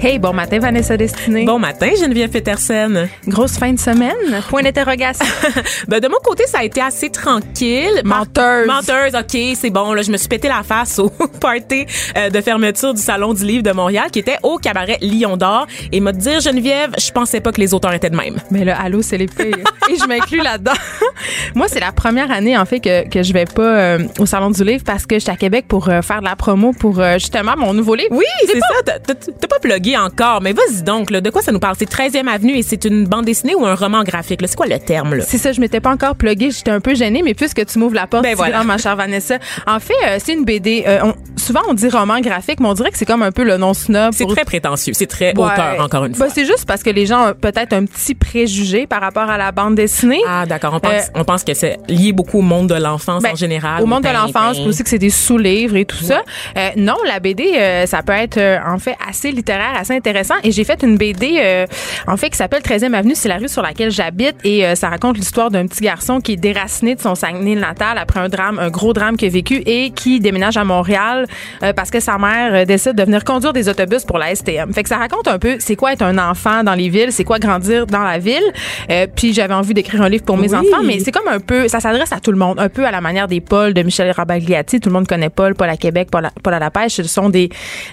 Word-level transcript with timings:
Hey, 0.00 0.20
bon 0.20 0.32
matin, 0.32 0.60
Vanessa 0.60 0.96
Destinée. 0.96 1.44
Bon 1.44 1.58
matin, 1.58 1.88
Geneviève 2.00 2.30
Peterson. 2.30 3.08
Grosse 3.26 3.58
fin 3.58 3.72
de 3.72 3.80
semaine. 3.80 4.14
Point 4.48 4.62
d'interrogation. 4.62 5.26
ben, 5.88 5.98
de 5.98 6.06
mon 6.06 6.18
côté, 6.22 6.46
ça 6.46 6.58
a 6.58 6.64
été 6.64 6.80
assez 6.80 7.10
tranquille. 7.10 8.02
Menteuse. 8.04 8.68
Menteuse, 8.68 9.16
OK, 9.16 9.56
c'est 9.56 9.70
bon. 9.70 9.92
Là, 9.94 10.02
je 10.02 10.12
me 10.12 10.16
suis 10.16 10.28
pété 10.28 10.46
la 10.46 10.62
face 10.62 11.00
au 11.00 11.08
party 11.40 11.84
euh, 12.16 12.30
de 12.30 12.40
fermeture 12.40 12.94
du 12.94 13.02
Salon 13.02 13.34
du 13.34 13.44
Livre 13.44 13.64
de 13.64 13.72
Montréal 13.72 14.08
qui 14.12 14.20
était 14.20 14.36
au 14.44 14.58
cabaret 14.58 14.98
Lion 15.00 15.36
d'Or. 15.36 15.66
Et 15.90 15.98
m'a 15.98 16.12
dire, 16.12 16.38
Geneviève, 16.38 16.92
je 16.96 17.10
pensais 17.10 17.40
pas 17.40 17.50
que 17.50 17.60
les 17.60 17.74
auteurs 17.74 17.92
étaient 17.92 18.10
de 18.10 18.16
même. 18.16 18.36
Mais 18.52 18.64
là, 18.64 18.80
allô, 18.80 19.02
c'est 19.02 19.18
les 19.18 19.26
pires. 19.26 19.56
Et 19.90 19.96
je 19.96 20.06
m'inclus 20.06 20.42
là-dedans. 20.42 20.78
Moi, 21.56 21.66
c'est 21.66 21.80
la 21.80 21.90
première 21.90 22.30
année, 22.30 22.56
en 22.56 22.66
fait, 22.66 22.78
que, 22.78 23.08
que 23.08 23.24
je 23.24 23.32
vais 23.32 23.46
pas 23.46 23.62
euh, 23.62 23.98
au 24.20 24.26
Salon 24.26 24.50
du 24.50 24.62
Livre 24.62 24.84
parce 24.86 25.06
que 25.06 25.18
j'étais 25.18 25.32
à 25.32 25.36
Québec 25.36 25.64
pour 25.66 25.88
euh, 25.88 26.02
faire 26.02 26.20
de 26.20 26.26
la 26.26 26.36
promo 26.36 26.72
pour 26.72 27.02
justement 27.14 27.56
mon 27.56 27.74
nouveau 27.74 27.96
livre. 27.96 28.12
Oui, 28.12 28.26
c'est 28.46 28.60
ça. 28.60 28.98
T'as 29.00 29.48
pas 29.48 29.58
plugué 29.58 29.87
encore, 29.96 30.40
mais 30.42 30.52
vas-y 30.52 30.82
donc. 30.82 31.10
Là, 31.10 31.20
de 31.20 31.30
quoi 31.30 31.42
ça 31.42 31.52
nous 31.52 31.58
parle? 31.60 31.74
C'est 31.78 31.88
13e 31.90 32.28
Avenue 32.28 32.56
et 32.56 32.62
c'est 32.62 32.84
une 32.84 33.04
bande 33.06 33.24
dessinée 33.24 33.54
ou 33.54 33.64
un 33.64 33.74
roman 33.74 34.02
graphique? 34.02 34.40
C'est 34.46 34.56
quoi 34.56 34.66
le 34.66 34.78
terme? 34.78 35.14
Là? 35.14 35.24
C'est 35.26 35.38
ça, 35.38 35.52
je 35.52 35.60
m'étais 35.60 35.80
pas 35.80 35.90
encore 35.90 36.14
pluguée, 36.16 36.50
j'étais 36.50 36.70
un 36.70 36.80
peu 36.80 36.94
gênée, 36.94 37.22
mais 37.24 37.34
puisque 37.34 37.64
tu 37.66 37.78
m'ouvres 37.78 37.94
la 37.94 38.06
porte, 38.06 38.22
Ben 38.24 38.34
voilà. 38.36 38.56
grand, 38.56 38.64
ma 38.64 38.78
chère 38.78 38.96
Vanessa. 38.96 39.38
En 39.66 39.80
fait, 39.80 39.94
euh, 40.06 40.18
c'est 40.22 40.32
une 40.34 40.44
BD. 40.44 40.84
euh, 40.86 40.98
on- 41.04 41.14
souvent, 41.38 41.60
on 41.68 41.74
dit 41.74 41.88
roman 41.88 42.20
graphique, 42.20 42.60
mais 42.60 42.66
on 42.68 42.74
dirait 42.74 42.90
que 42.90 42.98
c'est 42.98 43.06
comme 43.06 43.22
un 43.22 43.32
peu 43.32 43.44
le 43.44 43.56
nom 43.56 43.74
snob. 43.74 44.12
C'est 44.12 44.24
pour- 44.24 44.34
très 44.34 44.44
prétentieux. 44.44 44.92
C'est 44.94 45.06
très 45.06 45.36
Ouais. 45.36 45.44
auteur, 45.44 45.76
encore 45.80 46.04
une 46.04 46.14
fois. 46.14 46.26
Ben, 46.26 46.32
c'est 46.34 46.44
juste 46.44 46.66
parce 46.66 46.82
que 46.82 46.90
les 46.90 47.06
gens 47.06 47.30
ont 47.30 47.34
peut-être 47.34 47.72
un 47.72 47.84
petit 47.84 48.14
préjugé 48.14 48.86
par 48.86 49.00
rapport 49.00 49.28
à 49.30 49.38
la 49.38 49.52
bande 49.52 49.74
dessinée. 49.74 50.20
Ah, 50.28 50.46
d'accord. 50.46 50.74
On 50.74 50.80
pense, 50.80 50.92
Euh, 50.92 51.00
on 51.20 51.24
pense 51.24 51.44
que 51.44 51.54
c'est 51.54 51.78
lié 51.88 52.12
beaucoup 52.12 52.38
au 52.38 52.42
monde 52.42 52.68
de 52.68 52.74
l'enfance 52.74 53.22
Ben, 53.22 53.32
en 53.32 53.36
général. 53.36 53.82
Au 53.82 53.86
monde 53.86 54.02
de 54.04 54.08
l'enfance, 54.08 54.58
aussi 54.60 54.82
que 54.82 54.88
c'est 54.88 54.98
des 54.98 55.10
sous-livres 55.10 55.76
et 55.76 55.84
tout 55.84 55.96
ça. 56.02 56.22
Euh, 56.56 56.68
non, 56.76 56.96
la 57.06 57.20
BD, 57.20 57.84
ça 57.86 58.02
peut 58.02 58.12
être 58.12 58.38
en 58.66 58.78
fait 58.78 58.96
assez 59.08 59.30
littéraire, 59.32 59.72
assez 59.78 59.94
intéressant. 59.94 60.34
Et 60.44 60.52
j'ai 60.52 60.64
fait 60.64 60.82
une 60.82 60.96
BD, 60.96 61.36
euh, 61.40 61.66
en 62.06 62.16
fait, 62.16 62.30
qui 62.30 62.36
s'appelle 62.36 62.62
13e 62.62 62.92
Avenue. 62.94 63.14
C'est 63.14 63.28
la 63.28 63.36
rue 63.38 63.48
sur 63.48 63.62
laquelle 63.62 63.90
j'habite. 63.90 64.36
Et 64.44 64.66
euh, 64.66 64.74
ça 64.74 64.88
raconte 64.88 65.16
l'histoire 65.16 65.50
d'un 65.50 65.66
petit 65.66 65.82
garçon 65.82 66.20
qui 66.20 66.32
est 66.32 66.36
déraciné 66.36 66.94
de 66.94 67.00
son 67.00 67.14
Saguenay 67.14 67.54
natal 67.54 67.98
après 67.98 68.20
un 68.20 68.28
drame, 68.28 68.58
un 68.58 68.70
gros 68.70 68.92
drame 68.92 69.16
qu'il 69.16 69.28
a 69.28 69.30
vécu 69.30 69.62
et 69.66 69.90
qui 69.90 70.20
déménage 70.20 70.56
à 70.56 70.64
Montréal 70.64 71.26
euh, 71.62 71.72
parce 71.72 71.90
que 71.90 72.00
sa 72.00 72.18
mère 72.18 72.54
euh, 72.54 72.64
décide 72.64 72.94
de 72.94 73.02
venir 73.02 73.24
conduire 73.24 73.52
des 73.52 73.68
autobus 73.68 74.04
pour 74.04 74.18
la 74.18 74.34
STM. 74.34 74.72
Fait 74.72 74.82
que 74.82 74.88
ça 74.88 74.96
raconte 74.96 75.28
un 75.28 75.38
peu 75.38 75.56
c'est 75.60 75.76
quoi 75.76 75.92
être 75.92 76.02
un 76.02 76.18
enfant 76.18 76.62
dans 76.64 76.74
les 76.74 76.88
villes, 76.88 77.12
c'est 77.12 77.24
quoi 77.24 77.38
grandir 77.38 77.86
dans 77.86 78.02
la 78.02 78.18
ville. 78.18 78.42
Euh, 78.90 79.06
puis 79.14 79.32
j'avais 79.32 79.54
envie 79.54 79.74
d'écrire 79.74 80.02
un 80.02 80.08
livre 80.08 80.24
pour 80.24 80.36
mes 80.36 80.52
Oui. 80.54 80.56
enfants, 80.56 80.82
mais 80.84 80.98
c'est 81.00 81.12
comme 81.12 81.28
un 81.28 81.40
peu, 81.40 81.68
ça 81.68 81.80
s'adresse 81.80 82.12
à 82.12 82.20
tout 82.20 82.32
le 82.32 82.38
monde, 82.38 82.58
un 82.58 82.68
peu 82.68 82.86
à 82.86 82.90
la 82.90 83.00
manière 83.00 83.28
des 83.28 83.40
Paul 83.40 83.74
de 83.74 83.82
Michel 83.82 84.10
Rabagliati. 84.10 84.80
Tout 84.80 84.88
le 84.88 84.94
monde 84.94 85.06
connaît 85.06 85.30
Paul, 85.30 85.54
Paul 85.54 85.68
à 85.68 85.76
Québec, 85.76 86.08
Paul 86.10 86.24
à, 86.26 86.32
Paul 86.42 86.54
à 86.54 86.58
la 86.58 86.70
pêche. 86.70 86.94
Ce 86.94 87.02
sont 87.04 87.28
des 87.28 87.48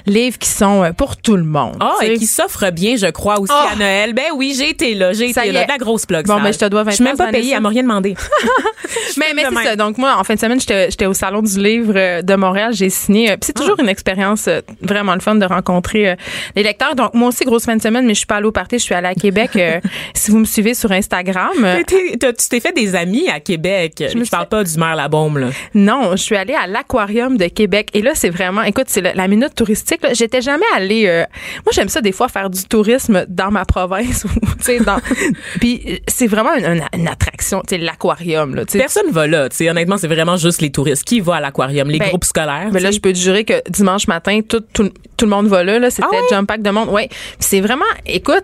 livres 0.05 0.37
qui 0.37 0.49
sont 0.49 0.83
euh, 0.83 0.91
pour 0.91 1.17
tout 1.17 1.35
le 1.37 1.43
monde. 1.43 1.74
Ah, 1.79 1.95
Tu 1.99 2.05
et 2.07 2.17
qui 2.17 2.25
s'offre 2.27 2.69
bien, 2.71 2.95
je 2.97 3.07
crois, 3.07 3.39
aussi 3.39 3.51
Oh. 3.55 3.67
à 3.73 3.75
Noël. 3.75 4.13
Ben 4.13 4.25
oui, 4.35 4.55
j'ai 4.57 4.69
été 4.69 4.93
là, 4.95 5.13
j'ai 5.13 5.29
été 5.29 5.51
là. 5.51 5.63
De 5.65 5.69
la 5.69 5.77
grosse 5.77 6.05
plug. 6.05 6.25
Bon, 6.25 6.39
ben, 6.41 6.51
je 6.51 6.57
te 6.59 6.65
dois 6.65 6.83
20 6.83 6.91
Je 6.91 6.95
suis 6.95 7.03
même 7.03 7.17
pas 7.17 7.27
payée, 7.27 7.53
elle 7.55 7.61
m'a 7.61 7.69
rien 7.69 7.83
demandé. 7.83 8.15
mais 9.17 9.33
mais 9.35 9.43
c'est 9.49 9.63
ça. 9.63 9.75
Donc 9.75 9.97
moi, 9.97 10.15
en 10.17 10.23
fin 10.23 10.35
de 10.35 10.39
semaine, 10.39 10.59
j'étais 10.59 10.89
j'étais 10.89 11.05
au 11.05 11.13
salon 11.13 11.41
du 11.41 11.59
livre 11.59 11.93
euh, 11.95 12.21
de 12.21 12.35
Montréal. 12.35 12.73
J'ai 12.73 12.89
signé. 12.89 13.31
euh, 13.31 13.37
Puis 13.37 13.47
c'est 13.47 13.53
toujours 13.53 13.79
une 13.79 13.89
expérience 13.89 14.47
euh, 14.47 14.61
vraiment 14.81 15.13
le 15.13 15.19
fun 15.21 15.35
de 15.35 15.45
rencontrer 15.45 16.15
les 16.55 16.63
lecteurs. 16.63 16.95
Donc 16.95 17.13
moi 17.13 17.29
aussi, 17.29 17.43
grosse 17.45 17.65
fin 17.65 17.75
de 17.75 17.81
semaine, 17.81 18.05
mais 18.05 18.13
je 18.13 18.19
suis 18.19 18.25
pas 18.27 18.35
allée 18.35 18.47
au 18.47 18.51
party. 18.51 18.77
Je 18.77 18.83
suis 18.83 18.95
allée 18.95 19.07
à 19.07 19.15
Québec. 19.15 19.51
si 20.13 20.31
vous 20.31 20.39
me 20.39 20.45
suivez 20.45 20.73
sur 20.73 20.91
Instagram. 20.91 21.51
tu 21.87 22.17
t'es 22.49 22.59
fait 22.59 22.73
des 22.73 22.95
amis 22.95 23.27
à 23.29 23.39
Québec. 23.39 24.03
Je, 24.11 24.17
me 24.17 24.25
parle 24.29 24.47
pas 24.47 24.63
du 24.63 24.77
maire 24.77 24.95
la 24.95 25.07
bombe, 25.07 25.37
là. 25.37 25.47
Non, 25.73 26.11
je 26.11 26.21
suis 26.21 26.35
allée 26.35 26.53
à 26.53 26.67
l'aquarium 26.67 27.37
de 27.37 27.47
Québec 27.47 27.89
et 27.93 28.01
là 28.01 28.11
c'est 28.15 28.29
vraiment 28.29 28.63
écoute, 28.63 28.85
c'est 28.87 29.01
la, 29.01 29.27
minute 29.27 29.55
touristique. 29.55 30.01
J'étais 30.13 30.41
jamais 30.41 30.65
allée 30.75 31.05
euh, 31.07 31.23
moi 31.65 31.71
j'aime 31.73 31.89
ça 31.89 32.01
des 32.01 32.11
fois 32.11 32.27
faire 32.29 32.49
du 32.49 32.63
tourisme 32.63 33.25
dans 33.27 33.51
ma 33.51 33.65
province 33.65 34.23
ou 34.25 34.29
tu 34.29 34.63
sais 34.63 34.79
dans 34.79 34.97
puis 35.59 36.01
c'est 36.07 36.27
vraiment 36.27 36.53
une, 36.55 36.81
une- 36.93 37.07
attraction, 37.07 37.61
l'aquarium 37.71 38.55
là. 38.55 38.63
Personne 38.65 39.11
va 39.11 39.27
là, 39.27 39.49
tu 39.49 39.57
sais. 39.57 39.69
Honnêtement, 39.69 39.97
c'est 39.97 40.07
vraiment 40.07 40.37
juste 40.37 40.61
les 40.61 40.71
touristes. 40.71 41.03
Qui 41.03 41.19
va 41.21 41.35
à 41.35 41.39
l'aquarium? 41.41 41.89
Les 41.89 41.99
Ben, 41.99 42.09
groupes 42.09 42.23
scolaires? 42.25 42.69
Mais 42.71 42.79
là, 42.79 42.89
tu 42.89 42.93
sais. 42.93 42.97
je 42.97 43.01
peux 43.01 43.13
te 43.13 43.17
jurer 43.17 43.43
que 43.45 43.53
dimanche 43.69 44.07
matin, 44.07 44.39
tout, 44.47 44.61
tout, 44.73 44.89
tout 45.17 45.25
le 45.25 45.29
monde 45.31 45.47
va 45.47 45.63
là. 45.63 45.79
là 45.79 45.89
C'était 45.89 46.07
Ah 46.11 46.15
ouais? 46.15 46.27
jump 46.29 46.47
pack 46.47 46.61
de 46.61 46.69
monde. 46.69 46.89
Ouais. 46.89 47.09
C'est 47.39 47.61
vraiment, 47.61 47.85
écoute, 48.05 48.43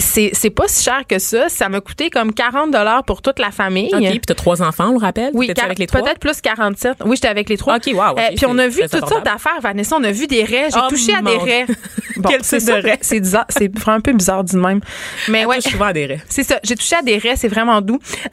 c'est 0.00 0.30
c'est 0.32 0.50
pas 0.50 0.64
si 0.68 0.82
cher 0.84 1.02
que 1.08 1.18
ça. 1.18 1.48
Ça 1.48 1.68
m'a 1.68 1.80
coûté 1.80 2.10
comme 2.10 2.32
40 2.32 2.70
dollars 2.70 3.04
pour 3.04 3.22
toute 3.22 3.38
la 3.38 3.50
famille. 3.50 3.90
OK, 3.94 4.00
puis 4.00 4.20
t'as 4.26 4.34
trois 4.34 4.62
enfants, 4.62 4.88
on 4.88 4.92
le 4.92 4.98
rappelle? 4.98 5.30
Oui, 5.34 5.46
T'étais 5.46 5.60
quar- 5.62 5.66
avec 5.66 5.78
les 5.78 5.86
trois? 5.86 6.02
peut-être 6.02 6.18
plus 6.18 6.40
47. 6.40 6.98
Oui, 7.04 7.16
j'étais 7.16 7.28
avec 7.28 7.48
les 7.48 7.56
trois. 7.56 7.76
OK, 7.76 7.90
wow, 7.94 8.18
Euh, 8.18 8.22
puis 8.36 8.46
on 8.46 8.56
a 8.58 8.68
vu 8.68 8.80
toutes 8.90 9.06
sortes 9.08 9.24
d'affaires, 9.24 9.60
Vanessa. 9.62 9.96
On 9.96 10.04
a 10.04 10.12
vu 10.12 10.26
des 10.26 10.44
raies. 10.44 10.68
J'ai 10.72 10.80
Oh, 10.82 10.88
touché 10.88 11.14
à 11.14 11.22
des 11.22 11.36
raies. 11.36 11.66
Quel 12.28 12.42
c'est 12.44 12.58
type 12.58 12.68
de 12.68 12.72
raies? 12.72 12.98
C'est 13.00 13.20
bizarre. 13.20 13.46
C'est 13.48 13.74
vraiment 13.78 13.96
un 13.98 14.00
peu 14.00 14.12
bizarre 14.12 14.44
du 14.44 14.56
même. 14.56 14.80
Mais 15.28 15.40
Elle 15.40 15.46
ouais. 15.46 15.60
souvent 15.60 15.86
à 15.86 15.92
des 15.92 16.06
raies. 16.06 16.20
C'est 16.28 16.42
ça. 16.44 16.58
J'ai 16.64 16.74
touché 16.76 16.96
à 16.96 17.02
des 17.02 17.18
raies. 17.18 17.36
C'est 17.36 17.48
vraiment 17.48 17.80
doux. 17.80 17.98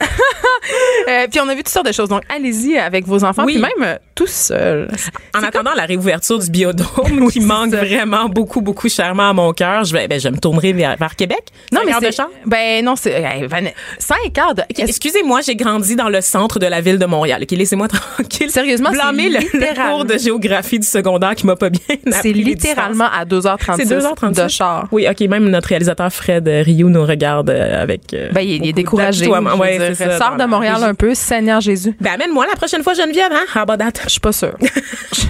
Euh, 1.08 1.26
puis 1.30 1.40
on 1.40 1.48
a 1.48 1.54
vu 1.54 1.58
toutes 1.62 1.68
sortes 1.70 1.86
de 1.86 1.92
choses. 1.92 2.08
Donc, 2.08 2.22
allez-y 2.28 2.76
avec 2.76 3.06
vos 3.06 3.24
enfants. 3.24 3.44
Oui. 3.46 3.54
Puis 3.54 3.62
même 3.62 3.98
tout 4.18 4.26
seul. 4.26 4.88
En 5.32 5.44
attendant 5.44 5.74
la 5.76 5.84
réouverture 5.84 6.40
du 6.40 6.50
biodôme, 6.50 7.30
qui 7.30 7.38
manque 7.38 7.70
ça. 7.70 7.84
vraiment 7.84 8.28
beaucoup, 8.28 8.60
beaucoup 8.60 8.88
chèrement 8.88 9.30
à 9.30 9.32
mon 9.32 9.52
cœur, 9.52 9.84
je 9.84 9.92
vais, 9.92 10.08
ben, 10.08 10.18
je 10.18 10.28
me 10.28 10.36
tournerai 10.38 10.72
vers, 10.72 10.96
vers 10.96 11.14
Québec. 11.14 11.38
Non, 11.70 11.82
mais 11.86 11.92
heures 11.92 12.00
de 12.00 12.06
c'est. 12.06 12.12
char? 12.12 12.28
Ben 12.44 12.84
non, 12.84 12.96
c'est. 12.96 13.20
Van- 13.46 13.70
Cinq 14.00 14.36
heures 14.36 14.56
de. 14.56 14.62
Excusez-moi, 14.76 15.40
j'ai 15.42 15.54
grandi 15.54 15.94
dans 15.94 16.08
le 16.08 16.20
centre 16.20 16.58
de 16.58 16.66
la 16.66 16.80
ville 16.80 16.98
de 16.98 17.06
Montréal. 17.06 17.42
OK, 17.44 17.50
laissez-moi 17.56 17.86
tranquille. 18.16 18.50
Sérieusement, 18.50 18.90
blâmer 18.90 19.30
c'est 19.52 19.56
le, 19.56 19.88
cours 19.88 20.04
de 20.04 20.18
géographie 20.18 20.80
du 20.80 20.86
secondaire 20.86 21.36
qui 21.36 21.46
m'a 21.46 21.54
pas 21.54 21.70
bien 21.70 21.80
C'est 22.10 22.32
littéralement 22.32 23.08
à 23.16 23.24
2h36 23.24 23.76
C'est 23.76 23.84
2h36 23.84 24.42
de 24.42 24.48
char. 24.48 24.88
Oui, 24.90 25.06
OK, 25.08 25.20
même 25.28 25.48
notre 25.48 25.68
réalisateur 25.68 26.12
Fred 26.12 26.48
euh, 26.48 26.62
Rioux 26.62 26.90
nous 26.90 27.06
regarde 27.06 27.50
euh, 27.50 27.80
avec 27.80 28.12
euh, 28.14 28.30
Ben, 28.32 28.40
il, 28.40 28.64
il 28.64 28.68
est 28.70 28.72
découragé. 28.72 29.26
veux 29.26 29.32
Ouais, 29.32 29.94
c'est 29.94 30.18
Sors 30.18 30.36
de 30.36 30.44
Montréal 30.44 30.82
un 30.82 30.94
peu, 30.94 31.14
Seigneur 31.14 31.60
Jésus. 31.60 31.94
Ben 32.00 32.14
amène-moi 32.14 32.46
la 32.50 32.56
prochaine 32.56 32.82
fois 32.82 32.94
Geneviève, 32.94 33.30
hein? 33.32 33.44
How 33.54 33.60
about 33.60 33.76
that? 33.76 34.07
Je 34.08 34.12
suis 34.12 34.20
pas 34.20 34.32
sûre. 34.32 34.56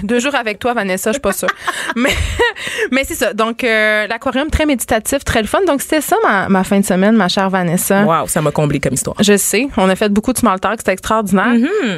Deux 0.03 0.19
jours 0.19 0.35
avec 0.35 0.57
toi, 0.59 0.73
Vanessa, 0.73 1.11
je 1.11 1.15
suis 1.15 1.21
pas 1.21 1.33
sûre. 1.33 1.49
mais 1.95 2.09
mais 2.91 3.03
c'est 3.03 3.15
ça. 3.15 3.33
Donc, 3.33 3.63
euh, 3.63 4.07
l'aquarium, 4.07 4.49
très 4.49 4.65
méditatif, 4.65 5.23
très 5.23 5.41
le 5.41 5.47
fun. 5.47 5.59
Donc, 5.67 5.81
c'était 5.81 6.01
ça 6.01 6.15
ma, 6.23 6.49
ma 6.49 6.63
fin 6.63 6.79
de 6.79 6.85
semaine, 6.85 7.15
ma 7.15 7.27
chère 7.27 7.49
Vanessa. 7.49 8.03
Wow, 8.03 8.27
ça 8.27 8.41
m'a 8.41 8.51
comblé 8.51 8.79
comme 8.79 8.93
histoire. 8.93 9.15
Je 9.21 9.37
sais, 9.37 9.67
on 9.77 9.89
a 9.89 9.95
fait 9.95 10.09
beaucoup 10.09 10.33
de 10.33 10.37
small 10.37 10.59
talk, 10.59 10.75
c'était 10.79 10.93
extraordinaire. 10.93 11.53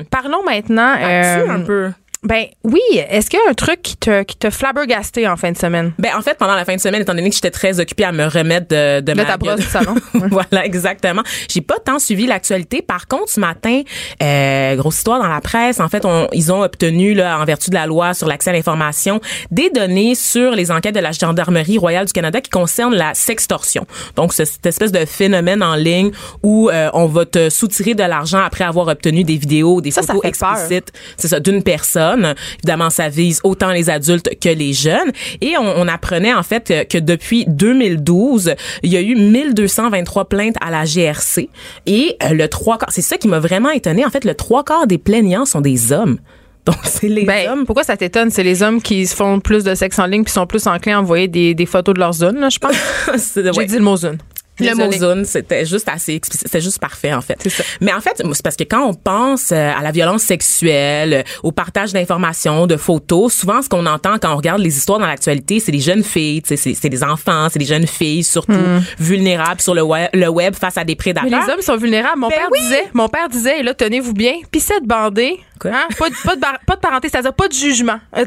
Parlons 0.09 0.43
maintenant. 0.43 0.93
As-tu 0.93 1.49
euh, 1.49 1.49
un 1.49 1.59
peu? 1.61 1.91
Ben 2.23 2.45
oui, 2.63 2.79
est-ce 3.09 3.31
qu'il 3.31 3.39
y 3.43 3.47
a 3.47 3.49
un 3.49 3.55
truc 3.55 3.81
qui 3.81 3.97
te, 3.97 4.21
qui 4.21 4.37
te 4.37 4.51
flabbergasté 4.51 5.27
en 5.27 5.37
fin 5.37 5.51
de 5.51 5.57
semaine? 5.57 5.91
Ben 5.97 6.11
en 6.15 6.21
fait 6.21 6.37
pendant 6.37 6.53
la 6.53 6.65
fin 6.65 6.75
de 6.75 6.79
semaine 6.79 7.01
étant 7.01 7.15
donné 7.15 7.27
que 7.31 7.35
j'étais 7.35 7.49
très 7.49 7.79
occupée 7.79 8.03
à 8.03 8.11
me 8.11 8.25
remettre 8.27 8.67
de 8.67 8.99
de, 8.99 9.11
De 9.11 9.17
ma 9.17 9.25
ta 9.25 9.37
brosse 9.37 9.55
du 9.59 9.65
salon. 9.65 9.95
voilà 10.29 10.63
exactement. 10.63 11.23
J'ai 11.49 11.61
pas 11.61 11.79
tant 11.83 11.97
suivi 11.97 12.27
l'actualité. 12.27 12.83
Par 12.83 13.07
contre 13.07 13.27
ce 13.31 13.39
matin, 13.39 13.81
euh, 14.21 14.75
grosse 14.75 14.97
histoire 14.99 15.19
dans 15.19 15.29
la 15.29 15.41
presse. 15.41 15.79
En 15.79 15.89
fait, 15.89 16.05
on- 16.05 16.27
ils 16.31 16.51
ont 16.53 16.61
obtenu 16.61 17.15
là 17.15 17.39
en 17.39 17.45
vertu 17.45 17.71
de 17.71 17.75
la 17.75 17.87
loi 17.87 18.13
sur 18.13 18.27
l'accès 18.27 18.51
à 18.51 18.53
l'information 18.53 19.19
des 19.49 19.71
données 19.71 20.13
sur 20.13 20.51
les 20.51 20.69
enquêtes 20.69 20.93
de 20.93 20.99
la 20.99 21.13
gendarmerie 21.13 21.79
royale 21.79 22.05
du 22.05 22.13
Canada 22.13 22.39
qui 22.39 22.51
concernent 22.51 22.93
la 22.93 23.15
sextorsion. 23.15 23.87
Donc 24.15 24.33
c'est 24.33 24.45
cette 24.45 24.65
espèce 24.67 24.91
de 24.91 25.05
phénomène 25.05 25.63
en 25.63 25.73
ligne 25.73 26.11
où 26.43 26.69
euh, 26.69 26.91
on 26.93 27.07
va 27.07 27.25
te 27.25 27.49
soutirer 27.49 27.95
de 27.95 28.03
l'argent 28.03 28.43
après 28.43 28.63
avoir 28.63 28.87
obtenu 28.89 29.23
des 29.23 29.37
vidéos, 29.37 29.81
des 29.81 29.89
Ça, 29.89 30.03
ça 30.03 30.13
photos 30.13 30.37
peur. 30.37 30.51
explicites 30.53 30.91
c'est 31.17 31.27
ça, 31.27 31.39
d'une 31.39 31.63
personne. 31.63 32.10
Évidemment, 32.59 32.89
ça 32.89 33.09
vise 33.09 33.39
autant 33.43 33.71
les 33.71 33.89
adultes 33.89 34.29
que 34.41 34.49
les 34.49 34.73
jeunes. 34.73 35.11
Et 35.41 35.53
on, 35.57 35.63
on 35.81 35.87
apprenait 35.87 36.33
en 36.33 36.43
fait 36.43 36.67
que, 36.67 36.83
que 36.83 36.97
depuis 36.97 37.45
2012, 37.47 38.53
il 38.83 38.91
y 38.91 38.97
a 38.97 39.01
eu 39.01 39.15
1223 39.15 40.25
plaintes 40.25 40.55
à 40.61 40.71
la 40.71 40.85
GRC. 40.85 41.49
Et 41.85 42.15
euh, 42.23 42.33
le 42.33 42.47
trois 42.47 42.77
quarts, 42.77 42.91
c'est 42.91 43.01
ça 43.01 43.17
qui 43.17 43.27
m'a 43.27 43.39
vraiment 43.39 43.69
étonné. 43.71 44.05
En 44.05 44.09
fait, 44.09 44.25
le 44.25 44.35
trois 44.35 44.63
quarts 44.63 44.87
des 44.87 44.97
plaignants 44.97 45.45
sont 45.45 45.61
des 45.61 45.91
hommes. 45.91 46.17
Donc, 46.65 46.75
c'est 46.83 47.07
les 47.07 47.23
Ben, 47.25 47.49
hommes. 47.49 47.65
pourquoi 47.65 47.83
ça 47.83 47.97
t'étonne? 47.97 48.29
C'est 48.29 48.43
les 48.43 48.61
hommes 48.61 48.81
qui 48.83 49.07
se 49.07 49.15
font 49.15 49.39
plus 49.39 49.63
de 49.63 49.73
sexe 49.73 49.97
en 49.97 50.05
ligne 50.05 50.23
puis 50.23 50.31
sont 50.31 50.45
plus 50.45 50.67
enclins 50.67 50.97
à 50.97 51.01
envoyer 51.01 51.27
des, 51.27 51.55
des 51.55 51.65
photos 51.65 51.95
de 51.95 51.99
leur 51.99 52.13
zone, 52.13 52.39
là, 52.39 52.49
je 52.49 52.59
pense. 52.59 52.75
J'ai 53.35 53.49
ouais. 53.49 53.65
dit 53.65 53.75
le 53.77 53.81
mot 53.81 53.97
zone. 53.97 54.19
Le 54.59 54.75
mot 54.75 54.91
zone, 54.91 55.25
c'était 55.25 55.65
juste 55.65 55.89
assez 55.89 56.13
explicite. 56.13 56.47
C'était 56.47 56.61
juste 56.61 56.79
parfait, 56.79 57.13
en 57.13 57.21
fait. 57.21 57.37
C'est 57.41 57.49
ça. 57.49 57.63
Mais 57.79 57.91
en 57.93 58.01
fait, 58.01 58.11
c'est 58.33 58.43
parce 58.43 58.55
que 58.55 58.63
quand 58.63 58.83
on 58.85 58.93
pense 58.93 59.51
euh, 59.51 59.71
à 59.75 59.81
la 59.81 59.91
violence 59.91 60.21
sexuelle, 60.23 61.13
euh, 61.13 61.23
au 61.41 61.51
partage 61.51 61.93
d'informations, 61.93 62.67
de 62.67 62.77
photos, 62.77 63.33
souvent, 63.33 63.61
ce 63.63 63.69
qu'on 63.69 63.85
entend 63.87 64.17
quand 64.21 64.31
on 64.33 64.37
regarde 64.37 64.59
les 64.61 64.77
histoires 64.77 64.99
dans 64.99 65.07
l'actualité, 65.07 65.59
c'est 65.59 65.71
des 65.71 65.79
jeunes 65.79 66.03
filles, 66.03 66.41
c'est 66.45 66.57
c'est 66.57 66.89
des 66.89 67.03
enfants, 67.03 67.47
c'est 67.51 67.59
des 67.59 67.65
jeunes 67.65 67.87
filles, 67.87 68.23
surtout 68.23 68.53
vulnérables 68.99 69.61
sur 69.61 69.73
le 69.73 69.81
web, 69.81 70.09
le 70.13 70.27
web 70.27 70.53
face 70.55 70.77
à 70.77 70.83
des 70.83 70.91
Hmm. 70.93 70.97
Mais 71.05 71.13
prédateurs. 71.13 71.47
les 71.47 71.53
hommes 71.53 71.61
sont 71.61 71.77
vulnérables. 71.77 72.19
Mon 72.19 72.27
Ben 72.27 72.35
père 72.35 72.49
oui. 72.51 72.59
disait, 72.59 72.83
mon 72.93 73.07
père 73.07 73.29
disait, 73.29 73.59
et 73.61 73.63
là, 73.63 73.73
tenez-vous 73.73 74.13
bien, 74.13 74.33
piscette 74.51 74.83
bandée. 74.83 75.39
Quoi? 75.59 75.71
Hein? 75.71 75.87
Pas, 75.97 76.09
de, 76.09 76.15
pas, 76.23 76.35
de 76.35 76.41
bar- 76.41 76.59
pas 76.67 76.75
de 76.75 76.79
parenté, 76.81 77.07
c'est-à-dire 77.09 77.33
pas 77.33 77.47
de 77.47 77.53
jugement. 77.53 77.99
Euh, 78.17 78.25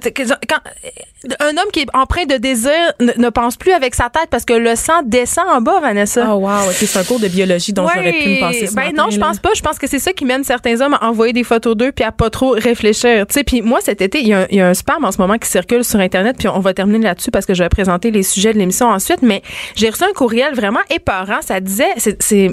quand- 0.48 0.60
un 1.40 1.50
homme 1.50 1.70
qui 1.72 1.80
est 1.80 1.86
empreint 1.94 2.26
de 2.26 2.36
désir 2.36 2.70
ne, 3.00 3.12
ne 3.16 3.28
pense 3.28 3.56
plus 3.56 3.72
avec 3.72 3.94
sa 3.94 4.04
tête 4.08 4.28
parce 4.30 4.44
que 4.44 4.52
le 4.52 4.76
sang 4.76 5.02
descend 5.04 5.44
en 5.48 5.60
bas, 5.60 5.80
Vanessa. 5.80 6.13
Oh 6.28 6.34
wow, 6.34 6.70
c'est 6.72 6.96
un 6.98 7.04
cours 7.04 7.20
de 7.20 7.28
biologie 7.28 7.72
dont 7.72 7.86
j'aurais 7.88 8.12
pu 8.12 8.28
me 8.28 8.40
passer 8.40 8.66
ce 8.66 8.74
ben 8.74 8.84
matin, 8.86 9.04
non, 9.04 9.10
je 9.10 9.18
pense 9.18 9.38
pas. 9.38 9.50
Je 9.56 9.62
pense 9.62 9.78
que 9.78 9.86
c'est 9.86 9.98
ça 9.98 10.12
qui 10.12 10.24
mène 10.24 10.44
certains 10.44 10.80
hommes 10.80 10.94
à 11.00 11.08
envoyer 11.08 11.32
des 11.32 11.44
photos 11.44 11.76
d'eux 11.76 11.92
puis 11.92 12.04
à 12.04 12.12
pas 12.12 12.30
trop 12.30 12.50
réfléchir. 12.50 13.26
Tu 13.26 13.34
sais, 13.34 13.44
puis 13.44 13.62
moi 13.62 13.80
cet 13.80 14.00
été, 14.02 14.20
il 14.20 14.28
y, 14.28 14.32
a 14.32 14.40
un- 14.40 14.46
il 14.50 14.56
y 14.58 14.60
a 14.60 14.68
un 14.68 14.74
spam 14.74 15.04
en 15.04 15.12
ce 15.12 15.18
moment 15.18 15.38
qui 15.38 15.48
circule 15.48 15.84
sur 15.84 15.98
internet 16.00 16.36
puis 16.38 16.48
on 16.48 16.60
va 16.60 16.74
terminer 16.74 16.98
là-dessus 17.04 17.30
parce 17.30 17.46
que 17.46 17.54
je 17.54 17.62
vais 17.62 17.68
présenter 17.68 18.10
les 18.10 18.22
sujets 18.22 18.52
de 18.52 18.58
l'émission 18.58 18.86
ensuite. 18.88 19.22
Mais 19.22 19.42
j'ai 19.74 19.90
reçu 19.90 20.04
un 20.04 20.12
courriel 20.12 20.54
vraiment 20.54 20.80
épeurant. 20.90 21.40
Ça 21.42 21.60
disait, 21.60 21.92
c'est- 21.96 22.22
c'est 22.22 22.50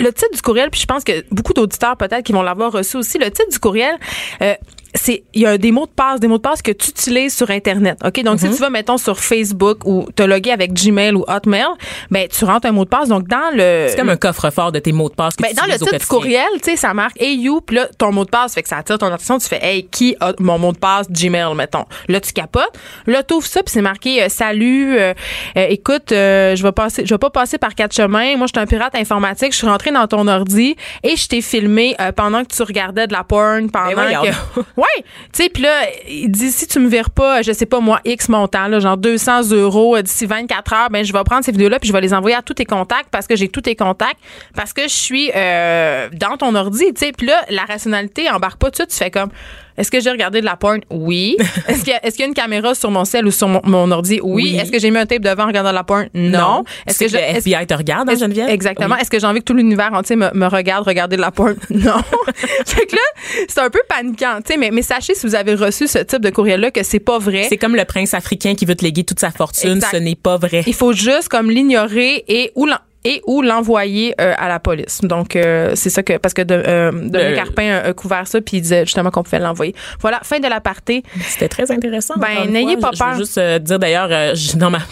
le 0.00 0.12
titre 0.12 0.34
du 0.34 0.42
courriel, 0.42 0.70
puis 0.70 0.80
je 0.80 0.86
pense 0.86 1.04
que 1.04 1.24
beaucoup 1.30 1.52
d'auditeurs 1.52 1.96
peut-être 1.96 2.24
qui 2.24 2.32
vont 2.32 2.42
l'avoir 2.42 2.72
reçu 2.72 2.96
aussi. 2.96 3.16
Le 3.18 3.26
titre 3.30 3.48
du 3.50 3.58
courriel, 3.60 3.94
euh, 4.42 4.54
c'est 4.94 5.24
il 5.34 5.42
y 5.42 5.46
a 5.46 5.58
des 5.58 5.72
mots 5.72 5.86
de 5.86 5.90
passe, 5.90 6.20
des 6.20 6.28
mots 6.28 6.36
de 6.36 6.42
passe 6.42 6.62
que 6.62 6.70
tu 6.72 6.90
utilises 6.90 7.34
sur 7.36 7.50
internet. 7.50 7.98
OK? 8.04 8.22
Donc 8.22 8.40
Mhm. 8.40 8.50
si 8.50 8.56
tu 8.56 8.60
vas 8.62 8.70
mettons 8.70 8.96
sur 8.98 9.18
Facebook 9.18 9.84
ou 9.84 10.06
te 10.14 10.22
loguer 10.22 10.52
avec 10.52 10.72
Gmail 10.72 11.14
ou 11.14 11.24
Hotmail, 11.26 11.66
ben 12.10 12.28
tu 12.28 12.44
rentres 12.44 12.66
un 12.66 12.72
mot 12.72 12.84
de 12.84 12.88
passe 12.90 13.08
donc 13.08 13.26
dans 13.28 13.50
le 13.54 13.86
C'est 13.88 13.96
comme 13.96 14.08
un 14.10 14.16
coffre-fort 14.16 14.72
de 14.72 14.78
tes 14.78 14.92
mots 14.92 15.08
de 15.08 15.14
passe 15.14 15.36
que 15.36 15.42
ben, 15.42 15.48
tu 15.50 15.56
dans 15.56 15.66
le 15.66 15.78
titre 15.78 15.98
du 15.98 16.06
courriel, 16.06 16.46
tu 16.62 16.70
sais, 16.70 16.76
ça 16.76 16.94
marque 16.94 17.20
Hey 17.20 17.36
you, 17.40 17.60
puis 17.60 17.76
là, 17.76 17.88
ton 17.98 18.12
mot 18.12 18.24
de 18.24 18.30
passe, 18.30 18.54
fait 18.54 18.62
que 18.62 18.68
ça 18.68 18.78
attire 18.78 18.98
ton 18.98 19.06
attention. 19.06 19.38
Tu 19.38 19.48
fais 19.48 19.58
Hey, 19.64 19.84
qui 19.86 20.16
a 20.20 20.32
mon 20.38 20.58
mot 20.58 20.72
de 20.72 20.78
passe? 20.78 21.08
Gmail, 21.10 21.54
mettons. 21.54 21.84
Là, 22.08 22.20
tu 22.20 22.32
capotes. 22.32 22.72
Là, 23.06 23.22
tu 23.22 23.34
ouvres 23.34 23.46
ça, 23.46 23.62
puis 23.62 23.72
c'est 23.72 23.82
marqué 23.82 24.22
euh, 24.22 24.28
Salut, 24.28 24.96
euh, 24.98 25.12
euh, 25.56 25.66
écoute, 25.70 26.12
euh, 26.12 26.54
je 26.56 26.62
vais 26.62 26.72
passer, 26.72 27.04
je 27.06 27.12
vais 27.14 27.18
pas 27.18 27.30
passer 27.30 27.58
par 27.58 27.74
quatre 27.74 27.94
chemins. 27.94 28.36
Moi, 28.36 28.46
je 28.46 28.58
suis 28.58 28.62
un 28.62 28.66
pirate 28.66 28.94
informatique. 28.94 29.52
Je 29.52 29.58
suis 29.58 29.66
rentré 29.66 29.90
dans 29.90 30.06
ton 30.06 30.26
ordi 30.28 30.76
et 31.02 31.16
je 31.16 31.26
t'ai 31.28 31.40
filmé 31.40 31.94
euh, 32.00 32.12
pendant 32.12 32.42
que 32.44 32.54
tu 32.54 32.62
regardais 32.62 33.06
de 33.06 33.12
la 33.12 33.24
porn, 33.24 33.70
pendant 33.70 33.86
Ben 33.88 33.94
voyons 33.94 34.22
que. 34.22 34.60
ouais, 34.84 35.04
tu 35.32 35.42
sais, 35.42 35.48
puis 35.48 35.62
là, 35.62 35.86
il 36.08 36.30
dit 36.30 36.50
si 36.50 36.66
tu 36.66 36.78
me 36.78 36.88
vires 36.88 37.10
pas, 37.10 37.42
je 37.42 37.52
sais 37.52 37.66
pas 37.66 37.80
moi, 37.80 38.00
X 38.04 38.28
montant, 38.28 38.68
là, 38.68 38.80
genre 38.80 38.96
200 38.96 39.50
euros 39.52 39.96
euh, 39.96 40.02
d'ici 40.02 40.26
24 40.26 40.72
heures, 40.72 40.90
ben 40.90 41.04
je 41.04 41.12
vais 41.12 41.24
prendre 41.24 41.44
ces 41.44 41.52
vidéos-là 41.52 41.78
puis 41.78 41.88
je 41.88 41.92
vais 41.92 42.00
les 42.00 42.14
envoyer 42.14 42.36
à 42.36 42.42
tous 42.42 42.54
tes 42.54 42.64
contacts 42.64 43.08
parce 43.10 43.26
que 43.26 43.36
j'ai 43.36 43.48
tous 43.48 43.62
tes 43.62 43.76
contacts, 43.76 44.18
parce 44.54 44.72
que 44.72 44.82
je 44.82 44.94
suis 44.94 45.30
euh, 45.34 46.08
dans 46.12 46.36
ton 46.36 46.54
ordi, 46.54 46.92
tu. 46.94 47.12
Puis 47.12 47.26
là, 47.26 47.44
la 47.50 47.64
rationalité 47.64 48.30
embarque 48.30 48.58
pas 48.58 48.70
tout. 48.70 48.86
Tu 48.86 48.96
fais 48.96 49.10
comme, 49.10 49.30
est-ce 49.76 49.90
que 49.90 50.00
j'ai 50.00 50.10
regardé 50.10 50.40
de 50.40 50.44
la 50.46 50.56
porn? 50.56 50.80
Oui. 50.90 51.36
Est-ce 51.68 51.80
qu'il 51.84 51.92
y, 51.92 51.96
a- 51.96 52.04
est-ce 52.04 52.16
qu'il 52.16 52.20
y 52.22 52.24
a 52.24 52.28
une 52.28 52.34
caméra 52.34 52.74
sur 52.74 52.90
mon 52.90 53.04
cell 53.04 53.26
ou 53.26 53.30
sur 53.30 53.48
mon, 53.48 53.60
mon 53.64 53.90
ordi? 53.90 54.20
Oui. 54.22 54.50
Oui. 54.52 54.56
Est-ce 54.58 54.70
que 54.70 54.78
j'ai 54.78 54.90
mis 54.90 54.98
un 54.98 55.06
tape 55.06 55.22
devant 55.22 55.44
en 55.44 55.46
regardant 55.48 55.70
de 55.70 55.74
la 55.74 55.84
porn? 55.84 56.08
Non. 56.14 56.64
Est-ce 56.86 56.98
que, 56.98 57.08
je- 57.08 57.16
le 57.16 57.22
FBI 57.38 57.66
te 57.66 57.74
regarde, 57.74 58.08
hein, 58.08 58.12
est-ce- 58.12 58.20
Geneviève? 58.20 58.48
Exactement. 58.50 58.94
Oui. 58.94 59.00
Est-ce 59.00 59.10
que 59.10 59.18
j'ai 59.18 59.26
envie 59.26 59.40
que 59.40 59.44
tout 59.44 59.54
l'univers 59.54 59.92
entier 59.92 60.16
me, 60.16 60.30
me 60.34 60.46
regarde 60.46 60.86
regarder 60.86 61.16
de 61.16 61.20
la 61.20 61.30
porn? 61.30 61.54
Non. 61.70 62.02
fait 62.66 62.86
que 62.86 62.94
là, 62.96 63.02
c'est 63.48 63.60
un 63.60 63.70
peu 63.70 63.80
paniquant, 63.88 64.38
tu 64.44 64.52
sais, 64.52 64.58
mais, 64.58 64.70
mais 64.70 64.82
sachez 64.82 65.14
si 65.14 65.26
vous 65.26 65.34
avez 65.34 65.54
reçu 65.54 65.86
ce 65.88 65.98
type 65.98 66.20
de 66.22 66.30
courriel-là 66.30 66.70
que 66.70 66.82
c'est 66.82 67.00
pas 67.00 67.18
vrai. 67.18 67.46
C'est 67.48 67.56
comme 67.56 67.74
le 67.76 67.84
prince 67.84 68.14
africain 68.14 68.54
qui 68.54 68.64
veut 68.66 68.74
te 68.76 68.84
léguer 68.84 69.04
toute 69.04 69.20
sa 69.20 69.30
fortune. 69.30 69.76
Exact. 69.76 69.90
Ce 69.92 69.96
n'est 69.96 70.14
pas 70.14 70.36
vrai. 70.36 70.62
Il 70.66 70.74
faut 70.74 70.92
juste 70.92 71.28
comme 71.28 71.50
l'ignorer 71.50 72.24
et 72.28 72.52
ou 72.54 72.66
l'en- 72.66 72.78
et 73.04 73.20
ou 73.26 73.42
l'envoyer 73.42 74.14
euh, 74.20 74.32
à 74.38 74.48
la 74.48 74.58
police. 74.60 75.00
Donc 75.02 75.36
euh, 75.36 75.72
c'est 75.74 75.90
ça 75.90 76.02
que 76.02 76.16
parce 76.16 76.32
que 76.34 76.42
de, 76.42 76.54
euh, 76.66 76.90
Dominique 76.92 77.34
Carpin 77.36 77.70
a, 77.70 77.88
a 77.88 77.92
couvert 77.92 78.26
ça 78.26 78.40
puis 78.40 78.58
il 78.58 78.60
disait 78.62 78.84
justement 78.86 79.10
qu'on 79.10 79.22
pouvait 79.22 79.38
l'envoyer. 79.38 79.74
Voilà, 80.00 80.20
fin 80.22 80.38
de 80.40 80.48
l'aparté. 80.48 81.02
C'était 81.28 81.48
très 81.48 81.70
intéressant. 81.70 82.14
Ben, 82.16 82.50
n'ayez 82.50 82.76
pas 82.76 82.90
Je- 82.92 82.96
Je 82.96 83.02
peur. 83.02 83.12
veux 83.12 83.18
juste 83.18 83.38
euh, 83.38 83.58
dire 83.58 83.78
d'ailleurs, 83.78 84.08
euh, 84.10 84.34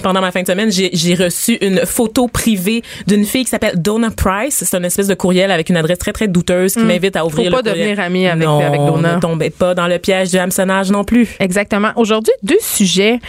pendant 0.02 0.20
ma 0.20 0.30
fin 0.32 0.42
de 0.42 0.46
semaine, 0.46 0.70
j'ai 0.70 0.90
j'ai 0.92 1.14
reçu 1.14 1.54
une 1.60 1.86
photo 1.86 2.28
privée 2.28 2.82
d'une 3.06 3.24
fille 3.24 3.44
qui 3.44 3.50
s'appelle 3.50 3.80
Donna 3.80 4.10
Price. 4.10 4.62
C'est 4.64 4.76
une 4.76 4.84
espèce 4.84 5.06
de 5.06 5.14
courriel 5.14 5.50
avec 5.50 5.68
une 5.70 5.76
adresse 5.76 5.98
très 5.98 6.12
très 6.12 6.28
douteuse 6.28 6.74
qui 6.74 6.80
m'invite 6.80 7.16
à 7.16 7.24
ouvrir 7.24 7.48
Hmm. 7.50 7.54
pas 7.54 7.56
le 7.58 7.62
courriel. 7.70 7.78
devenir 7.88 8.00
ami 8.04 8.26
avec- 8.28 8.46
non, 8.46 8.60
avec 8.60 8.80
Donna. 8.80 9.14
Ne 9.16 9.20
tombez 9.20 9.50
pas 9.50 9.74
dans 9.74 9.86
le 9.86 9.98
piège 9.98 10.30
du 10.30 10.38
hameçonnage 10.38 10.90
non 10.90 11.04
plus. 11.04 11.28
Exactement. 11.40 11.92
Aujourd'hui, 11.96 12.32
deux 12.42 12.58
sujets 12.60 13.20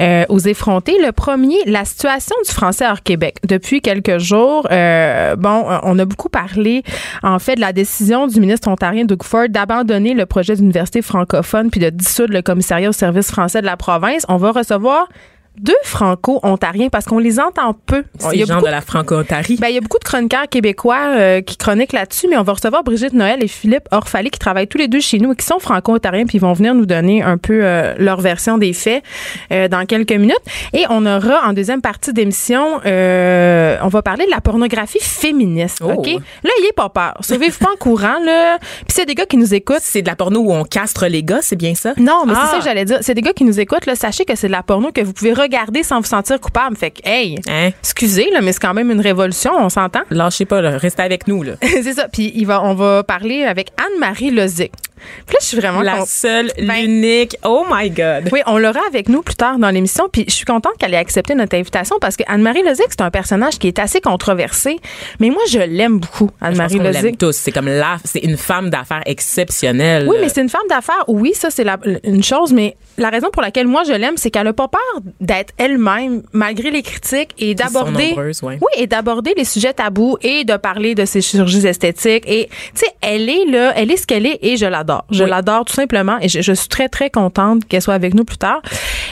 euh, 0.00 0.24
aux 0.28 0.40
effrontés. 0.40 0.96
Le 1.00 1.12
premier, 1.12 1.56
la 1.66 1.84
situation 1.84 2.34
du 2.46 2.50
français 2.52 2.86
hors 2.90 3.02
Québec. 3.02 3.36
Depuis 3.46 3.80
quelques 3.80 4.18
jours, 4.18 4.31
euh, 4.34 5.36
bon, 5.36 5.70
euh, 5.70 5.78
on 5.82 5.98
a 5.98 6.04
beaucoup 6.04 6.28
parlé, 6.28 6.82
en 7.22 7.38
fait, 7.38 7.56
de 7.56 7.60
la 7.60 7.72
décision 7.72 8.26
du 8.26 8.40
ministre 8.40 8.68
ontarien 8.68 9.04
Doug 9.04 9.22
Ford 9.22 9.48
d'abandonner 9.48 10.14
le 10.14 10.26
projet 10.26 10.56
d'université 10.56 11.02
francophone 11.02 11.70
puis 11.70 11.80
de 11.80 11.90
dissoudre 11.90 12.32
le 12.32 12.42
commissariat 12.42 12.88
au 12.88 12.92
service 12.92 13.30
français 13.30 13.60
de 13.60 13.66
la 13.66 13.76
province. 13.76 14.24
On 14.28 14.36
va 14.36 14.52
recevoir 14.52 15.08
deux 15.58 15.74
franco-ontariens 15.84 16.88
parce 16.88 17.04
qu'on 17.04 17.18
les 17.18 17.38
entend 17.38 17.74
peu. 17.86 18.04
C'est 18.18 18.36
les 18.36 18.42
a 18.42 18.46
gens 18.46 18.54
beaucoup 18.54 18.66
de 18.66 18.70
la 18.70 18.80
franco-ontarie. 18.80 19.56
ben, 19.60 19.68
il 19.68 19.74
y 19.74 19.78
a 19.78 19.80
beaucoup 19.80 19.98
de 19.98 20.04
chroniqueurs 20.04 20.48
québécois 20.48 21.12
euh, 21.14 21.40
qui 21.42 21.56
chroniquent 21.56 21.92
là-dessus, 21.92 22.26
mais 22.28 22.36
on 22.38 22.42
va 22.42 22.54
recevoir 22.54 22.82
Brigitte 22.84 23.12
Noël 23.12 23.42
et 23.42 23.48
Philippe 23.48 23.86
Orphalie 23.90 24.30
qui 24.30 24.38
travaillent 24.38 24.66
tous 24.66 24.78
les 24.78 24.88
deux 24.88 25.00
chez 25.00 25.18
nous 25.18 25.32
et 25.32 25.36
qui 25.36 25.44
sont 25.46 25.58
franco-ontariens, 25.58 26.24
puis 26.26 26.38
ils 26.38 26.40
vont 26.40 26.52
venir 26.54 26.74
nous 26.74 26.86
donner 26.86 27.22
un 27.22 27.36
peu 27.36 27.60
euh, 27.62 27.94
leur 27.98 28.20
version 28.20 28.58
des 28.58 28.72
faits 28.72 29.02
euh, 29.52 29.68
dans 29.68 29.84
quelques 29.86 30.12
minutes. 30.12 30.40
Et 30.72 30.84
on 30.88 31.04
aura 31.06 31.46
en 31.46 31.52
deuxième 31.52 31.82
partie 31.82 32.12
d'émission, 32.12 32.80
euh, 32.86 33.76
on 33.82 33.88
va 33.88 34.02
parler 34.02 34.24
de 34.26 34.30
la 34.30 34.40
pornographie 34.40 35.00
féministe. 35.00 35.78
Oh. 35.84 35.92
OK? 35.98 36.06
Là, 36.06 36.50
il 36.60 36.66
est 36.68 36.74
pas 36.74 36.88
peur. 36.88 37.16
Sauvez-vous 37.20 37.58
pas 37.58 37.70
en 37.72 37.76
courant, 37.76 38.18
là. 38.24 38.58
Puis 38.58 38.86
c'est 38.94 39.06
des 39.06 39.14
gars 39.14 39.26
qui 39.26 39.36
nous 39.36 39.54
écoutent. 39.54 39.78
c'est 39.82 40.02
de 40.02 40.08
la 40.08 40.16
porno 40.16 40.40
où 40.40 40.52
on 40.52 40.64
castre 40.64 41.06
les 41.06 41.22
gars, 41.22 41.40
c'est 41.42 41.56
bien 41.56 41.74
ça? 41.74 41.92
Non, 41.98 42.24
mais 42.26 42.32
Ah. 42.36 42.42
c'est 42.46 42.50
ça 42.52 42.58
que 42.58 42.64
j'allais 42.64 42.84
dire. 42.84 42.98
C'est 43.02 43.14
des 43.14 43.22
gars 43.22 43.32
qui 43.32 43.44
nous 43.44 43.60
écoutent, 43.60 43.86
là. 43.86 43.94
Sachez 43.94 44.24
que 44.24 44.34
c'est 44.34 44.46
de 44.46 44.52
la 44.52 44.62
porno 44.62 44.90
que 44.92 45.00
vous 45.02 45.12
pouvez 45.12 45.32
regarder 45.42 45.82
sans 45.82 46.00
vous 46.00 46.06
sentir 46.06 46.40
coupable. 46.40 46.76
Fait 46.76 46.90
que, 46.90 47.00
hey, 47.04 47.36
Hein? 47.48 47.70
excusez, 47.80 48.30
là, 48.30 48.40
mais 48.40 48.52
c'est 48.52 48.60
quand 48.60 48.74
même 48.74 48.90
une 48.90 49.00
révolution, 49.00 49.52
on 49.58 49.68
s'entend? 49.68 50.00
Lâchez 50.10 50.44
pas, 50.44 50.60
là. 50.62 50.78
restez 50.78 51.02
avec 51.02 51.26
nous. 51.28 51.42
Là. 51.42 51.52
c'est 51.62 51.92
ça. 51.94 52.08
Puis 52.08 52.32
il 52.34 52.46
va, 52.46 52.62
on 52.62 52.74
va 52.74 53.02
parler 53.02 53.44
avec 53.44 53.70
Anne-Marie 53.78 54.30
Lozic. 54.30 54.72
Puis 55.26 55.34
là, 55.34 55.38
je 55.40 55.46
suis 55.46 55.56
vraiment 55.56 55.80
La 55.82 56.04
seule, 56.06 56.50
Ben- 56.58 56.82
l'unique. 56.82 57.36
Oh 57.44 57.64
my 57.70 57.90
God. 57.90 58.28
Oui, 58.32 58.40
on 58.46 58.58
l'aura 58.58 58.80
avec 58.88 59.08
nous 59.08 59.22
plus 59.22 59.34
tard 59.34 59.58
dans 59.58 59.70
l'émission. 59.70 60.08
Puis 60.10 60.24
je 60.28 60.32
suis 60.34 60.44
contente 60.44 60.72
qu'elle 60.78 60.94
ait 60.94 60.98
accepté 60.98 61.34
notre 61.34 61.56
invitation 61.56 61.96
parce 62.00 62.16
que 62.16 62.22
Anne-Marie 62.26 62.62
Lozic, 62.62 62.86
c'est 62.90 63.00
un 63.02 63.10
personnage 63.10 63.58
qui 63.58 63.68
est 63.68 63.78
assez 63.78 64.00
controversé. 64.00 64.78
Mais 65.20 65.30
moi, 65.30 65.42
je 65.48 65.58
l'aime 65.58 65.98
beaucoup, 65.98 66.30
Anne-Marie 66.40 66.76
qu'on 66.76 66.82
l'aime 66.84 66.94
Lozic. 67.02 67.18
tous. 67.18 67.32
C'est 67.36 67.52
comme 67.52 67.66
la, 67.68 67.96
c'est 68.04 68.20
une 68.20 68.36
femme 68.36 68.70
d'affaires 68.70 69.02
exceptionnelle. 69.06 70.06
Oui, 70.08 70.16
mais 70.20 70.28
c'est 70.28 70.42
une 70.42 70.48
femme 70.48 70.66
d'affaires. 70.68 71.04
Oui, 71.08 71.32
ça, 71.34 71.50
c'est 71.50 71.64
la- 71.64 71.78
une 72.04 72.22
chose. 72.22 72.52
Mais 72.52 72.76
la 72.98 73.08
raison 73.10 73.30
pour 73.32 73.42
laquelle 73.42 73.66
moi, 73.66 73.82
je 73.84 73.92
l'aime, 73.92 74.16
c'est 74.16 74.30
qu'elle 74.30 74.44
n'a 74.44 74.52
pas 74.52 74.68
peur 74.68 75.02
d'être 75.20 75.52
elle-même, 75.58 76.22
malgré 76.32 76.70
les 76.70 76.82
critiques, 76.82 77.30
et 77.38 77.54
d'aborder. 77.54 78.14
ouais. 78.16 78.58
Oui, 78.60 78.72
et 78.76 78.86
d'aborder 78.86 79.34
les 79.36 79.44
sujets 79.44 79.72
tabous 79.72 80.16
et 80.22 80.44
de 80.44 80.56
parler 80.56 80.94
de 80.94 81.04
ses 81.04 81.20
chirurgies 81.20 81.66
esthétiques. 81.66 82.24
Et, 82.26 82.48
tu 82.74 82.80
sais, 82.80 82.86
elle 83.00 83.28
est 83.28 83.44
là, 83.46 83.72
elle 83.76 83.90
est 83.90 83.96
ce 83.96 84.06
qu'elle 84.06 84.26
est 84.26 84.38
et 84.42 84.56
je 84.56 84.66
l'adore. 84.66 84.91
Je 85.10 85.24
Oui. 85.24 85.30
l'adore 85.30 85.64
tout 85.64 85.74
simplement 85.74 86.18
et 86.20 86.28
je, 86.28 86.40
je 86.40 86.52
suis 86.52 86.68
très, 86.68 86.88
très 86.88 87.10
contente 87.10 87.66
qu'elle 87.66 87.82
soit 87.82 87.94
avec 87.94 88.14
nous 88.14 88.24
plus 88.24 88.38
tard. 88.38 88.60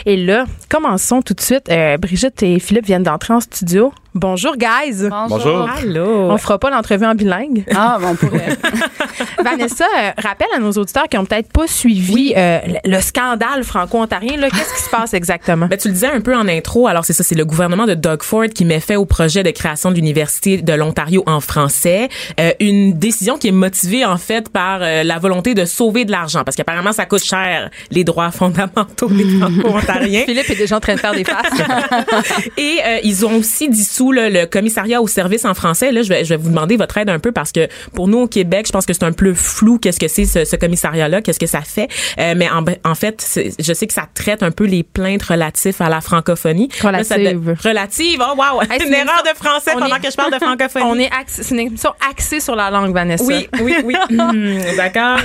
Et 0.06 0.16
là, 0.16 0.44
commençons 0.68 1.22
tout 1.22 1.34
de 1.34 1.40
suite. 1.40 1.68
Euh, 1.70 1.96
Brigitte 1.98 2.42
et 2.42 2.58
Philippe 2.58 2.86
viennent 2.86 3.02
d'entrer 3.02 3.34
en 3.34 3.40
studio. 3.40 3.92
Bonjour, 4.14 4.56
guys. 4.56 5.08
Bonjour. 5.28 5.68
Allô. 5.78 6.30
On 6.30 6.36
fera 6.36 6.58
pas 6.58 6.70
l'entrevue 6.70 7.06
en 7.06 7.14
bilingue. 7.14 7.64
Ah, 7.74 7.96
bon, 8.00 8.08
on 8.08 8.14
pourrait. 8.16 8.56
Vanessa, 9.44 9.84
euh, 9.84 10.10
rappelle 10.18 10.48
à 10.56 10.58
nos 10.58 10.72
auditeurs 10.72 11.08
qui 11.08 11.16
ont 11.16 11.24
peut-être 11.24 11.52
pas 11.52 11.66
suivi 11.68 12.34
euh, 12.36 12.58
le, 12.84 12.90
le 12.96 13.00
scandale 13.00 13.62
franco-ontarien. 13.62 14.36
là. 14.36 14.48
Qu'est-ce 14.50 14.74
qui 14.74 14.82
se 14.82 14.90
passe 14.90 15.14
exactement? 15.14 15.66
Ben, 15.66 15.78
tu 15.78 15.88
le 15.88 15.94
disais 15.94 16.08
un 16.08 16.20
peu 16.20 16.34
en 16.36 16.48
intro. 16.48 16.88
Alors, 16.88 17.04
c'est 17.04 17.12
ça, 17.12 17.22
c'est 17.22 17.36
le 17.36 17.44
gouvernement 17.44 17.86
de 17.86 17.94
Doug 17.94 18.22
Ford 18.22 18.46
qui 18.52 18.64
met 18.64 18.80
fait 18.80 18.96
au 18.96 19.04
projet 19.04 19.42
de 19.44 19.50
création 19.50 19.90
de 19.90 19.94
l'Université 19.96 20.60
de 20.60 20.72
l'Ontario 20.72 21.22
en 21.26 21.40
français. 21.40 22.08
Euh, 22.40 22.50
une 22.58 22.98
décision 22.98 23.38
qui 23.38 23.48
est 23.48 23.52
motivée, 23.52 24.04
en 24.04 24.16
fait, 24.18 24.48
par 24.48 24.80
euh, 24.82 25.04
la 25.04 25.18
volonté 25.20 25.54
de 25.54 25.64
sauver 25.64 26.04
de 26.04 26.10
l'argent. 26.10 26.42
Parce 26.44 26.56
qu'apparemment, 26.56 26.92
ça 26.92 27.06
coûte 27.06 27.22
cher, 27.22 27.70
les 27.92 28.02
droits 28.02 28.32
fondamentaux 28.32 29.08
des 29.08 29.24
franco-ontariens. 29.38 30.24
Philippe 30.24 30.50
est 30.50 30.56
déjà 30.56 30.76
en 30.76 30.80
train 30.80 30.94
de 30.96 31.00
faire 31.00 31.14
des 31.14 31.24
faces. 31.24 31.52
Et 32.56 32.78
euh, 32.84 32.98
ils 33.04 33.24
ont 33.24 33.36
aussi 33.36 33.68
dissous 33.68 33.99
là, 34.12 34.30
le 34.30 34.46
commissariat 34.46 35.02
au 35.02 35.06
service 35.06 35.44
en 35.44 35.54
français. 35.54 35.92
Là, 35.92 36.02
je 36.02 36.08
vais, 36.08 36.24
je 36.24 36.30
vais 36.30 36.36
vous 36.36 36.48
demander 36.48 36.76
votre 36.76 36.96
aide 36.98 37.10
un 37.10 37.18
peu 37.18 37.32
parce 37.32 37.52
que 37.52 37.68
pour 37.94 38.08
nous 38.08 38.18
au 38.18 38.26
Québec, 38.26 38.66
je 38.66 38.72
pense 38.72 38.86
que 38.86 38.92
c'est 38.92 39.04
un 39.04 39.12
peu 39.12 39.34
flou 39.34 39.78
qu'est-ce 39.78 40.00
que 40.00 40.08
c'est 40.08 40.24
ce, 40.24 40.44
ce 40.44 40.56
commissariat-là, 40.56 41.20
qu'est-ce 41.22 41.38
que 41.40 41.46
ça 41.46 41.60
fait. 41.60 41.88
Euh, 42.18 42.34
mais 42.36 42.48
en, 42.50 42.64
en 42.84 42.94
fait, 42.94 43.38
je 43.58 43.72
sais 43.72 43.86
que 43.86 43.92
ça 43.92 44.06
traite 44.14 44.42
un 44.42 44.50
peu 44.50 44.64
les 44.64 44.82
plaintes 44.82 45.22
relatives 45.22 45.76
à 45.80 45.88
la 45.88 46.00
francophonie. 46.00 46.68
Là, 46.82 47.04
ça 47.04 47.16
Relative. 47.16 47.56
relative. 47.62 48.22
Oh 48.22 48.34
wow, 48.36 48.62
Hey, 48.62 48.68
c'est 48.78 48.86
une 48.86 48.88
une 48.90 48.94
erreur 48.94 49.22
de 49.22 49.36
français 49.36 49.72
pendant 49.72 49.94
est- 49.96 50.00
que 50.00 50.10
je 50.10 50.16
parle 50.16 50.32
de 50.32 50.38
francophonie. 50.42 50.84
On 50.86 50.98
est 50.98 51.10
axé, 51.12 51.42
c'est 51.42 51.54
une 51.54 51.60
émission 51.60 51.90
axée 52.10 52.40
sur 52.40 52.54
la 52.56 52.70
langue, 52.70 52.94
Vanessa. 52.94 53.24
oui, 53.24 53.48
oui, 53.62 53.74
oui. 53.84 53.94
Hmm, 54.10 54.58
D'accord. 54.76 55.18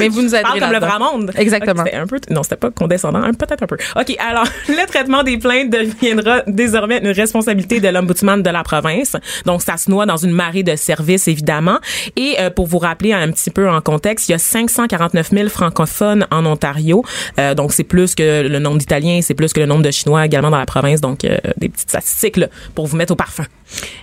Mais 0.00 0.08
vous 0.08 0.22
nous 0.22 0.34
aiderez 0.34 0.42
parle 0.58 0.60
comme 0.60 0.72
le 0.72 0.78
vrai 0.78 0.98
monde. 0.98 1.32
Exactement. 1.36 1.82
Ok, 1.82 1.86
c'était 1.88 1.96
un 1.98 2.06
peu, 2.06 2.18
non, 2.30 2.42
c'était 2.42 2.56
pas 2.56 2.70
condescendant, 2.70 3.22
un- 3.22 3.32
peut-être 3.32 3.62
un 3.62 3.66
peu. 3.66 3.76
OK, 3.96 4.16
alors, 4.18 4.44
le 4.68 4.86
traitement 4.86 5.22
des 5.22 5.38
plaintes 5.38 5.70
deviendra 5.70 6.42
désormais 6.46 6.98
une 6.98 7.08
responsabilité 7.10 7.80
de 7.80 7.87
de 7.88 7.94
l'ombudsman 7.94 8.42
de 8.42 8.50
la 8.50 8.62
province. 8.62 9.16
Donc, 9.46 9.62
ça 9.62 9.76
se 9.76 9.90
noie 9.90 10.06
dans 10.06 10.16
une 10.16 10.32
marée 10.32 10.62
de 10.62 10.76
services, 10.76 11.28
évidemment. 11.28 11.78
Et 12.16 12.36
euh, 12.38 12.50
pour 12.50 12.66
vous 12.66 12.78
rappeler 12.78 13.12
un 13.12 13.30
petit 13.30 13.50
peu 13.50 13.68
en 13.68 13.80
contexte, 13.80 14.28
il 14.28 14.32
y 14.32 14.34
a 14.34 14.38
549 14.38 15.30
000 15.30 15.48
francophones 15.48 16.26
en 16.30 16.44
Ontario. 16.46 17.04
Euh, 17.38 17.54
donc, 17.54 17.72
c'est 17.72 17.84
plus 17.84 18.14
que 18.14 18.46
le 18.46 18.58
nombre 18.58 18.78
d'Italiens, 18.78 19.20
c'est 19.22 19.34
plus 19.34 19.52
que 19.52 19.60
le 19.60 19.66
nombre 19.66 19.82
de 19.82 19.90
Chinois 19.90 20.24
également 20.26 20.50
dans 20.50 20.58
la 20.58 20.66
province. 20.66 21.00
Donc, 21.00 21.24
euh, 21.24 21.36
des 21.56 21.68
petites 21.68 21.90
statistiques 21.90 22.36
là, 22.36 22.48
pour 22.74 22.86
vous 22.86 22.96
mettre 22.96 23.12
au 23.12 23.16
parfum. 23.16 23.44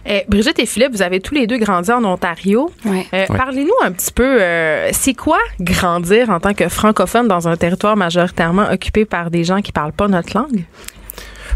Eh, 0.05 0.23
Brigitte 0.27 0.59
et 0.59 0.65
Philippe, 0.65 0.91
vous 0.91 1.01
avez 1.01 1.19
tous 1.19 1.33
les 1.33 1.47
deux 1.47 1.57
grandi 1.57 1.91
en 1.91 2.03
Ontario. 2.03 2.71
Ouais. 2.85 3.05
Euh, 3.13 3.25
Parlez-nous 3.27 3.73
un 3.83 3.91
petit 3.91 4.11
peu, 4.11 4.41
euh, 4.41 4.89
c'est 4.93 5.13
quoi 5.13 5.39
grandir 5.59 6.29
en 6.29 6.39
tant 6.39 6.53
que 6.53 6.69
francophone 6.69 7.27
dans 7.27 7.47
un 7.47 7.57
territoire 7.57 7.95
majoritairement 7.95 8.69
occupé 8.71 9.05
par 9.05 9.31
des 9.31 9.43
gens 9.43 9.61
qui 9.61 9.71
parlent 9.71 9.93
pas 9.93 10.07
notre 10.07 10.37
langue? 10.37 10.63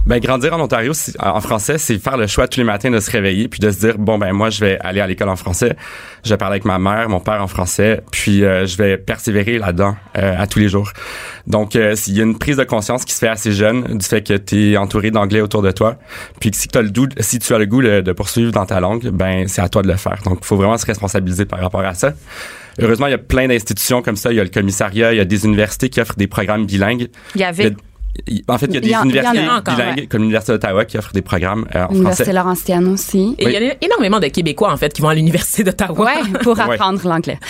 Ben 0.05 0.19
grandir 0.19 0.53
en 0.53 0.59
Ontario 0.61 0.93
en 1.19 1.41
français, 1.41 1.77
c'est 1.77 1.99
faire 1.99 2.17
le 2.17 2.25
choix 2.25 2.47
tous 2.47 2.59
les 2.59 2.63
matins 2.63 2.89
de 2.89 2.99
se 2.99 3.11
réveiller 3.11 3.47
puis 3.47 3.59
de 3.59 3.69
se 3.69 3.79
dire 3.79 3.97
bon 3.97 4.17
ben 4.17 4.33
moi 4.33 4.49
je 4.49 4.59
vais 4.61 4.79
aller 4.79 5.01
à 5.01 5.07
l'école 5.07 5.29
en 5.29 5.35
français, 5.35 5.75
je 6.23 6.29
vais 6.29 6.37
parler 6.37 6.53
avec 6.53 6.65
ma 6.65 6.79
mère, 6.79 7.09
mon 7.09 7.19
père 7.19 7.41
en 7.43 7.47
français, 7.47 8.01
puis 8.11 8.43
euh, 8.43 8.65
je 8.65 8.77
vais 8.77 8.97
persévérer 8.97 9.59
là-dedans 9.59 9.95
euh, 10.17 10.35
à 10.37 10.47
tous 10.47 10.59
les 10.59 10.69
jours. 10.69 10.91
Donc 11.47 11.75
euh, 11.75 11.95
il 12.07 12.17
y 12.17 12.21
a 12.21 12.23
une 12.23 12.37
prise 12.37 12.57
de 12.57 12.63
conscience 12.63 13.05
qui 13.05 13.13
se 13.13 13.19
fait 13.19 13.27
assez 13.27 13.51
jeune 13.51 13.97
du 13.97 14.05
fait 14.05 14.21
que 14.21 14.35
tu 14.35 14.71
es 14.71 14.77
entouré 14.77 15.11
d'anglais 15.11 15.41
autour 15.41 15.61
de 15.61 15.71
toi, 15.71 15.97
puis 16.39 16.51
que 16.51 16.57
si 16.57 16.67
tu 16.67 16.77
as 16.77 16.81
le 16.81 16.89
doute, 16.89 17.13
si 17.21 17.39
tu 17.39 17.53
as 17.53 17.59
le 17.59 17.65
goût 17.65 17.81
de, 17.81 18.01
de 18.01 18.11
poursuivre 18.11 18.51
dans 18.51 18.65
ta 18.65 18.79
langue, 18.79 19.09
ben 19.09 19.47
c'est 19.47 19.61
à 19.61 19.69
toi 19.69 19.81
de 19.81 19.87
le 19.87 19.97
faire. 19.97 20.19
Donc 20.25 20.39
il 20.41 20.45
faut 20.45 20.55
vraiment 20.55 20.77
se 20.77 20.85
responsabiliser 20.85 21.45
par 21.45 21.59
rapport 21.59 21.81
à 21.81 21.93
ça. 21.93 22.13
Heureusement, 22.81 23.07
il 23.07 23.11
y 23.11 23.15
a 23.15 23.19
plein 23.19 23.47
d'institutions 23.47 24.01
comme 24.01 24.15
ça. 24.15 24.31
Il 24.31 24.37
y 24.37 24.39
a 24.39 24.43
le 24.43 24.49
commissariat, 24.49 25.13
il 25.13 25.17
y 25.17 25.21
a 25.21 25.25
des 25.25 25.45
universités 25.45 25.89
qui 25.89 25.99
offrent 25.99 26.15
des 26.15 26.27
programmes 26.27 26.65
bilingues. 26.65 27.09
Il 27.35 27.41
y 27.41 27.43
avait. 27.43 27.73
En 28.49 28.57
fait, 28.57 28.65
il 28.67 28.73
y 28.73 28.77
a 28.77 28.79
des 28.81 28.87
Il 28.87 28.91
y 28.91 28.95
a 28.95 29.01
universités 29.03 29.49
encore, 29.49 29.75
bilingues, 29.75 29.97
ouais. 29.99 30.07
comme 30.07 30.21
l'Université 30.21 30.51
d'Ottawa, 30.53 30.85
qui 30.85 30.97
offre 30.97 31.11
des 31.13 31.21
programmes 31.21 31.65
euh, 31.75 31.85
en 31.85 31.89
L'Université 31.91 32.23
français. 32.25 32.33
Laurentienne 32.37 32.87
aussi. 32.93 33.35
Et 33.39 33.45
il 33.45 33.51
y 33.51 33.57
a 33.69 33.75
énormément 33.81 34.19
de 34.19 34.27
Québécois, 34.27 34.71
en 34.71 34.77
fait, 34.77 34.91
qui 34.93 35.01
vont 35.01 35.09
à 35.09 35.15
l'université 35.15 35.63
d'Ottawa. 35.63 36.05
Ouais, 36.05 36.39
pour 36.43 36.57
Ouais. 36.57 36.63
apprendre 36.75 36.99
l'anglais. 37.07 37.39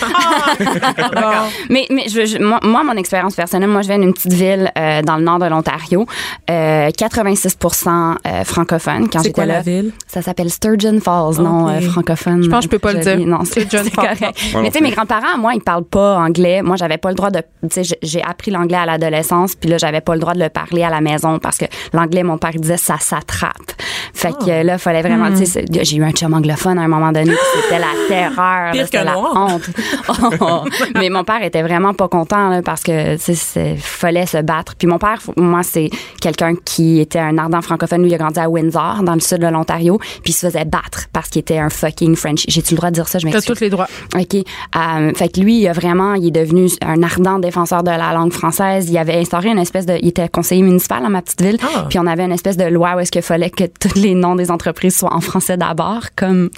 mais 1.70 1.86
mais 1.90 2.08
je, 2.08 2.24
je- 2.26 2.38
moi, 2.38 2.82
mon 2.84 2.92
expérience 2.96 3.34
personnelle, 3.34 3.68
moi, 3.68 3.82
je 3.82 3.88
viens 3.88 3.98
d'une 3.98 4.12
petite 4.12 4.32
ville 4.32 4.70
euh, 4.78 5.02
dans 5.02 5.16
le 5.16 5.24
nord 5.24 5.38
de 5.38 5.46
l'Ontario, 5.46 6.06
euh, 6.50 6.90
86 6.96 7.56
euh, 8.26 8.44
francophone. 8.44 9.08
Quand 9.08 9.18
C'est 9.20 9.28
j'étais 9.28 9.32
quoi 9.32 9.46
là, 9.46 9.54
la 9.54 9.60
ville? 9.62 9.92
ça 10.06 10.22
s'appelle 10.22 10.50
Sturgeon 10.50 11.00
Falls, 11.00 11.40
non 11.42 11.66
Ok. 11.66 11.72
euh, 11.72 11.80
francophone. 11.80 12.42
Je 12.42 12.48
pense 12.48 12.58
que 12.60 12.64
je 12.64 12.68
peux 12.68 12.78
pas 12.78 12.92
le 12.92 13.00
dire. 13.00 13.18
Non, 13.26 13.40
c'est 13.44 13.62
Sturgeon 13.66 13.84
c'est 13.84 13.94
Falls. 13.94 14.18
correct. 14.18 14.38
Moi 14.52 14.52
non 14.54 14.62
Mais 14.62 14.70
tu 14.70 14.78
sais, 14.78 14.84
mes 14.84 14.90
grands-parents, 14.90 15.38
moi, 15.38 15.54
ils 15.54 15.60
parlent 15.62 15.84
pas 15.84 16.18
anglais. 16.18 16.62
Moi, 16.62 16.76
j'avais 16.76 16.98
pas 16.98 17.08
le 17.08 17.14
droit 17.14 17.30
de. 17.30 17.38
Tu 17.62 17.68
sais, 17.70 17.84
j'ai- 17.84 17.98
j'ai 18.02 18.22
appris 18.22 18.50
l'anglais 18.50 18.76
à 18.78 18.86
l'adolescence, 18.86 19.54
puis 19.54 19.70
là, 19.70 19.78
j'avais 19.78 20.00
pas 20.00 20.14
le 20.14 20.20
droit 20.20 20.34
de 20.34 20.40
le 20.40 20.48
parler 20.50 20.82
à 20.82 20.90
la 20.90 21.00
maison 21.00 21.38
parce 21.38 21.58
que 21.58 21.64
l'anglais, 21.92 22.22
mon 22.22 22.38
père 22.38 22.52
disait, 22.52 22.76
ça 22.76 22.98
s'attrape. 22.98 23.72
Fait 24.14 24.32
que 24.32 24.64
là, 24.64 24.74
il 24.74 24.78
fallait 24.78 25.02
vraiment. 25.02 25.30
Tu 25.30 25.46
sais, 25.46 25.64
j'ai 25.70 25.96
eu 25.96 26.04
un 26.04 26.10
chum 26.10 26.34
anglophone 26.34 26.78
à 26.78 26.82
un 26.82 26.88
moment 26.88 27.12
donné, 27.12 27.32
c'était 27.54 27.78
la 27.78 27.92
terreur, 28.08 28.74
c'était 28.74 28.98
que 28.98 29.04
la 29.04 29.18
honte. 29.18 29.70
Oh. 30.40 30.64
Mais 30.94 31.08
mon 31.08 31.24
père 31.24 31.42
était 31.42 31.62
vraiment 31.62 31.94
pas 31.94 32.08
content 32.08 32.48
là, 32.48 32.62
parce 32.62 32.82
que 32.82 33.16
tu 33.16 33.34
sais, 33.34 33.76
fallait 33.76 34.26
se 34.26 34.38
battre. 34.38 34.74
Puis 34.76 34.86
mon 34.86 34.98
père, 34.98 35.20
moi, 35.36 35.62
c'est 35.62 35.90
quelqu'un 36.20 36.54
qui 36.64 37.00
était 37.00 37.18
un 37.18 37.38
ardent 37.38 37.62
francophone. 37.62 38.02
Lui, 38.02 38.10
il 38.10 38.14
a 38.14 38.18
grandi 38.18 38.38
à 38.40 38.48
Windsor, 38.48 39.02
dans 39.02 39.14
le 39.14 39.20
sud 39.20 39.38
de 39.38 39.46
l'Ontario, 39.46 39.98
puis 39.98 40.30
il 40.30 40.32
se 40.32 40.46
faisait 40.46 40.64
battre 40.64 41.06
parce 41.12 41.28
qu'il 41.28 41.40
était 41.40 41.58
un 41.58 41.70
fucking 41.70 42.16
French. 42.16 42.44
J'ai-tu 42.48 42.74
le 42.74 42.76
droit 42.78 42.90
de 42.90 42.94
dire 42.94 43.08
ça? 43.08 43.18
Je 43.18 43.26
T'as 43.26 43.32
m'excuse. 43.32 43.54
tous 43.54 43.60
les 43.60 43.70
droits. 43.70 43.88
OK. 44.14 44.34
Euh, 44.34 45.12
fait 45.14 45.28
que 45.28 45.40
lui, 45.40 45.60
il 45.60 45.68
a 45.68 45.72
vraiment, 45.72 46.14
il 46.14 46.28
est 46.28 46.30
devenu 46.30 46.68
un 46.82 47.02
ardent 47.02 47.38
défenseur 47.38 47.82
de 47.82 47.90
la 47.90 48.12
langue 48.12 48.32
française. 48.32 48.88
Il 48.90 48.98
avait 48.98 49.16
instauré 49.16 49.48
une 49.50 49.58
espèce 49.58 49.86
de, 49.86 49.96
il 50.00 50.08
était 50.08 50.28
conseiller 50.40 50.62
municipal 50.62 51.02
dans 51.02 51.10
ma 51.10 51.20
petite 51.20 51.42
ville. 51.42 51.58
Ah. 51.62 51.84
Puis 51.90 51.98
on 51.98 52.06
avait 52.06 52.24
une 52.24 52.32
espèce 52.32 52.56
de 52.56 52.64
loi 52.64 52.94
où 52.96 53.00
est-ce 53.00 53.12
qu'il 53.12 53.20
fallait 53.20 53.50
que 53.50 53.64
tous 53.64 53.94
les 53.94 54.14
noms 54.14 54.36
des 54.36 54.50
entreprises 54.50 54.96
soient 54.96 55.12
en 55.14 55.20
français 55.20 55.58
d'abord, 55.58 56.06
comme 56.16 56.48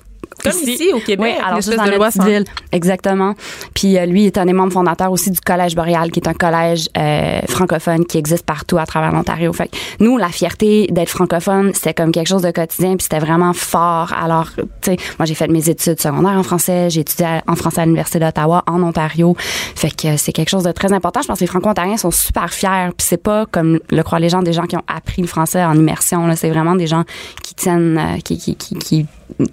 Comme 0.42 0.52
ici, 0.68 0.90
au 0.92 1.00
Québec. 1.00 1.37
oui, 1.38 1.44
alors 1.44 1.61
juste 1.61 1.76
dans 1.76 1.84
de 1.84 1.90
petite 1.90 2.25
ville. 2.25 2.44
Exactement. 2.72 3.34
Puis 3.75 3.99
euh, 3.99 4.06
lui 4.06 4.26
est 4.26 4.38
un 4.38 4.46
des 4.46 4.52
membres 4.52 4.72
fondateurs 4.72 5.12
aussi 5.12 5.30
du 5.30 5.40
Collège 5.40 5.75
Boréal, 5.75 6.11
qui 6.11 6.20
est 6.20 6.28
un 6.28 6.34
collège 6.34 6.88
euh, 6.96 7.40
francophone 7.49 8.04
qui 8.04 8.18
existe 8.18 8.44
partout 8.44 8.78
à 8.78 8.87
travers 8.87 9.12
l'Ontario. 9.12 9.52
Fait 9.52 9.68
que 9.68 9.76
nous, 10.00 10.16
la 10.18 10.28
fierté 10.28 10.87
d'être 10.90 11.08
francophone, 11.08 11.72
c'était 11.75 11.94
comme 11.94 12.12
quelque 12.12 12.28
chose 12.28 12.42
de 12.42 12.50
quotidien, 12.50 12.96
puis 12.96 13.04
c'était 13.04 13.18
vraiment 13.18 13.52
fort. 13.52 14.12
Alors, 14.12 14.50
tu 14.56 14.92
sais, 14.92 14.96
moi 15.18 15.26
j'ai 15.26 15.34
fait 15.34 15.49
mes 15.49 15.68
études 15.68 16.00
secondaires 16.00 16.38
en 16.38 16.42
français, 16.42 16.90
j'ai 16.90 17.00
étudié 17.00 17.26
en 17.46 17.56
français 17.56 17.82
à 17.82 17.84
l'Université 17.84 18.18
d'Ottawa, 18.18 18.64
en 18.66 18.82
Ontario. 18.82 19.37
Fait 19.38 19.90
que 19.90 20.08
euh, 20.08 20.14
c'est 20.16 20.32
quelque 20.32 20.50
chose 20.50 20.64
de 20.64 20.72
très 20.72 20.92
important. 20.92 21.22
Je 21.22 21.28
pense 21.28 21.38
que 21.38 21.44
les 21.44 21.49
Franco-Ontariens 21.49 21.96
sont 21.96 22.11
super 22.11 22.52
fiers. 22.52 22.90
Puis 22.96 23.06
c'est 23.08 23.22
pas 23.22 23.46
comme 23.46 23.78
le 23.90 24.02
croient 24.02 24.18
les 24.18 24.28
gens, 24.28 24.42
des 24.42 24.52
gens 24.52 24.66
qui 24.66 24.76
ont 24.76 24.84
appris 24.88 25.22
le 25.22 25.28
français 25.28 25.64
en 25.64 25.75
immersion. 25.75 26.26
Là, 26.26 26.37
c'est 26.37 26.50
vraiment 26.50 26.75
des 26.75 26.87
gens 26.87 27.04
qui 27.42 27.54
tiennent, 27.54 27.99
euh, 27.99 28.18
qui, 28.20 28.38
qui, 28.38 28.56
qui, 28.56 28.75
qui 28.76 29.06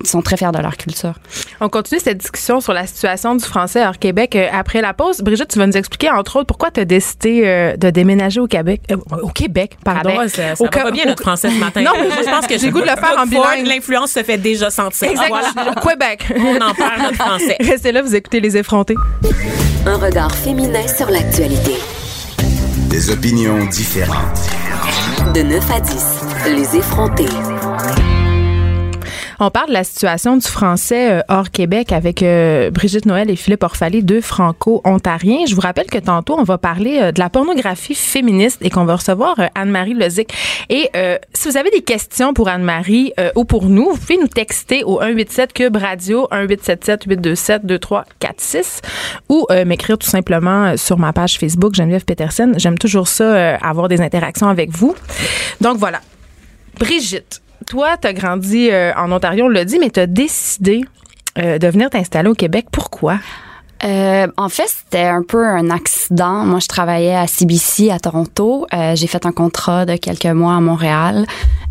sont 0.04 0.22
très 0.22 0.38
fiers 0.38 0.52
de 0.52 0.62
leur 0.62 0.78
culture. 0.80 1.14
On 1.62 1.70
continue 1.70 2.00
cette 2.00 2.18
discussion 2.18 2.60
sur 2.62 2.74
la 2.74 2.88
situation 2.88 3.36
du 3.36 3.44
français 3.46 3.86
hors 3.86 4.00
Québec 4.00 4.36
euh, 4.36 4.48
après 4.52 4.82
la 4.82 4.94
pause. 4.94 5.20
Brigitte, 5.22 5.50
tu 5.50 5.60
vas 5.60 5.68
nous 5.68 5.78
expliquer, 5.78 6.10
entre 6.10 6.38
autres, 6.38 6.48
pourquoi 6.48 6.72
tu 6.72 6.80
as 6.80 6.86
décidé 6.86 7.44
euh, 7.46 7.78
de 7.78 7.90
déménager 7.90 8.40
au 8.40 8.48
Québec. 8.48 8.82
euh, 8.92 8.98
au 9.22 9.30
Québec, 9.30 9.78
pardon. 9.86 10.12
Ça, 10.28 10.56
ça 10.56 10.64
Au 10.64 10.66
va 10.66 10.70
pas 10.72 10.92
bien 10.92 11.06
notre 11.06 11.22
français 11.22 11.50
ce 11.50 11.60
matin. 11.60 11.82
Non, 11.82 11.92
mais 11.96 12.08
Moi, 12.08 12.18
je 12.26 12.30
pense 12.30 12.48
que 12.48 12.58
j'ai 12.58 12.68
le 12.68 12.72
goût 12.72 12.82
de 12.82 12.86
le 12.86 12.96
faire 12.96 13.16
en 13.18 13.26
bilingue. 13.26 13.66
L'influence 13.68 14.12
se 14.12 14.24
fait 14.24 14.38
déjà 14.38 14.70
sentir. 14.70 15.12
Exact. 15.12 15.28
Voilà. 15.30 15.72
Au 15.72 15.88
Québec. 15.88 16.26
On 16.38 16.56
en 16.62 16.74
perd 16.74 17.02
notre 17.04 17.16
français. 17.16 17.58
Restez 17.62 17.92
là, 17.92 18.02
vous 18.02 18.16
écoutez 18.16 18.40
Les 18.40 18.58
Effrontés. 18.58 18.96
Un 19.86 19.98
regard 19.98 20.34
féminin 20.34 20.88
sur 20.88 21.10
l'actualité. 21.10 21.76
Des 22.90 23.12
opinions 23.12 23.66
différentes. 23.66 24.50
De 25.36 25.42
9 25.42 25.72
à 25.72 25.80
10, 25.80 26.06
Les 26.56 26.78
Effrontés. 26.78 27.28
On 29.42 29.52
parle 29.52 29.70
de 29.70 29.74
la 29.74 29.86
situation 29.86 30.36
du 30.36 30.46
français 30.46 31.12
euh, 31.12 31.22
hors 31.30 31.50
Québec 31.50 31.94
avec 31.94 32.24
euh, 32.24 32.72
Brigitte 32.72 33.06
Noël 33.06 33.30
et 33.30 33.38
Philippe 33.38 33.64
Orphalie, 33.64 34.04
deux 34.04 34.20
franco-ontariens. 34.20 35.46
Je 35.48 35.56
vous 35.56 35.62
rappelle 35.62 35.86
que 35.86 35.98
tantôt, 35.98 36.38
on 36.38 36.44
va 36.44 36.58
parler 36.58 37.00
euh, 37.02 37.12
de 37.14 37.20
la 37.20 37.30
pornographie 37.30 37.96
féministe 37.96 38.58
et 38.62 38.70
qu'on 38.70 38.84
va 38.84 38.98
recevoir 38.98 39.38
Anne-Marie 39.56 39.94
Lozic. 39.94 40.34
Et 40.70 40.90
si 41.34 41.50
vous 41.50 41.58
avez 41.58 41.72
des 41.72 41.82
questions 41.82 42.34
pour 42.34 42.50
Anne-Marie 42.50 43.14
ou 43.36 43.46
pour 43.46 43.66
nous, 43.66 43.92
vous 43.92 43.98
pouvez 43.98 44.18
nous 44.18 44.28
texter 44.28 44.84
au 44.84 45.00
187 45.00 45.54
Cube 45.54 45.76
Radio 45.78 46.28
1877 46.32 47.04
827 47.06 47.66
2346 47.66 48.82
ou 49.30 49.48
m'écrire 49.66 49.98
tout 49.98 50.08
simplement 50.08 50.78
sur 50.78 50.98
ma 50.98 51.14
page 51.14 51.38
Facebook 51.38 51.76
Geneviève 51.76 52.06
Peterson. 52.06 52.54
J'aime 52.58 52.78
toujours 52.78 53.08
ça, 53.08 53.56
avoir 53.56 53.88
des 53.88 54.02
interactions 54.02 54.48
avec 54.48 54.70
vous. 54.72 54.96
Donc 55.62 55.78
voilà. 55.78 56.02
Brigitte, 56.80 57.42
toi, 57.70 57.98
tu 57.98 58.08
as 58.08 58.14
grandi 58.14 58.70
euh, 58.72 58.92
en 58.96 59.12
Ontario, 59.12 59.46
on 59.46 59.50
l'a 59.50 59.64
dit, 59.64 59.80
mais 59.80 59.92
tu 59.92 60.00
as 60.00 60.08
décidé 60.08 60.82
euh, 61.38 61.60
de 61.60 61.68
venir 61.68 61.90
t'installer 61.90 62.28
au 62.28 62.34
Québec. 62.34 62.66
Pourquoi? 62.72 63.20
Euh, 63.84 64.28
en 64.38 64.50
fait, 64.50 64.68
c'était 64.68 65.06
un 65.06 65.24
peu 65.24 65.46
un 65.46 65.70
accident. 65.70 66.46
Moi, 66.46 66.60
je 66.60 66.68
travaillais 66.68 67.16
à 67.16 67.28
CBC 67.28 67.92
à 67.92 68.00
Toronto. 68.00 68.68
Euh, 68.74 68.96
j'ai 68.96 69.08
fait 69.08 69.26
un 69.26 69.32
contrat 69.32 69.86
de 69.86 69.96
quelques 69.96 70.26
mois 70.26 70.56
à 70.56 70.60
Montréal. 70.60 71.26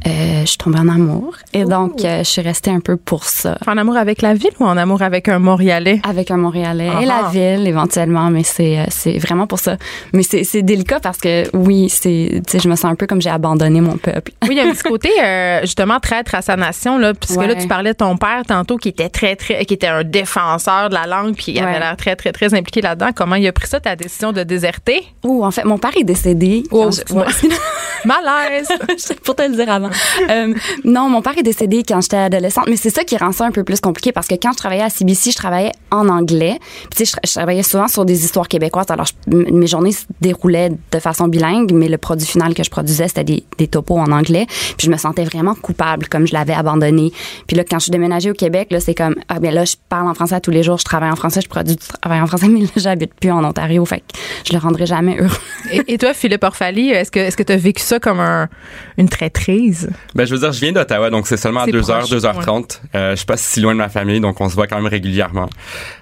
Euh, 0.07 0.43
je 0.43 0.47
suis 0.47 0.59
tombée 0.59 0.79
en 0.79 0.89
amour. 0.89 1.35
Et 1.53 1.65
donc, 1.65 2.05
euh, 2.05 2.19
je 2.19 2.29
suis 2.29 2.41
restée 2.41 2.71
un 2.71 2.81
peu 2.81 2.97
pour 2.97 3.25
ça. 3.25 3.59
En 3.67 3.77
amour 3.77 3.97
avec 3.97 4.23
la 4.23 4.35
ville 4.35 4.53
ou 4.61 4.65
en 4.65 4.77
amour 4.77 5.03
avec 5.03 5.29
un 5.29 5.39
Montréalais? 5.39 6.01
Avec 6.09 6.31
un 6.31 6.37
Montréalais 6.37 6.89
et 7.03 7.05
la 7.05 7.23
ah. 7.27 7.31
ville, 7.31 7.67
éventuellement. 7.67 8.31
Mais 8.31 8.45
c'est, 8.45 8.79
euh, 8.79 8.85
c'est 8.89 9.19
vraiment 9.19 9.47
pour 9.47 9.59
ça. 9.59 9.77
Mais 10.13 10.23
c'est, 10.23 10.45
c'est 10.45 10.63
délicat 10.63 11.01
parce 11.01 11.19
que, 11.19 11.45
oui, 11.55 11.89
c'est, 11.89 12.43
je 12.53 12.69
me 12.69 12.77
sens 12.77 12.87
un 12.87 12.95
peu 12.95 13.07
comme 13.07 13.21
j'ai 13.21 13.31
abandonné 13.31 13.81
mon 13.81 13.97
peuple. 13.97 14.33
Oui, 14.43 14.51
il 14.53 14.57
y 14.57 14.61
a 14.61 14.69
un 14.69 14.73
petit 14.73 14.85
côté 14.85 15.11
euh, 15.23 15.61
justement 15.63 15.99
traître 15.99 16.35
à 16.35 16.43
sa 16.43 16.57
nation 16.57 16.97
là, 16.99 17.13
puisque 17.13 17.39
Ouais. 17.39 17.47
là 17.47 17.55
tu 17.55 17.69
parlais 17.69 17.93
de 17.93 17.97
ton 17.97 18.17
père 18.17 18.43
tantôt 18.47 18.77
qui 18.79 18.89
était 18.89 19.09
très 19.09 19.37
très 19.37 19.65
qui 19.65 19.75
était 19.75 19.87
un 19.87 20.03
défenseur 20.03 20.89
de 20.89 20.95
la 20.95 21.07
langue 21.07 21.37
puis 21.37 21.53
il 21.53 21.61
avait 21.61 21.79
l'air 21.79 21.97
très 21.99 22.17
très 22.17 22.33
très 22.33 22.55
impliqué 22.55 22.81
là-dedans. 22.81 23.11
Comment 23.15 23.35
il 23.35 23.47
a 23.47 23.53
pris 23.53 23.67
ça 23.67 23.81
ta 23.81 23.95
décision 23.95 24.33
de 24.33 24.43
déserter? 24.43 25.05
Ouh, 25.25 25.45
en 25.45 25.51
fait, 25.51 25.65
mon 25.65 25.77
père 25.77 25.93
est 25.99 26.05
décédé. 26.05 26.63
Oh. 26.71 26.89
Malaise. 28.05 28.69
pour 29.25 29.35
te 29.35 29.43
le 29.43 29.55
dire 29.57 29.71
avant. 29.71 29.91
Euh, 30.31 30.55
non, 30.85 31.09
mon 31.09 31.23
père 31.23 31.37
est 31.39 31.43
décédé 31.43 31.83
quand 31.87 32.01
j'étais 32.01 32.17
adolescente, 32.17 32.67
mais 32.69 32.77
c'est 32.77 32.91
ça 32.91 33.05
qui 33.05 33.17
rend 33.17 33.33
ça 33.33 33.45
un 33.47 33.51
peu 33.51 33.65
plus 33.65 33.81
compliqué 33.81 34.13
parce 34.13 34.27
que 34.27 34.35
quand 34.35 34.53
je 34.53 34.59
travaillais 34.59 34.83
à 34.83 34.91
CBC, 34.91 35.31
je 35.33 35.37
travaillais 35.37 35.73
en 35.91 36.09
anglais. 36.09 36.59
Puis, 36.91 36.99
tu 36.99 37.07
sais, 37.07 37.13
je, 37.25 37.29
je 37.29 37.35
travaillais 37.35 37.63
souvent 37.63 37.89
sur 37.89 38.05
des 38.05 38.25
histoires 38.25 38.49
québécoises. 38.49 38.87
Alors, 38.91 39.07
je- 39.07 39.37
mes 39.37 39.67
journées 39.67 39.93
se 39.93 40.05
déroulaient 40.21 40.71
de 40.93 40.99
façon 40.99 41.29
bilingue, 41.29 41.73
mais 41.73 41.89
le 41.89 41.99
produit 41.99 42.27
final 42.27 42.55
que 42.55 42.63
je 42.63 42.71
produisais, 42.71 43.09
c'était 43.09 43.25
des, 43.25 43.45
des 43.59 43.69
topos 43.69 43.99
en 43.99 44.11
anglais. 44.13 44.47
Puis, 44.49 44.87
je 44.87 44.91
me 44.91 44.97
sentais 44.97 45.25
vraiment 45.25 45.55
coupable 45.55 46.09
comme 46.09 46.27
je 46.27 46.33
l'avais 46.33 46.55
abandonné. 46.55 47.13
Puis 47.47 47.57
là, 47.57 47.65
quand 47.65 47.79
je 47.79 47.85
suis 47.85 47.91
déménagée 47.93 48.31
au 48.31 48.35
Québec, 48.35 48.69
là, 48.71 48.81
c'est 48.81 48.95
comme, 48.95 49.15
ah 49.29 49.39
bien 49.41 49.51
là, 49.51 49.65
je 49.65 49.75
parle 49.89 50.09
en 50.09 50.15
français 50.15 50.41
tous 50.41 50.51
les 50.51 50.63
jours, 50.63 50.79
je 50.79 50.85
travaille 50.85 51.11
en 51.11 51.17
français, 51.17 51.41
je 51.43 51.49
produis 51.49 51.77
du 51.77 51.87
travail 52.01 52.21
en 52.21 52.27
français, 52.27 52.49
mais 52.51 52.61
là, 52.61 52.69
j'habite 52.77 53.15
plus 53.15 53.31
en 53.31 53.45
Ontario. 53.45 53.85
Fait 53.85 54.01
que 54.01 54.05
je 54.47 54.53
le 54.53 54.59
rendrai 54.59 54.87
jamais 54.87 55.17
heureux. 55.21 55.31
et, 55.73 55.95
et 55.95 55.99
toi, 55.99 56.15
Philippe 56.15 56.45
Orphalie, 56.45 56.91
est-ce 56.91 57.11
que 57.11 57.19
est-ce 57.19 57.37
que 57.37 57.43
tu 57.43 57.53
as 57.53 57.57
vécu 57.57 57.83
ça 57.89 57.99
comme 57.99 58.21
un, 58.21 58.49
une 58.97 59.09
traîtrise? 59.09 59.91
Ben, 60.15 60.27
je 60.27 60.35
veux 60.35 60.41
dire, 60.41 60.53
je 60.53 60.61
viens 60.61 60.73
d'Ottawa, 60.73 61.11
donc 61.11 61.27
c'est 61.27 61.37
seulement 61.37 61.61
à 61.61 61.65
C'est 61.65 61.73
2h, 61.73 61.99
proche, 61.99 62.11
2h30. 62.11 62.81
Euh, 62.95 63.11
je 63.13 63.17
suis 63.17 63.27
pas 63.27 63.37
si 63.37 63.61
loin 63.61 63.73
de 63.73 63.79
ma 63.79 63.89
famille, 63.89 64.21
donc 64.21 64.41
on 64.41 64.49
se 64.49 64.55
voit 64.55 64.67
quand 64.67 64.77
même 64.77 64.87
régulièrement. 64.87 65.49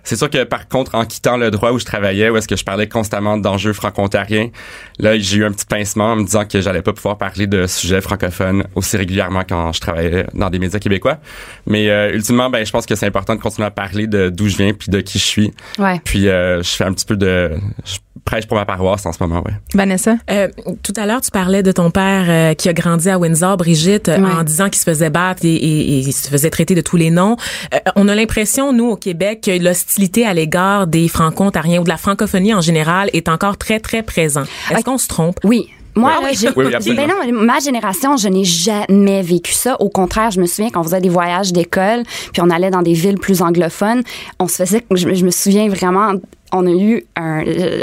C'est 0.05 0.17
sûr 0.17 0.31
que, 0.31 0.45
par 0.45 0.69
contre, 0.69 0.95
en 0.95 1.05
quittant 1.05 1.37
le 1.37 1.51
droit 1.51 1.73
où 1.73 1.79
je 1.79 1.85
travaillais, 1.85 2.31
où 2.31 2.37
est-ce 2.37 2.49
que 2.49 2.57
je 2.57 2.65
parlais 2.65 2.89
constamment 2.89 3.37
d'enjeux 3.37 3.73
franco-ontariens, 3.73 4.51
là, 4.99 5.19
j'ai 5.19 5.39
eu 5.39 5.45
un 5.45 5.53
petit 5.53 5.67
pincement 5.67 6.13
en 6.13 6.17
me 6.17 6.25
disant 6.25 6.45
que 6.45 6.61
j'allais 6.61 6.83
pas 6.83 6.93
pouvoir 6.93 7.19
parler 7.19 7.47
de 7.47 7.67
sujets 7.67 8.01
francophones 8.01 8.65
aussi 8.75 8.97
régulièrement 8.97 9.43
quand 9.49 9.73
je 9.73 9.81
travaillais 9.81 10.27
dans 10.35 10.51
des 10.51 10.59
médias 10.59 10.79
québécois. 10.79 11.19
Mais 11.67 11.91
euh, 11.91 12.13
ultimement, 12.13 12.51
ben, 12.51 12.65
je 12.65 12.71
pense 12.71 12.87
que 12.87 12.95
c'est 12.95 13.07
important 13.07 13.35
de 13.35 13.41
continuer 13.41 13.67
à 13.67 13.71
parler 13.71 14.07
de 14.07 14.31
d'où 14.31 14.49
je 14.49 14.57
viens 14.57 14.73
puis 14.73 14.91
de 14.91 15.01
qui 15.01 15.19
je 15.19 15.25
suis. 15.25 15.53
Ouais. 15.79 16.01
Puis 16.05 16.29
euh, 16.29 16.63
je 16.63 16.71
fais 16.71 16.85
un 16.85 16.93
petit 16.93 17.07
peu 17.07 17.17
de... 17.17 17.53
Je 17.85 17.99
prêche 18.25 18.47
pour 18.47 18.57
ma 18.57 18.65
paroisse 18.65 19.07
en 19.07 19.13
ce 19.13 19.23
moment, 19.23 19.43
ouais. 19.45 19.55
Vanessa? 19.75 20.17
Euh, 20.31 20.49
tout 20.83 20.93
à 20.97 21.07
l'heure, 21.07 21.21
tu 21.21 21.31
parlais 21.31 21.63
de 21.63 21.73
ton 21.77 21.91
père 21.91 22.25
euh, 22.29 22.55
qui 22.55 22.69
a 22.69 22.73
grandi 22.73 23.09
à 23.09 23.19
Windsor, 23.19 23.57
Brigitte, 23.57 24.09
euh, 24.09 24.19
Ouais. 24.19 24.31
en 24.33 24.43
disant 24.43 24.65
qu'il 24.69 24.79
se 24.79 24.85
faisait 24.85 25.11
battre 25.11 25.45
et, 25.45 25.55
et- 25.55 25.81
et 25.91 25.99
il 26.01 26.13
se 26.13 26.29
faisait 26.29 26.51
traiter 26.51 26.75
de 26.75 26.81
tous 26.81 26.97
les 26.97 27.11
noms. 27.11 27.37
Euh, 27.75 27.79
on 27.97 28.09
a 28.09 28.15
l'impression, 28.15 28.73
nous, 28.73 28.87
au 28.91 28.97
Québec, 28.97 29.43
que 29.45 29.63
l'hostilité 29.63 30.27
à 30.27 30.35
l'égard 30.35 30.87
des 30.87 31.07
franco-ontariens 31.09 31.81
ou 31.81 31.85
de 31.85 31.89
la 31.89 31.97
francophonie 31.97 32.53
en 32.55 32.61
général 32.61 33.11
est 33.13 33.29
encore 33.29 33.57
très, 33.57 33.79
très 33.81 34.03
présent. 34.03 34.43
Est-ce 34.71 34.85
qu'on 34.85 34.99
se 34.99 35.09
trompe? 35.09 35.39
Oui. 35.45 35.69
Moi, 35.95 36.11
là, 36.21 36.29
j'ai, 36.33 36.49
Oui, 36.55 36.67
oui, 36.67 36.95
ben 36.95 37.09
non, 37.09 37.41
ma 37.43 37.59
génération, 37.59 38.19
je 38.19 38.29
n'ai 38.29 38.45
jamais 38.45 39.23
vécu 39.23 39.53
ça. 39.53 39.81
Au 39.81 39.89
contraire, 39.89 40.31
je 40.31 40.39
me 40.41 40.45
souviens 40.47 40.71
qu'on 40.71 40.83
faisait 40.83 41.01
des 41.01 41.09
voyages 41.09 41.55
d'école, 41.55 42.03
puis 42.35 42.43
on 42.43 42.51
allait 42.51 42.69
dans 42.71 42.83
des 42.83 42.93
villes 42.93 43.19
plus 43.19 43.41
anglophones. 43.41 44.03
On 44.39 44.47
se 44.47 44.57
faisait, 44.57 44.85
je, 44.95 45.15
je 45.15 45.25
me 45.25 45.31
souviens 45.31 45.69
vraiment, 45.71 46.13
on 46.57 46.67
a 46.67 46.71
eu 46.71 47.05
un, 47.17 47.43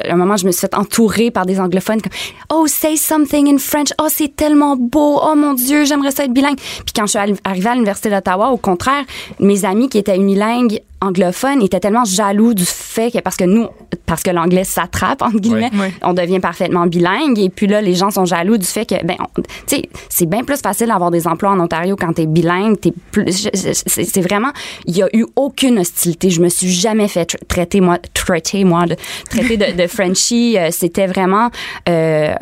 un 0.10 0.16
moment, 0.16 0.38
je 0.38 0.46
me 0.46 0.52
suis 0.52 0.62
fait 0.62 0.76
entourer 0.76 1.32
par 1.32 1.46
des 1.46 1.60
anglophones 1.60 2.02
comme, 2.02 2.12
oh, 2.54 2.66
say 2.68 2.96
something 2.98 3.48
in 3.54 3.58
French. 3.58 3.90
Oh, 4.02 4.08
c'est 4.10 4.36
tellement 4.36 4.76
beau. 4.76 5.20
Oh 5.24 5.36
mon 5.36 5.54
Dieu, 5.54 5.86
j'aimerais 5.86 6.12
ça 6.12 6.26
être 6.26 6.34
bilingue. 6.34 6.58
Puis 6.58 6.94
quand 6.96 7.04
je 7.06 7.12
suis 7.12 7.20
arri- 7.20 7.40
arrivée 7.44 7.70
à 7.70 7.74
l'Université 7.74 8.10
d'Ottawa, 8.10 8.50
au 8.50 8.58
contraire, 8.58 9.04
mes 9.40 9.66
amis 9.66 9.90
qui 9.90 9.98
étaient 9.98 10.16
unilingues 10.16 10.80
anglophones 11.02 11.62
étaient 11.62 11.82
tellement 11.82 12.06
jaloux 12.06 12.54
du 12.54 12.64
fait 12.64 13.12
que, 13.12 13.20
parce 13.20 13.36
que 13.36 13.44
nous, 13.44 13.68
parce 14.06 14.24
que 14.24 14.32
l'anglais 14.32 14.64
s'attrape, 14.64 15.22
entre 15.22 15.36
guillemets, 15.38 15.70
on 16.02 16.14
devient 16.14 16.40
parfaitement 16.40 16.86
bilingue. 16.88 17.38
Et 17.40 17.50
puis 17.50 17.68
là, 17.68 17.82
les 17.82 17.94
gens 17.94 18.10
sont 18.10 18.24
jaloux 18.24 18.58
du 18.58 18.66
fait 18.66 18.86
que, 18.86 18.96
ben, 19.06 19.18
tu 19.36 19.44
sais, 19.76 19.90
c'est 20.08 20.26
bien 20.28 20.46
plus 20.46 20.62
facile 20.62 20.88
d'avoir 20.88 21.12
des 21.12 21.28
emplois 21.28 21.50
en 21.52 21.60
Ontario 21.60 21.98
quand 22.00 22.14
t'es 22.14 22.26
bilingue. 22.26 22.80
T'es 22.80 22.94
plus, 23.12 23.50
c'est 23.54 24.22
vraiment, 24.22 24.52
il 24.86 24.96
y 24.96 25.04
a 25.04 25.10
eu 25.14 25.26
aucune 25.36 25.78
hostilité. 25.80 26.30
Je 26.30 26.40
me 26.42 26.48
suis 26.48 26.70
jamais 26.72 27.10
fait 27.10 27.30
tra- 27.30 27.48
traiter 27.50 27.82
moi, 27.82 27.98
traiter 28.14 28.63
moi, 28.64 28.86
de, 28.86 28.96
traiter 29.30 29.58
de, 29.58 29.88
Frenchie. 29.88 30.58
Euh, 30.58 30.70
C'était 30.72 31.08
vraiment, 31.08 31.50
euh, 31.90 32.34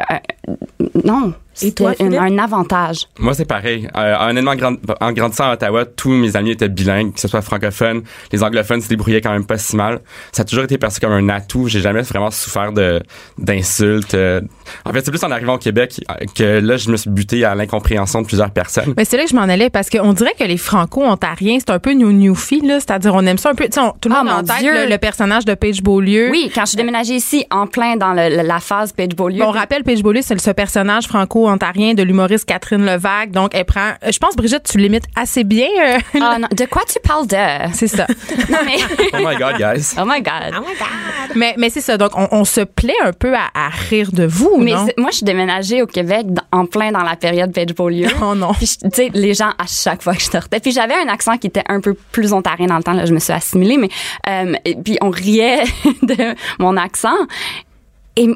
non. 1.04 1.34
C'était 1.62 1.84
toi, 1.84 1.94
un, 2.00 2.38
avantage. 2.38 3.08
Moi, 3.20 3.34
c'est 3.34 3.46
pareil. 3.46 3.88
Euh, 3.96 4.16
honnêtement, 4.30 4.56
grand- 4.56 4.76
en 5.00 5.12
grandissant 5.12 5.46
à 5.50 5.54
Ottawa, 5.54 5.86
tous 5.86 6.10
mes 6.12 6.36
amis 6.36 6.52
étaient 6.52 6.70
bilingues, 6.70 7.14
que 7.14 7.20
ce 7.20 7.28
soit 7.28 7.42
francophones. 7.42 8.02
Les 8.32 8.44
anglophones 8.44 8.82
se 8.82 8.90
débrouillaient 8.90 9.22
quand 9.22 9.32
même 9.32 9.46
pas 9.46 9.58
si 9.58 9.76
mal. 9.76 10.00
Ça 10.32 10.42
a 10.42 10.46
toujours 10.46 10.64
été 10.66 10.78
perçu 10.78 11.00
comme 11.00 11.12
un 11.14 11.30
atout. 11.30 11.68
J'ai 11.68 11.82
jamais 11.82 12.02
vraiment 12.02 12.32
souffert 12.32 12.72
de 12.72 13.02
d'insultes. 13.38 14.14
euh. 14.14 14.42
En 14.86 14.94
fait, 14.94 15.04
c'est 15.04 15.12
plus 15.12 15.24
en 15.24 15.32
arrivant 15.32 15.56
au 15.56 15.58
Québec 15.58 16.00
que 16.36 16.60
là, 16.60 16.78
je 16.78 16.90
me 16.90 16.98
suis 16.98 17.10
buté 17.10 17.44
à 17.44 17.56
l'incompréhension 17.56 18.22
de 18.22 18.28
plusieurs 18.28 18.52
personnes. 18.52 18.94
Mais 18.98 19.06
c'est 19.06 19.18
là 19.18 19.24
que 19.24 19.30
je 19.30 19.36
m'en 19.36 19.42
allais 19.44 19.70
parce 19.70 19.90
qu'on 19.90 20.14
dirait 20.14 20.34
que 20.38 20.44
les 20.44 20.58
franco-ontariens, 20.58 21.58
c'est 21.60 21.72
un 21.72 21.80
peu 21.80 21.92
new 21.94 22.12
newfie, 22.12 22.62
là. 22.66 22.80
C'est-à-dire, 22.80 23.14
on 23.16 23.26
aime 23.26 23.38
ça 23.38 23.50
un 23.50 23.56
peu. 23.56 23.66
Tu 23.66 23.72
sais, 23.74 23.80
on- 23.80 23.94
tout 24.00 24.10
le 24.10 24.16
Ah, 24.16 24.24
monde 24.24 24.34
a 24.34 24.38
en 24.38 24.44
tête 24.44 24.64
le, 24.64 24.90
le 24.90 24.98
personnage 24.98 25.46
de 25.46 25.54
Paige 25.54 25.82
Beaulieu. 25.82 26.30
Oui, 26.32 26.52
quand 26.54 26.62
je 26.62 26.70
suis 26.70 26.78
déménagée 26.78 27.16
ici, 27.16 27.46
en 27.52 27.68
plein 27.68 27.96
dans 27.96 28.14
le- 28.14 28.42
la 28.44 28.60
phase 28.60 28.92
Page 28.94 29.10
Beaulieu. 29.16 29.40
Bon, 29.40 29.48
on 29.50 29.52
rappelle, 29.52 29.84
Paige 29.84 30.02
Beaulieu, 30.04 30.22
c'est 30.24 30.40
ce 30.40 30.52
personnage 30.52 31.08
franco-ontarien 31.56 31.94
de 31.94 32.04
l'humoriste 32.04 32.46
Catherine 32.46 32.86
Levac. 32.86 33.32
Donc, 33.32 33.52
elle 33.54 33.66
prend. 33.66 33.94
Je 34.10 34.18
pense, 34.18 34.36
Brigitte, 34.36 34.64
tu 34.70 34.78
limites 34.78 35.06
assez 35.16 35.44
bien. 35.44 35.68
euh, 35.80 35.98
Ah, 36.22 36.38
non, 36.40 36.48
de 36.52 36.66
quoi 36.66 36.84
tu 36.88 37.00
parles 37.04 37.28
de? 37.28 37.74
c'est 37.74 37.88
ça. 37.88 38.08
Non, 38.50 38.58
mais. 38.66 38.78
Oh 39.14 39.18
my 39.18 39.36
God, 39.36 39.56
guys. 39.58 39.94
Oh 40.00 40.04
my 40.06 40.22
God. 40.22 40.64
mais 41.36 41.54
mais 41.58 41.70
c'est 41.70 41.82
ça. 41.82 41.98
Donc, 41.98 42.12
on, 42.16 42.28
on 42.32 42.46
se 42.46 42.62
plaît 42.62 42.94
un 43.04 43.14
peu 43.14 43.34
à, 43.36 43.50
à 43.54 43.70
rire 43.90 44.12
de 44.12 44.26
vous, 44.26 44.58
Mais 44.60 44.72
non? 44.74 44.88
moi, 44.98 45.10
je 45.12 45.18
suis 45.18 45.26
déménagée 45.26 45.82
au 45.82 45.88
Québec 45.88 46.26
dans- 46.28 46.44
en 46.52 46.66
plein 46.66 46.92
dans 46.92 47.04
la 47.04 47.16
période 47.16 47.54
Page 47.54 47.74
Beaulieu. 47.76 48.08
Oh 48.22 48.36
non. 48.36 48.54
Puis, 48.54 48.68
tu 48.68 48.90
sais, 48.94 49.10
les 49.14 49.34
gens, 49.34 49.50
à 49.58 49.66
chaque 49.68 50.02
fois 50.04 50.14
que 50.14 50.22
je 50.22 50.30
sortais. 50.30 50.60
Puis, 50.60 50.72
j'avais 50.72 50.94
un 50.94 51.08
accent 51.08 51.38
qui 51.38 51.48
était 51.48 51.64
un 51.68 51.82
peu 51.82 51.94
plus 52.12 52.34
ontarien 52.34 52.68
dans 52.68 52.78
le 52.78 52.84
temps. 52.84 52.94
Là, 52.94 53.06
je 53.06 53.14
me 53.14 53.20
suis 53.20 53.34
assimilée. 53.34 53.78
Mais, 53.78 53.90
euh, 54.30 54.54
et 54.66 54.76
puis, 54.76 54.98
on 55.02 55.10
riait 55.10 55.64
de 56.04 56.36
mon 56.60 56.78
accent. 56.78 57.16
Et 58.16 58.28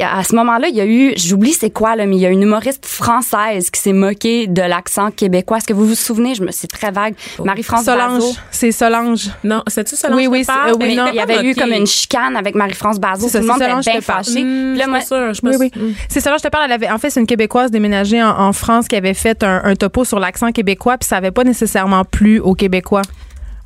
à 0.00 0.22
ce 0.24 0.34
moment-là, 0.36 0.68
il 0.68 0.76
y 0.76 0.80
a 0.80 0.86
eu, 0.86 1.12
j'oublie 1.16 1.52
c'est 1.52 1.70
quoi, 1.70 1.96
là, 1.96 2.06
mais 2.06 2.16
il 2.16 2.20
y 2.20 2.26
a 2.26 2.30
une 2.30 2.42
humoriste 2.42 2.84
française 2.86 3.70
qui 3.70 3.80
s'est 3.80 3.92
moquée 3.92 4.46
de 4.46 4.62
l'accent 4.62 5.10
québécois. 5.10 5.58
Est-ce 5.58 5.66
que 5.66 5.72
vous 5.72 5.86
vous 5.86 5.94
souvenez? 5.94 6.34
Je 6.34 6.42
me, 6.42 6.50
c'est 6.50 6.66
très 6.66 6.90
vague. 6.90 7.14
Marie-France 7.42 7.84
Solange. 7.84 8.20
Bazot. 8.20 8.34
C'est 8.50 8.72
Solange. 8.72 9.30
Non, 9.44 9.62
c'est-tu 9.66 9.96
Solange 9.96 10.16
Oui, 10.18 10.26
oui, 10.26 10.44
euh, 10.48 10.74
oui, 10.78 10.94
non. 10.94 11.06
il 11.08 11.14
y 11.14 11.20
avait 11.20 11.42
eu 11.42 11.48
moqué. 11.48 11.60
comme 11.60 11.72
une 11.72 11.86
chicane 11.86 12.36
avec 12.36 12.54
Marie-France 12.54 12.98
Bazot. 12.98 13.28
Tout 13.28 13.38
le 13.38 13.46
monde 13.46 13.56
c'est 13.58 13.64
était 13.64 13.70
Solange 13.70 13.84
bien 13.84 14.00
fâché. 14.00 14.44
Hmm. 14.44 15.94
C'est 16.08 16.20
Solange, 16.20 16.40
je 16.40 16.44
te 16.44 16.48
parle. 16.48 16.64
Elle 16.66 16.72
avait, 16.72 16.90
en 16.90 16.98
fait, 16.98 17.10
c'est 17.10 17.20
une 17.20 17.26
Québécoise 17.26 17.70
déménagée 17.70 18.22
en, 18.22 18.38
en 18.38 18.52
France 18.52 18.88
qui 18.88 18.96
avait 18.96 19.14
fait 19.14 19.42
un, 19.42 19.62
un 19.64 19.74
topo 19.74 20.04
sur 20.04 20.18
l'accent 20.18 20.52
québécois, 20.52 20.98
puis 20.98 21.06
ça 21.06 21.16
avait 21.16 21.30
pas 21.30 21.44
nécessairement 21.44 22.04
plu 22.04 22.40
aux 22.40 22.54
Québécois. 22.54 23.02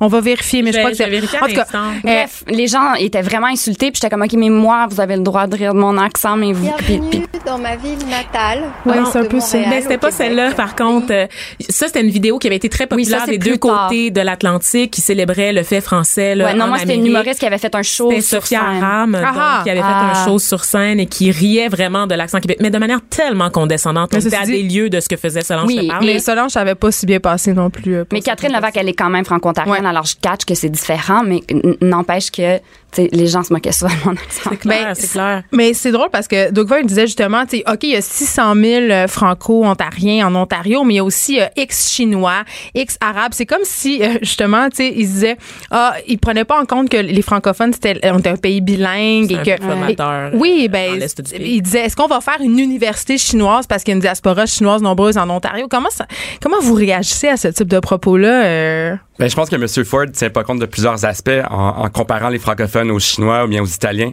On 0.03 0.07
va 0.07 0.19
vérifier, 0.21 0.61
mais 0.61 0.71
je, 0.71 0.77
Je 0.77 0.79
crois 0.81 0.91
que 0.91 0.97
c'est. 0.97 1.05
En 1.41 1.47
tout 1.47 1.53
cas, 1.55 1.65
euh, 1.75 1.91
Bref, 2.03 2.43
les 2.49 2.67
gens 2.67 2.93
étaient 2.95 3.21
vraiment 3.21 3.47
insultés, 3.47 3.89
puis 3.91 3.99
j'étais 4.01 4.09
comme, 4.09 4.21
OK, 4.21 4.33
mais 4.33 4.49
moi, 4.49 4.85
vous 4.89 4.99
avez 4.99 5.15
le 5.15 5.21
droit 5.23 5.47
de 5.47 5.55
rire 5.55 5.73
de 5.73 5.79
mon 5.79 5.97
accent, 5.97 6.35
mais 6.35 6.51
vous... 6.51 6.69
puis- 6.77 6.85
puis- 6.85 6.99
Bienvenue 6.99 7.25
dans 7.45 7.57
ma 7.57 7.75
ville 7.75 7.97
natale. 8.09 8.63
Ouais, 8.85 8.99
de 8.99 9.05
c'est 9.05 9.19
un 9.19 9.25
peu 9.25 9.39
ça. 9.39 9.57
Montréal, 9.57 9.73
Mais 9.75 9.81
c'était 9.81 9.97
pas 9.97 10.11
celle-là, 10.11 10.51
par 10.51 10.75
contre. 10.75 11.07
Euh, 11.11 11.27
Ça, 11.69 11.87
c'était 11.87 12.01
une 12.01 12.09
vidéo 12.09 12.37
qui 12.39 12.47
avait 12.47 12.55
été 12.57 12.69
très 12.69 12.87
Oui, 12.91 13.05
ça, 13.05 13.17
populaire 13.17 13.21
c'est 13.25 13.37
des 13.37 13.51
deux 13.51 13.57
tard. 13.57 13.87
côtés 13.87 14.11
de 14.11 14.21
l'Atlantique 14.21 14.91
qui 14.91 15.01
célébrait 15.01 15.53
le 15.53 15.63
fait 15.63 15.81
français. 15.81 16.35
Là, 16.35 16.45
Ouais, 16.45 16.53
non, 16.53 16.65
en 16.65 16.67
moi, 16.69 16.79
c'était 16.79 16.95
une 16.95 17.07
humoriste 17.07 17.39
qui 17.39 17.45
avait 17.45 17.57
fait 17.57 17.73
un 17.75 17.81
show 17.83 18.11
sur 18.11 18.21
Sophia 18.41 18.59
scène. 18.59 18.83
Aram, 18.83 19.15
Ah 19.15 19.31
ah. 19.35 19.55
donc, 19.57 19.63
qui 19.63 19.69
avait 19.69 19.81
Ah. 19.83 20.11
fait 20.13 20.19
un 20.19 20.25
show 20.25 20.39
sur 20.39 20.63
scène 20.65 20.99
et 20.99 21.05
qui 21.05 21.31
riait 21.31 21.69
vraiment 21.69 22.07
de 22.07 22.15
l'accent 22.15 22.39
québécois, 22.39 22.61
mais 22.63 22.71
de 22.71 22.77
manière 22.77 22.99
tellement 23.09 23.49
condescendante. 23.49 24.11
Mais 24.13 24.23
On 24.23 24.27
était 24.27 24.35
à 24.35 24.45
dit- 24.45 24.51
des 24.51 24.63
lieux 24.63 24.89
de 24.89 24.99
ce 24.99 25.07
que 25.09 25.15
faisait 25.17 25.41
Solange 25.41 25.67
Oui, 25.67 25.89
mais 26.01 26.19
Solange, 26.19 26.51
ça 26.51 26.61
avait 26.61 26.75
pas 26.75 26.91
si 26.91 27.05
bien 27.05 27.19
passé 27.19 27.53
non 27.53 27.69
plus. 27.69 27.95
euh, 27.95 28.05
Mais 28.11 28.21
Catherine. 28.21 28.51
Levac, 28.53 28.75
elle 28.77 28.89
est 28.89 28.93
quand 28.93 29.09
même 29.09 29.25
franco-ontarienne, 29.25 29.73
Ouais. 29.73 29.81
Alors 29.93 30.05
je 30.05 30.15
catch 30.19 30.45
que 30.45 30.55
c'est 30.55 30.69
différent, 30.69 31.23
mais 31.23 31.41
n'empêche 31.81 32.31
que, 32.31 32.59
les 32.97 33.27
gens 33.27 33.43
se 33.43 33.51
moquaient 33.53 33.71
souvent 33.71 33.93
de 33.93 34.05
mon 34.05 34.11
accent. 34.13 34.49
C'est 34.51 34.57
clair, 34.57 34.85
Ben, 34.87 34.95
c'est 34.95 35.11
clair. 35.11 35.43
Mais 35.51 35.73
c'est 35.73 35.91
drôle 35.91 36.09
parce 36.11 36.27
que 36.27 36.51
Doug 36.51 36.67
Vaughn 36.67 36.85
disait 36.85 37.07
justement, 37.07 37.45
tu 37.45 37.57
OK, 37.67 37.83
il 37.83 37.89
y 37.91 37.95
a 37.95 38.01
600 38.01 38.53
000 38.55 38.81
euh, 38.91 39.07
franco-ontariens 39.07 40.27
en 40.27 40.35
Ontario, 40.35 40.83
mais 40.83 40.93
il 40.95 40.97
y 40.97 40.99
a 40.99 41.03
aussi 41.03 41.39
euh, 41.41 41.45
X 41.57 41.91
chinois, 41.91 42.43
X 42.75 42.97
arabes. 43.01 43.31
C'est 43.33 43.45
comme 43.45 43.63
si, 43.63 44.01
euh, 44.03 44.17
justement, 44.21 44.69
tu 44.69 44.77
sais, 44.77 44.93
ils 44.95 45.07
disaient, 45.07 45.37
ah, 45.71 45.93
ils 46.07 46.17
prenaient 46.17 46.45
pas 46.45 46.59
en 46.61 46.65
compte 46.65 46.89
que 46.89 46.97
les 46.97 47.21
francophones, 47.21 47.73
c'était 47.73 47.99
on 48.11 48.19
était 48.19 48.29
un 48.29 48.35
pays 48.37 48.61
bilingue 48.61 49.31
et 49.31 49.37
un 49.37 49.43
que. 49.57 49.63
formateur, 49.63 50.33
et- 50.33 50.37
oui, 50.37 50.63
euh, 50.65 50.71
ben, 50.71 50.99
ils 51.39 51.61
disaient, 51.61 51.85
est-ce 51.85 51.95
qu'on 51.95 52.07
va 52.07 52.21
faire 52.21 52.37
une 52.41 52.59
université 52.59 53.17
chinoise 53.17 53.67
parce 53.67 53.83
qu'il 53.83 53.91
y 53.91 53.93
a 53.93 53.97
une 53.97 54.01
diaspora 54.01 54.45
chinoise 54.45 54.81
nombreuse 54.81 55.17
en 55.17 55.29
Ontario? 55.29 55.67
Comment 55.69 55.89
ça, 55.89 56.05
comment 56.41 56.59
vous 56.61 56.73
réagissez 56.73 57.27
à 57.27 57.37
ce 57.37 57.47
type 57.49 57.67
de 57.67 57.79
propos-là? 57.79 58.43
euh? 58.45 58.95
Ben, 59.19 59.29
je 59.29 59.35
pense 59.35 59.47
que 59.49 59.55
M. 59.55 59.85
Ford 59.85 60.05
tient 60.11 60.31
pas 60.31 60.43
compte 60.43 60.59
de 60.59 60.65
plusieurs 60.65 61.05
aspects 61.05 61.29
en, 61.49 61.83
en 61.83 61.89
comparant 61.89 62.29
les 62.29 62.39
francophones 62.39 62.82
aux 62.89 62.99
Chinois 62.99 63.45
ou 63.45 63.47
bien 63.47 63.61
aux 63.61 63.67
Italiens. 63.67 64.11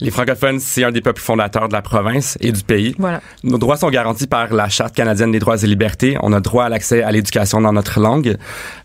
Les 0.00 0.12
francophones, 0.12 0.60
c'est 0.60 0.84
un 0.84 0.92
des 0.92 1.00
peuples 1.00 1.20
fondateurs 1.20 1.68
de 1.68 1.72
la 1.72 1.82
province 1.82 2.38
et 2.40 2.52
du 2.52 2.62
pays. 2.62 2.94
Voilà. 2.98 3.20
Nos 3.42 3.58
droits 3.58 3.76
sont 3.76 3.90
garantis 3.90 4.28
par 4.28 4.52
la 4.54 4.68
Charte 4.68 4.94
canadienne 4.94 5.32
des 5.32 5.40
droits 5.40 5.60
et 5.62 5.66
libertés. 5.66 6.16
On 6.22 6.32
a 6.32 6.40
droit 6.40 6.64
à 6.64 6.68
l'accès 6.68 7.02
à 7.02 7.10
l'éducation 7.10 7.60
dans 7.60 7.72
notre 7.72 7.98
langue. 7.98 8.36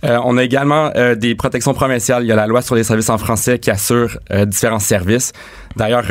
Euh, 0.03 0.17
on 0.23 0.37
a 0.37 0.43
également 0.43 0.91
euh, 0.95 1.13
des 1.13 1.35
protections 1.35 1.75
provinciales. 1.75 2.23
Il 2.23 2.27
y 2.27 2.31
a 2.31 2.35
la 2.35 2.47
loi 2.47 2.63
sur 2.63 2.73
les 2.73 2.83
services 2.83 3.09
en 3.09 3.19
français 3.19 3.59
qui 3.59 3.69
assure 3.69 4.17
euh, 4.31 4.45
différents 4.45 4.79
services. 4.79 5.33
D'ailleurs, 5.75 6.05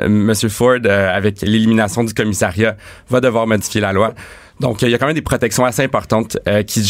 M. 0.00 0.32
Ford, 0.48 0.78
avec 0.86 1.40
l'élimination 1.42 2.04
du 2.04 2.14
commissariat, 2.14 2.76
va 3.10 3.20
devoir 3.20 3.48
modifier 3.48 3.80
la 3.80 3.92
loi. 3.92 4.14
Donc, 4.60 4.82
il 4.82 4.90
y 4.90 4.94
a 4.94 4.98
quand 4.98 5.06
même 5.06 5.14
des 5.14 5.22
protections 5.22 5.64
assez 5.64 5.82
importantes 5.82 6.36
euh, 6.48 6.62
qui, 6.64 6.82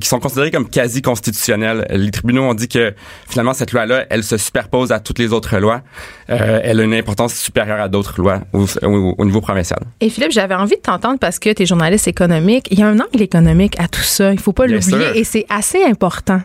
qui 0.00 0.08
sont 0.08 0.18
considérées 0.18 0.50
comme 0.50 0.68
quasi 0.68 1.02
constitutionnelles. 1.02 1.86
Les 1.90 2.10
tribunaux 2.10 2.42
ont 2.42 2.54
dit 2.54 2.68
que 2.68 2.94
finalement 3.28 3.54
cette 3.54 3.72
loi-là, 3.72 4.06
elle 4.10 4.24
se 4.24 4.36
superpose 4.36 4.90
à 4.92 4.98
toutes 5.00 5.18
les 5.18 5.32
autres 5.32 5.56
lois. 5.58 5.82
Euh, 6.30 6.60
elle 6.64 6.80
a 6.80 6.82
une 6.82 6.94
importance 6.94 7.34
supérieure 7.34 7.80
à 7.80 7.88
d'autres 7.88 8.20
lois 8.20 8.40
au, 8.52 8.64
au- 8.82 9.14
au 9.18 9.24
niveau 9.24 9.40
provincial. 9.40 9.80
Et 10.00 10.08
Philippe, 10.10 10.32
j'avais 10.32 10.54
envie 10.54 10.76
de 10.76 10.80
t'entendre 10.80 11.18
parce 11.20 11.38
que 11.38 11.52
tu 11.52 11.62
es 11.62 11.66
journaliste 11.66 12.08
économique. 12.08 12.66
Il 12.70 12.78
y 12.80 12.82
a 12.82 12.88
un 12.88 12.98
angle 12.98 13.22
économique 13.22 13.78
à 13.78 13.86
tout 13.88 14.00
ça. 14.00 14.32
Il 14.32 14.40
faut 14.40 14.52
pas 14.52 14.66
l'oublier 14.66 15.18
et 15.20 15.24
c'est 15.24 15.46
assez 15.48 15.82
important. 15.84 16.40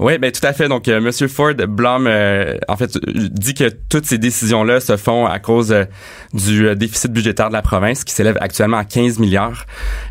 Oui, 0.00 0.16
ben 0.16 0.32
tout 0.32 0.44
à 0.46 0.54
fait. 0.54 0.66
Donc, 0.66 0.88
euh, 0.88 0.98
Monsieur 0.98 1.28
Ford 1.28 1.52
blâme, 1.52 2.06
euh, 2.06 2.56
en 2.68 2.76
fait, 2.78 2.96
dit 3.06 3.52
que 3.52 3.68
toutes 3.90 4.06
ces 4.06 4.16
décisions-là 4.16 4.80
se 4.80 4.96
font 4.96 5.26
à 5.26 5.38
cause 5.38 5.72
euh, 5.72 5.84
du 6.32 6.68
euh, 6.68 6.74
déficit 6.74 7.12
budgétaire 7.12 7.48
de 7.48 7.52
la 7.52 7.60
province, 7.60 8.02
qui 8.02 8.14
s'élève 8.14 8.38
actuellement 8.40 8.78
à 8.78 8.84
15 8.84 9.18
milliards. 9.18 9.66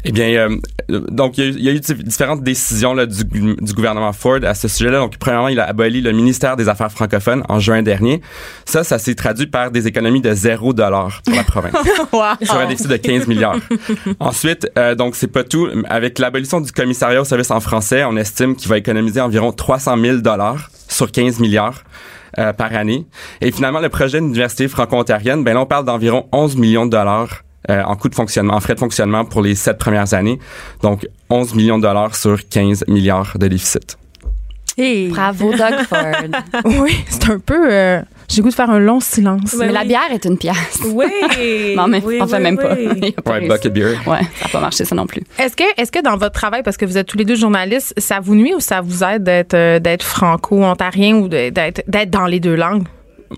Eh 0.06 0.12
bien, 0.12 0.28
euh, 0.28 0.58
donc, 0.88 1.38
il 1.38 1.44
y, 1.44 1.48
a, 1.48 1.50
il 1.50 1.63
y 1.63 1.70
a 1.70 1.72
eu 1.72 1.80
différentes 1.80 2.44
décisions 2.44 2.94
là, 2.94 3.06
du, 3.06 3.24
du, 3.24 3.74
gouvernement 3.74 4.13
Ford 4.13 4.39
à 4.44 4.54
ce 4.54 4.68
sujet-là. 4.68 5.00
Donc, 5.00 5.18
premièrement, 5.18 5.48
il 5.48 5.60
a 5.60 5.65
aboli 5.65 6.02
le 6.02 6.12
ministère 6.12 6.56
des 6.56 6.70
Affaires 6.70 6.92
francophones 6.92 7.44
en 7.50 7.60
juin 7.60 7.82
dernier. 7.82 8.22
Ça, 8.65 8.84
ça 8.84 9.00
s'est 9.00 9.15
traduit 9.15 9.48
par 9.48 9.72
des 9.72 9.88
économies 9.88 10.22
de 10.22 10.34
zéro 10.34 10.74
dollar 10.74 11.22
pour 11.26 11.36
la 11.36 11.44
province. 11.44 11.74
wow. 12.12 12.22
Sur 12.42 12.56
un 12.56 12.68
déficit 12.68 12.89
de 12.89 12.98
15 12.98 13.28
milliards. 13.28 13.60
Ensuite, 14.20 14.70
euh, 14.78 14.96
donc, 14.96 15.15
c'est 15.15 15.28
pas 15.28 15.44
tout. 15.44 15.68
Avec 15.89 16.20
l'abolition 16.20 16.62
du 16.62 16.72
commissariat 16.72 17.22
au 17.22 17.26
service 17.26 17.52
en 17.52 17.60
français, 17.60 18.04
on 18.04 18.15
estime 18.15 18.56
qu'il 18.56 18.70
va 18.70 18.78
économiser 18.78 19.22
environ 19.22 19.52
300 19.52 19.98
000 20.00 20.18
dollars 20.18 20.70
sur 20.88 21.12
15 21.12 21.39
milliards. 21.39 21.84
Euh, 22.38 22.54
par 22.54 22.76
année. 22.76 23.08
Et 23.42 23.52
finalement, 23.52 23.80
le 23.80 23.89
projet 23.89 24.20
d'université 24.20 24.68
franco-ontarienne, 24.68 25.44
ben 25.44 25.56
là, 25.56 25.62
on 25.62 25.65
parle 25.65 25.84
d'environ 25.84 26.28
11 26.32 26.58
millions 26.58 26.86
de 26.86 26.92
dollars 26.92 27.42
euh, 27.69 27.84
en 27.84 27.95
coût 27.95 28.10
de 28.10 28.15
fonctionnement, 28.15 28.56
en 28.56 28.60
frais 28.60 28.76
de 28.76 28.80
fonctionnement 28.80 29.26
pour 29.26 29.41
les 29.41 29.56
sept 29.56 29.78
premières 29.78 30.13
années. 30.13 30.39
Donc, 30.82 31.08
11 31.30 31.56
millions 31.56 31.78
de 31.78 31.84
dollars 31.84 32.15
sur 32.15 32.48
15 32.48 32.86
milliards 32.88 33.38
de 33.38 33.48
déficit. 33.48 33.98
Hey. 34.78 35.10
Bravo, 35.10 35.52
Doug 35.52 35.84
Ford. 35.89 36.63
oui, 36.65 36.95
c'est 37.10 37.30
un 37.30 37.39
peu... 37.39 37.72
Euh, 37.72 38.02
j'ai 38.30 38.41
goût 38.41 38.50
de 38.50 38.54
faire 38.54 38.69
un 38.69 38.80
long 38.80 39.00
silence. 39.00 39.56
Mais 39.58 39.72
la 39.72 39.84
bière 39.84 40.12
est 40.12 40.24
une 40.24 40.38
pièce. 40.38 40.80
Oui. 40.86 41.08
non, 41.76 41.88
mais 41.88 42.02
oui, 42.06 42.19
on 42.22 42.28
fait 42.28 42.38
oui, 42.38 42.43
même 42.43 42.58
pas. 43.24 43.32
Ouais, 43.32 43.48
bucket 43.48 43.74
beer. 43.74 43.98
Ouais, 44.06 44.19
ça 44.36 44.45
n'a 44.45 44.50
pas 44.52 44.60
marché, 44.62 44.86
ça 44.86 44.95
non 44.95 45.08
plus. 45.08 45.24
Est-ce 45.38 45.56
que, 45.56 45.63
est-ce 45.82 45.91
que 45.91 46.02
dans 46.02 46.15
votre 46.15 46.34
travail, 46.34 46.62
parce 46.63 46.78
que 46.78 46.86
vous 46.86 46.98
êtes 46.98 47.08
tous 47.08 47.17
les 47.17 47.26
deux 47.26 47.36
journalistes, 47.36 47.93
ça 47.98 48.19
vous 48.19 48.36
nuit 48.36 48.54
ou 48.54 48.60
ça 48.60 48.82
vous 48.82 49.04
aide 49.04 49.24
d'être, 49.24 49.56
euh, 49.56 49.80
d'être 49.80 50.04
franco-ontarien 50.04 51.15
ou 51.15 51.28
d'être 51.28 51.82
dans 52.10 52.28
les 52.28 52.39
deux 52.39 52.56
langues? 52.56 52.86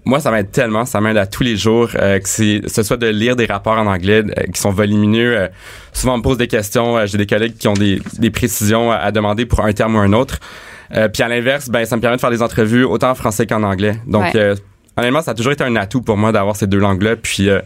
Moi, 0.05 0.19
ça 0.19 0.31
m'aide 0.31 0.51
tellement, 0.51 0.85
ça 0.85 1.01
m'aide 1.01 1.17
à 1.17 1.25
tous 1.25 1.43
les 1.43 1.57
jours, 1.57 1.89
euh, 1.95 2.17
que 2.19 2.27
c'est, 2.29 2.61
ce 2.67 2.81
soit 2.83 2.97
de 2.97 3.07
lire 3.07 3.35
des 3.35 3.45
rapports 3.45 3.77
en 3.77 3.87
anglais 3.87 4.23
euh, 4.25 4.43
qui 4.53 4.59
sont 4.61 4.71
volumineux. 4.71 5.37
euh, 5.37 5.47
souvent, 5.91 6.13
on 6.15 6.17
me 6.19 6.23
pose 6.23 6.37
des 6.37 6.47
questions. 6.47 6.97
euh, 6.97 7.05
j'ai 7.07 7.17
des 7.17 7.27
collègues 7.27 7.57
qui 7.57 7.67
ont 7.67 7.73
des, 7.73 8.01
des 8.17 8.31
précisions 8.31 8.91
à, 8.91 8.95
à 8.95 9.11
demander 9.11 9.45
pour 9.45 9.59
un 9.65 9.73
terme 9.73 9.95
ou 9.95 9.99
un 9.99 10.13
autre. 10.13 10.39
Euh, 10.95 11.07
puis 11.09 11.23
à 11.23 11.27
l'inverse, 11.27 11.69
ben, 11.69 11.85
ça 11.85 11.95
me 11.97 12.01
permet 12.01 12.15
de 12.17 12.21
faire 12.21 12.31
des 12.31 12.41
entrevues 12.41 12.83
autant 12.85 13.11
en 13.11 13.15
français 13.15 13.45
qu'en 13.47 13.63
anglais. 13.63 13.95
Donc, 14.07 14.33
Ouais. 14.33 14.53
Honnêtement, 15.01 15.21
ça 15.21 15.31
a 15.31 15.33
toujours 15.33 15.51
été 15.51 15.63
un 15.63 15.75
atout 15.75 16.01
pour 16.01 16.17
moi 16.17 16.31
d'avoir 16.31 16.55
ces 16.55 16.67
deux 16.67 16.79
langues-là. 16.79 17.15
Puis 17.15 17.49
euh, 17.49 17.61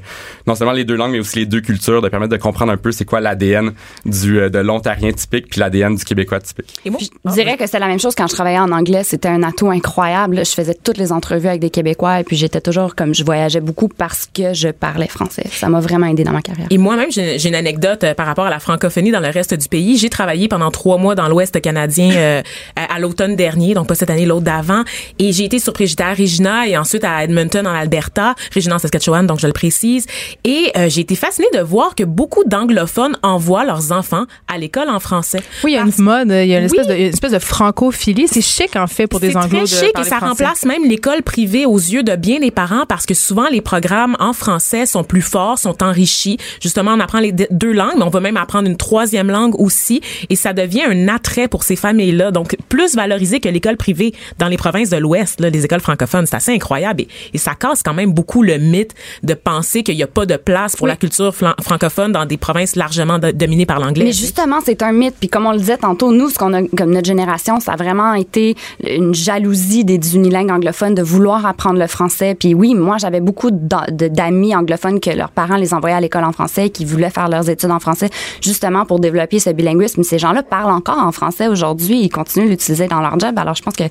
non 0.47 0.55
seulement 0.55 0.73
les 0.73 0.85
deux 0.85 0.95
langues, 0.95 1.11
mais 1.11 1.19
aussi 1.19 1.39
les 1.39 1.45
deux 1.45 1.61
cultures, 1.61 2.01
de 2.01 2.09
permettre 2.09 2.31
de 2.31 2.37
comprendre 2.37 2.71
un 2.71 2.77
peu 2.77 2.91
c'est 2.91 3.05
quoi 3.05 3.19
l'ADN 3.19 3.71
du 4.05 4.39
euh, 4.39 4.49
de 4.49 4.59
l'ontarien 4.59 5.11
typique 5.11 5.49
puis 5.49 5.59
l'ADN 5.59 5.95
du 5.95 6.03
québécois 6.03 6.39
typique. 6.39 6.73
Et 6.85 6.89
moi, 6.89 6.99
Je 7.25 7.31
dirais 7.31 7.57
que 7.57 7.67
c'est 7.67 7.79
la 7.79 7.87
même 7.87 7.99
chose 7.99 8.15
quand 8.15 8.27
je 8.27 8.33
travaillais 8.33 8.59
en 8.59 8.71
anglais. 8.71 9.03
C'était 9.03 9.27
un 9.27 9.43
atout 9.43 9.69
incroyable. 9.69 10.45
Je 10.45 10.51
faisais 10.51 10.75
toutes 10.75 10.97
les 10.97 11.11
entrevues 11.11 11.47
avec 11.47 11.61
des 11.61 11.69
Québécois 11.69 12.19
et 12.19 12.23
puis 12.23 12.35
j'étais 12.35 12.61
toujours 12.61 12.95
comme 12.95 13.13
je 13.13 13.23
voyageais 13.23 13.61
beaucoup 13.61 13.87
parce 13.87 14.27
que 14.33 14.53
je 14.53 14.69
parlais 14.69 15.07
français. 15.07 15.43
Ça 15.51 15.69
m'a 15.69 15.79
vraiment 15.79 16.07
aidé 16.07 16.23
dans 16.23 16.31
ma 16.31 16.41
carrière. 16.41 16.67
Et 16.69 16.77
moi-même, 16.77 17.11
j'ai 17.11 17.47
une 17.47 17.55
anecdote 17.55 18.03
euh, 18.03 18.13
par 18.13 18.25
rapport 18.25 18.45
à 18.45 18.49
la 18.49 18.59
francophonie 18.59 19.11
dans 19.11 19.19
le 19.19 19.29
reste 19.29 19.53
du 19.53 19.67
pays. 19.67 19.97
J'ai 19.97 20.09
travaillé 20.09 20.47
pendant 20.47 20.71
trois 20.71 20.97
mois 20.97 21.15
dans 21.15 21.27
l'Ouest 21.27 21.59
canadien 21.61 22.11
euh, 22.15 22.41
à, 22.75 22.95
à 22.95 22.99
l'automne 22.99 23.35
dernier, 23.35 23.73
donc 23.73 23.87
pas 23.87 23.95
cette 23.95 24.09
année, 24.09 24.25
l'autre 24.25 24.45
d'avant. 24.45 24.83
Et 25.19 25.31
j'ai 25.31 25.45
été 25.45 25.59
surprise. 25.59 25.89
J'étais 25.89 26.03
à 26.03 26.13
Regina 26.13 26.67
et 26.67 26.77
ensuite 26.77 27.03
à 27.03 27.24
Edmonton, 27.25 27.67
en 27.67 27.73
Alberta, 27.73 28.35
Regina 28.53 28.75
en 28.75 28.79
Saskatchewan, 28.79 29.27
donc 29.27 29.39
je 29.39 29.47
le 29.47 29.53
précise. 29.53 30.07
Et 30.43 30.71
euh, 30.77 30.89
j'ai 30.89 31.01
été 31.01 31.15
fascinée 31.15 31.47
de 31.53 31.59
voir 31.59 31.95
que 31.95 32.03
beaucoup 32.03 32.43
d'anglophones 32.45 33.17
envoient 33.23 33.65
leurs 33.65 33.91
enfants 33.91 34.25
à 34.47 34.57
l'école 34.57 34.89
en 34.89 34.99
français. 34.99 35.39
Oui, 35.63 35.71
il 35.71 35.75
y 35.75 35.77
a 35.77 35.83
Parce- 35.83 35.97
une 35.97 36.03
mode, 36.05 36.29
il 36.29 36.47
y 36.47 36.55
a 36.55 36.59
une 36.59 36.65
espèce, 36.65 36.87
Oui. 36.87 36.93
de, 36.93 36.99
une 36.99 37.07
espèce 37.09 37.31
de 37.31 37.39
francophilie. 37.39 38.27
C'est 38.27 38.41
chic, 38.41 38.75
en 38.75 38.87
fait, 38.87 39.07
pour 39.07 39.19
des 39.19 39.31
C'est 39.31 39.39
très 39.39 39.61
de 39.61 39.65
chic 39.65 39.83
et 39.99 40.03
ça 40.03 40.17
français. 40.17 40.25
remplace 40.25 40.65
même 40.65 40.85
l'école 40.87 41.23
privée 41.23 41.65
aux 41.65 41.77
yeux 41.77 42.03
de 42.03 42.15
bien 42.15 42.39
des 42.39 42.51
parents 42.51 42.85
parce 42.87 43.05
que 43.05 43.13
souvent 43.13 43.47
les 43.49 43.61
programmes 43.61 44.15
en 44.19 44.33
français 44.33 44.85
sont 44.85 45.03
plus 45.03 45.21
forts, 45.21 45.59
sont 45.59 45.81
enrichis. 45.83 46.37
Justement, 46.61 46.91
on 46.93 46.99
apprend 46.99 47.19
les 47.19 47.31
deux- 47.31 47.47
langues, 47.73 47.95
mais 47.97 48.03
on 48.03 48.09
va 48.09 48.19
même 48.19 48.37
apprendre 48.37 48.69
une 48.69 48.77
troisième 48.77 49.29
langue 49.29 49.59
aussi 49.59 49.99
et 50.29 50.35
ça 50.35 50.53
devient 50.53 50.83
un 50.87 51.07
attrait 51.07 51.47
pour 51.47 51.63
ces 51.63 51.75
familles-là. 51.75 52.31
Donc, 52.31 52.55
plus 52.69 52.95
valorisé 52.95 53.39
que 53.39 53.49
l'école 53.49 53.75
privée 53.75 54.13
dans 54.37 54.47
les 54.47 54.55
provinces 54.57 54.89
de 54.89 54.97
l'Ouest, 54.97 55.39
les 55.41 55.65
écoles 55.65 55.81
francophones. 55.81 56.25
C'est 56.27 56.35
assez 56.35 56.51
incroyable 56.53 57.04
et, 57.05 57.35
et 57.35 57.37
ça 57.37 57.55
casse 57.55 57.83
quand 57.83 57.93
même 57.93 58.13
beaucoup 58.13 58.43
le 58.43 58.57
mythe 58.57 58.93
de 59.23 59.33
penser 59.33 59.83
qu'il 59.83 59.95
n'y 59.95 60.03
a 60.03 60.07
pas 60.07 60.25
de 60.25 60.37
place 60.37 60.75
pour 60.75 60.87
la 60.87 60.95
culture 60.95 61.33
francophone 61.61 62.11
dans 62.11 62.25
des 62.25 62.37
provinces 62.37 62.75
largement 62.75 63.19
do- 63.19 63.31
dominées 63.31 63.65
par 63.65 63.79
l'anglais. 63.79 64.05
Mais 64.05 64.11
justement, 64.11 64.59
c'est 64.63 64.81
un 64.81 64.91
mythe. 64.91 65.15
Puis 65.19 65.29
comme 65.29 65.45
on 65.45 65.51
le 65.51 65.57
disait 65.57 65.77
tantôt, 65.77 66.11
nous, 66.11 66.29
ce 66.29 66.37
qu'on 66.37 66.53
a 66.53 66.63
comme 66.77 66.91
notre 66.91 67.07
génération, 67.07 67.59
ça 67.59 67.73
a 67.73 67.75
vraiment 67.75 68.13
été 68.13 68.55
une 68.87 69.13
jalousie 69.13 69.85
des 69.85 70.15
unilingues 70.15 70.51
anglophones 70.51 70.95
de 70.95 71.01
vouloir 71.01 71.45
apprendre 71.45 71.79
le 71.79 71.87
français. 71.87 72.35
Puis 72.35 72.53
oui, 72.53 72.75
moi, 72.75 72.97
j'avais 72.97 73.21
beaucoup 73.21 73.49
d'amis 73.51 74.55
anglophones 74.55 74.99
que 74.99 75.09
leurs 75.09 75.31
parents 75.31 75.57
les 75.57 75.73
envoyaient 75.73 75.95
à 75.95 76.01
l'école 76.01 76.23
en 76.23 76.31
français, 76.31 76.69
qui 76.69 76.85
voulaient 76.85 77.09
faire 77.09 77.29
leurs 77.29 77.49
études 77.49 77.71
en 77.71 77.79
français, 77.79 78.09
justement 78.41 78.85
pour 78.85 78.99
développer 78.99 79.39
ce 79.39 79.49
bilinguisme. 79.49 80.03
Ces 80.03 80.19
gens-là 80.19 80.43
parlent 80.43 80.71
encore 80.71 80.99
en 80.99 81.11
français 81.11 81.47
aujourd'hui. 81.47 82.01
Ils 82.01 82.09
continuent 82.09 82.49
l'utiliser 82.49 82.87
dans 82.87 83.01
leur 83.01 83.19
job. 83.19 83.37
Alors, 83.37 83.55
je 83.55 83.61
pense 83.63 83.75
que 83.75 83.83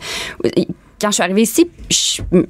quand 1.05 1.11
je 1.11 1.17
suis 1.17 1.23
arrivée 1.23 1.43
ici, 1.43 1.71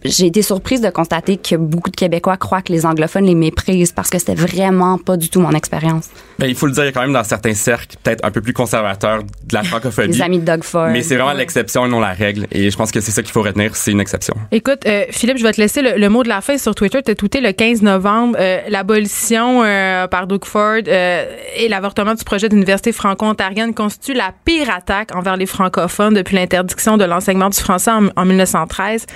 j'ai 0.04 0.26
été 0.26 0.40
surprise 0.40 0.80
de 0.80 0.88
constater 0.88 1.38
que 1.38 1.56
beaucoup 1.56 1.90
de 1.90 1.96
Québécois 1.96 2.36
croient 2.36 2.62
que 2.62 2.72
les 2.72 2.86
anglophones 2.86 3.24
les 3.24 3.34
méprisent 3.34 3.90
parce 3.90 4.10
que 4.10 4.18
c'était 4.20 4.36
vraiment 4.36 4.96
pas 4.96 5.16
du 5.16 5.28
tout 5.28 5.40
mon 5.40 5.50
expérience. 5.50 6.08
Ben, 6.38 6.46
il 6.46 6.54
faut 6.54 6.66
le 6.66 6.72
dire, 6.72 6.84
il 6.84 6.86
y 6.86 6.90
a 6.90 6.92
quand 6.92 7.00
même 7.00 7.12
dans 7.12 7.24
certains 7.24 7.54
cercles, 7.54 7.96
peut-être 8.00 8.24
un 8.24 8.30
peu 8.30 8.40
plus 8.40 8.52
conservateurs 8.52 9.24
de 9.24 9.54
la 9.54 9.64
francophonie. 9.64 10.12
Les 10.14 10.22
amis 10.22 10.38
de 10.38 10.44
Doug 10.44 10.62
Ford. 10.62 10.88
Mais 10.90 11.02
c'est 11.02 11.16
vraiment 11.16 11.32
l'exception 11.32 11.84
et 11.84 11.88
non 11.88 11.98
la 11.98 12.12
règle. 12.12 12.46
Et 12.52 12.70
je 12.70 12.76
pense 12.76 12.92
que 12.92 13.00
c'est 13.00 13.10
ça 13.10 13.22
qu'il 13.22 13.32
faut 13.32 13.42
retenir, 13.42 13.74
c'est 13.74 13.90
une 13.90 14.00
exception. 14.00 14.34
Écoute, 14.52 14.86
euh, 14.86 15.04
Philippe, 15.10 15.38
je 15.38 15.42
vais 15.42 15.52
te 15.52 15.60
laisser 15.60 15.82
le, 15.82 15.96
le 15.96 16.08
mot 16.08 16.22
de 16.22 16.28
la 16.28 16.40
fin 16.40 16.56
sur 16.56 16.76
Twitter. 16.76 17.02
Tu 17.02 17.10
as 17.10 17.14
tweeté 17.16 17.40
le 17.40 17.50
15 17.50 17.82
novembre 17.82 18.36
euh, 18.38 18.60
l'abolition 18.68 19.62
euh, 19.64 20.06
par 20.06 20.28
Doug 20.28 20.44
Ford 20.44 20.78
euh, 20.86 21.24
et 21.56 21.68
l'avortement 21.68 22.14
du 22.14 22.22
projet 22.22 22.48
d'université 22.48 22.92
franco-ontarienne 22.92 23.74
constitue 23.74 24.14
la 24.14 24.32
pire 24.44 24.70
attaque 24.70 25.14
envers 25.16 25.36
les 25.36 25.46
francophones 25.46 26.14
depuis 26.14 26.36
l'interdiction 26.36 26.96
de 26.96 27.04
l'enseignement 27.04 27.50
du 27.50 27.58
français 27.58 27.90
en, 27.90 28.08
en 28.16 28.24
1913. 28.44 29.07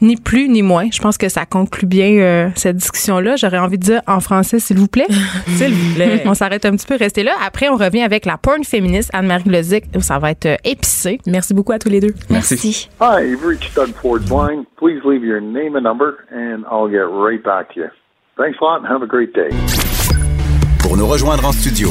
Ni 0.00 0.16
plus 0.16 0.48
ni 0.48 0.62
moins. 0.62 0.88
Je 0.92 1.00
pense 1.00 1.18
que 1.18 1.28
ça 1.28 1.46
conclut 1.46 1.86
bien 1.86 2.10
euh, 2.18 2.48
cette 2.54 2.76
discussion-là. 2.76 3.36
J'aurais 3.36 3.58
envie 3.58 3.78
de 3.78 3.84
dire 3.84 4.02
en 4.06 4.20
français, 4.20 4.58
s'il 4.58 4.78
vous 4.78 4.88
plaît. 4.88 5.06
S'il 5.56 5.72
vous 5.74 5.94
plaît. 5.94 6.22
on 6.26 6.34
s'arrête 6.34 6.64
un 6.64 6.72
petit 6.72 6.86
peu, 6.86 6.96
restez 6.96 7.22
là. 7.22 7.32
Après, 7.44 7.68
on 7.68 7.76
revient 7.76 8.02
avec 8.02 8.26
la 8.26 8.36
porn 8.36 8.64
féministe 8.64 9.10
Anne-Marie 9.12 9.50
Lozic. 9.50 9.84
où 9.96 10.00
Ça 10.00 10.18
va 10.18 10.30
être 10.30 10.46
euh, 10.46 10.56
épicé. 10.64 11.20
Merci 11.26 11.54
beaucoup 11.54 11.72
à 11.72 11.78
tous 11.78 11.88
les 11.88 12.00
deux. 12.00 12.14
Merci. 12.30 12.88
Hi, 13.00 13.22
you've 13.22 13.44
reached 13.44 13.74
Doug 13.74 13.92
Ford's 14.00 14.30
line. 14.30 14.64
Please 14.76 15.00
leave 15.04 15.24
your 15.24 15.40
name 15.40 15.76
and 15.76 15.82
number, 15.82 16.24
and 16.30 16.64
I'll 16.70 16.88
get 16.88 17.06
right 17.08 17.42
back 17.42 17.74
to 17.74 17.80
you. 17.80 17.88
Thanks 18.36 18.58
a 18.60 18.64
lot, 18.64 18.78
and 18.78 18.86
have 18.86 19.02
a 19.02 19.06
great 19.06 19.32
day. 19.34 19.50
Pour 20.80 20.96
nous 20.96 21.06
rejoindre 21.06 21.46
en 21.46 21.52
studio, 21.52 21.90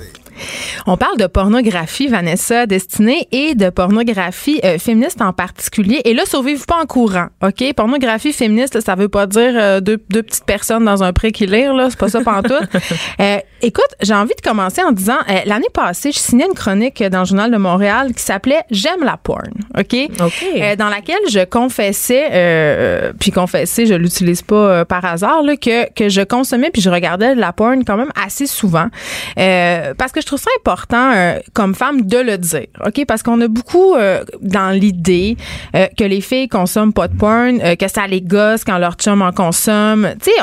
On 0.87 0.97
parle 0.97 1.17
de 1.17 1.27
pornographie, 1.27 2.07
Vanessa, 2.07 2.65
destinée 2.65 3.27
et 3.31 3.55
de 3.55 3.69
pornographie 3.69 4.59
euh, 4.63 4.77
féministe 4.77 5.21
en 5.21 5.33
particulier. 5.33 6.01
Et 6.05 6.13
là, 6.13 6.23
survivez 6.25 6.63
pas 6.67 6.81
en 6.81 6.85
courant, 6.85 7.27
OK? 7.43 7.73
Pornographie 7.75 8.33
féministe, 8.33 8.75
là, 8.75 8.81
ça 8.81 8.95
veut 8.95 9.09
pas 9.09 9.27
dire 9.27 9.53
euh, 9.55 9.79
deux, 9.79 9.99
deux 10.09 10.23
petites 10.23 10.45
personnes 10.45 10.85
dans 10.85 11.03
un 11.03 11.13
pré 11.13 11.31
qui 11.31 11.45
lire, 11.45 11.73
là. 11.73 11.89
C'est 11.89 11.99
pas 11.99 12.09
ça 12.09 12.21
pantoute. 12.21 12.69
euh, 13.19 13.37
écoute, 13.61 13.89
j'ai 14.01 14.13
envie 14.13 14.33
de 14.35 14.41
commencer 14.41 14.81
en 14.81 14.91
disant, 14.91 15.17
euh, 15.29 15.39
l'année 15.45 15.69
passée, 15.73 16.11
je 16.11 16.19
signais 16.19 16.45
une 16.45 16.53
chronique 16.53 17.03
dans 17.03 17.19
le 17.19 17.25
Journal 17.25 17.51
de 17.51 17.57
Montréal 17.57 18.13
qui 18.13 18.23
s'appelait 18.23 18.61
J'aime 18.71 19.03
la 19.03 19.17
porn, 19.17 19.51
OK? 19.77 19.95
OK. 20.19 20.45
Euh, 20.55 20.75
dans 20.75 20.89
laquelle 20.89 21.21
je 21.29 21.43
confessais, 21.45 23.13
puis 23.19 23.31
confesser, 23.31 23.85
je 23.85 23.93
l'utilise 23.93 24.41
pas 24.41 24.85
par 24.85 25.03
hasard, 25.05 25.43
là, 25.43 25.55
que, 25.55 25.91
que 25.93 26.09
je 26.09 26.21
consommais 26.21 26.71
puis 26.71 26.81
je 26.81 26.89
regardais 26.89 27.35
de 27.35 27.39
la 27.39 27.53
porn 27.53 27.83
quand 27.85 27.97
même 27.97 28.11
assez 28.21 28.47
souvent. 28.47 28.87
Parce 29.35 30.11
que 30.11 30.21
je 30.21 30.25
trouve 30.31 30.41
ça 30.41 30.49
important 30.59 31.11
euh, 31.13 31.39
comme 31.53 31.75
femme 31.75 32.03
de 32.03 32.17
le 32.17 32.37
dire, 32.37 32.67
OK? 32.85 33.05
Parce 33.05 33.21
qu'on 33.21 33.39
a 33.41 33.47
beaucoup 33.47 33.95
euh, 33.95 34.23
dans 34.41 34.69
l'idée 34.69 35.35
euh, 35.75 35.87
que 35.97 36.05
les 36.05 36.21
filles 36.21 36.47
consomment 36.47 36.93
pas 36.93 37.07
de 37.07 37.17
porn, 37.17 37.59
que 37.77 37.87
ça 37.87 38.07
les 38.07 38.21
gosse 38.21 38.63
quand 38.63 38.77
leur 38.77 38.93
chum 38.93 39.21
en 39.21 39.31
consomme. 39.31 40.09
Tu 40.23 40.31
sais, 40.31 40.37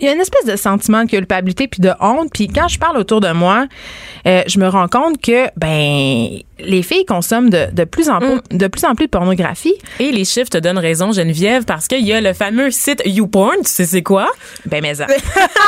il 0.00 0.06
y 0.06 0.08
a 0.08 0.12
une 0.12 0.20
espèce 0.20 0.44
de 0.44 0.56
sentiment 0.56 1.04
de 1.04 1.08
culpabilité 1.08 1.68
puis 1.68 1.80
de 1.80 1.90
honte. 2.00 2.30
Puis 2.32 2.48
quand 2.48 2.68
je 2.68 2.78
parle 2.78 2.98
autour 2.98 3.20
de 3.20 3.32
moi, 3.32 3.66
je 4.24 4.58
me 4.58 4.68
rends 4.68 4.88
compte 4.88 5.20
que, 5.20 5.48
ben, 5.56 6.40
les 6.60 6.82
filles 6.82 7.04
consomment 7.04 7.50
de, 7.50 7.66
de 7.72 7.84
plus 7.84 8.08
en 8.08 8.18
plus, 8.18 8.40
de 8.50 8.66
plus 8.66 8.84
en 8.84 8.94
plus 8.94 9.06
de 9.06 9.10
pornographie. 9.10 9.74
Et 10.00 10.12
les 10.12 10.24
chiffres 10.24 10.50
te 10.50 10.58
donnent 10.58 10.78
raison, 10.78 11.12
Geneviève, 11.12 11.64
parce 11.64 11.88
qu'il 11.88 12.06
y 12.06 12.12
a 12.12 12.20
le 12.20 12.32
fameux 12.32 12.70
site 12.70 13.02
YouPorn, 13.04 13.56
tu 13.64 13.70
sais 13.70 13.84
c'est 13.84 14.02
quoi? 14.02 14.30
Ben, 14.66 14.82
mais 14.82 14.94
ça. 14.94 15.06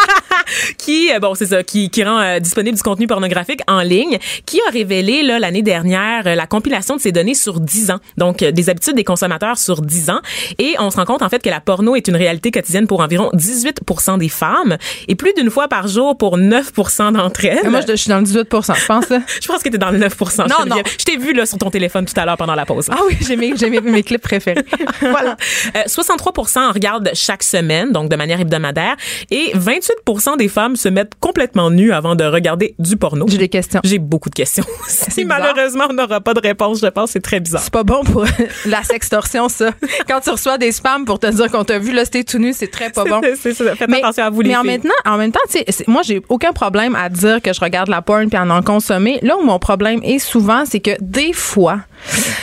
qui, 0.79 1.11
bon, 1.21 1.35
c'est 1.35 1.47
ça, 1.47 1.63
qui, 1.63 1.91
qui 1.91 2.05
rend 2.05 2.39
disponible 2.39 2.77
du 2.77 2.83
contenu 2.83 3.07
pornographique 3.07 3.46
en 3.69 3.81
ligne 3.81 4.19
qui 4.45 4.61
a 4.69 4.71
révélé 4.71 5.23
là 5.23 5.39
l'année 5.39 5.63
dernière 5.63 6.27
euh, 6.27 6.35
la 6.35 6.47
compilation 6.47 6.97
de 6.97 7.01
ces 7.01 7.13
données 7.13 7.35
sur 7.35 7.61
10 7.61 7.91
ans. 7.91 7.99
Donc 8.17 8.43
euh, 8.43 8.53
des 8.53 8.71
habitudes 8.71 8.95
des 8.97 9.05
consommateurs 9.05 9.59
sur 9.59 9.83
10 9.83 10.11
ans 10.11 10.21
et 10.59 10.75
on 10.79 10.91
se 10.91 10.97
rend 10.97 11.05
compte 11.05 11.23
en 11.23 11.29
fait 11.29 11.43
que 11.43 11.51
la 11.51 11.61
porno 11.61 11.97
est 11.97 12.09
une 12.09 12.17
réalité 12.17 12.51
quotidienne 12.51 12.87
pour 12.87 13.01
environ 13.01 13.31
18% 13.35 14.19
des 14.19 14.29
femmes 14.29 14.77
et 15.09 15.15
plus 15.15 15.33
d'une 15.35 15.51
fois 15.51 15.69
par 15.69 15.89
jour 15.89 16.17
pour 16.17 16.39
9 16.39 16.73
d'entre 17.13 17.45
elles. 17.45 17.69
Moi, 17.71 17.81
je, 17.83 17.93
je 17.93 17.97
suis 17.97 18.09
dans 18.11 18.19
le 18.19 18.25
18 18.25 18.47
je 18.75 18.87
pense. 18.87 19.07
Je 19.43 19.49
pense 19.49 19.63
que 19.63 19.69
t'es 19.69 19.79
dans 19.79 19.91
le 19.91 19.99
9 19.99 20.17
Non, 20.21 20.27
Geneviève. 20.27 20.69
non. 20.69 20.83
Je 20.99 21.05
t'ai 21.05 21.17
vu 21.17 21.33
là 21.33 21.47
sur 21.47 21.59
ton 21.59 21.71
téléphone 21.71 22.05
tout 22.07 22.19
à 22.19 22.25
l'heure 22.25 22.37
pendant 22.37 22.55
la 22.55 22.65
pause. 22.67 22.87
Ah 22.91 22.99
oui, 23.07 23.17
j'ai 23.21 23.37
mes, 23.37 23.57
j'ai 23.57 23.71
mes, 23.71 23.81
mes 23.81 24.03
clips 24.03 24.23
préférés. 24.23 24.65
voilà. 25.01 25.37
Euh, 25.77 25.83
63 25.87 26.35
en 26.57 26.73
regardent 26.73 27.11
chaque 27.15 27.43
semaine, 27.43 27.93
donc 27.93 28.09
de 28.09 28.17
manière 28.17 28.41
hebdomadaire, 28.41 28.97
et 29.31 29.53
28 29.55 30.37
des 30.39 30.49
femmes 30.49 30.77
se 30.77 30.89
mettent 30.89 31.15
complètement 31.21 31.71
nues 31.71 31.93
avant 31.93 32.15
de 32.15 32.25
regarder 32.25 32.75
du 32.79 32.97
porno. 32.97 33.27
J'ai 33.37 33.41
des 33.41 33.49
questions. 33.49 33.81
J'ai 33.85 33.99
beaucoup 33.99 34.31
de 34.31 34.35
questions. 34.35 34.65
si 34.89 35.25
malheureusement 35.25 35.85
on 35.91 35.93
n'aura 35.93 36.21
pas 36.21 36.33
de 36.35 36.41
réponse, 36.41 36.81
je 36.81 36.87
pense, 36.87 37.11
c'est 37.11 37.21
très 37.21 37.41
bizarre. 37.41 37.61
C'est 37.63 37.73
pas 37.73 37.85
bon 37.85 38.03
pour 38.05 38.25
la 38.67 38.83
sextorsion, 38.83 39.49
ça. 39.49 39.71
Quand 40.09 40.21
tu 40.21 40.31
reçois 40.31 40.57
des 40.59 40.73
spams 40.73 41.05
pour 41.05 41.19
te 41.19 41.27
dire 41.27 41.51
qu'on 41.51 41.65
t'a 41.65 41.79
vu, 41.79 41.93
là, 41.93 42.05
c'était 42.05 42.25
tout 42.25 42.39
nu, 42.39 42.53
c'est 42.53 42.71
très 42.71 42.91
pas 42.91 43.05
bon. 43.05 43.21
C'est- 43.41 43.53
ça. 43.55 43.77
Faites 43.77 43.93
attention 43.93 44.25
à 44.25 44.31
vous 44.31 44.41
les 44.41 44.51
mais 44.51 44.57
en, 44.57 44.65
maintenant, 44.65 44.91
en 45.05 45.17
même 45.19 45.33
temps, 45.33 45.41
tu 45.51 45.59
sais, 45.59 45.65
c'est- 45.69 45.89
moi, 45.89 46.03
j'ai 46.03 46.23
aucun 46.29 46.53
problème 46.53 46.95
à 46.95 47.09
dire 47.09 47.41
que 47.43 47.53
je 47.53 47.61
regarde 47.61 47.89
la 47.89 48.03
porn 48.03 48.29
puis 48.29 48.39
à 48.39 48.43
en 48.45 48.63
consommer. 48.63 49.19
Là 49.23 49.37
où 49.37 49.43
mon 49.43 49.59
problème 49.59 50.01
est 50.03 50.19
souvent, 50.19 50.65
c'est 50.67 50.81
que 50.81 50.93
des 51.01 51.33
fois, 51.33 51.81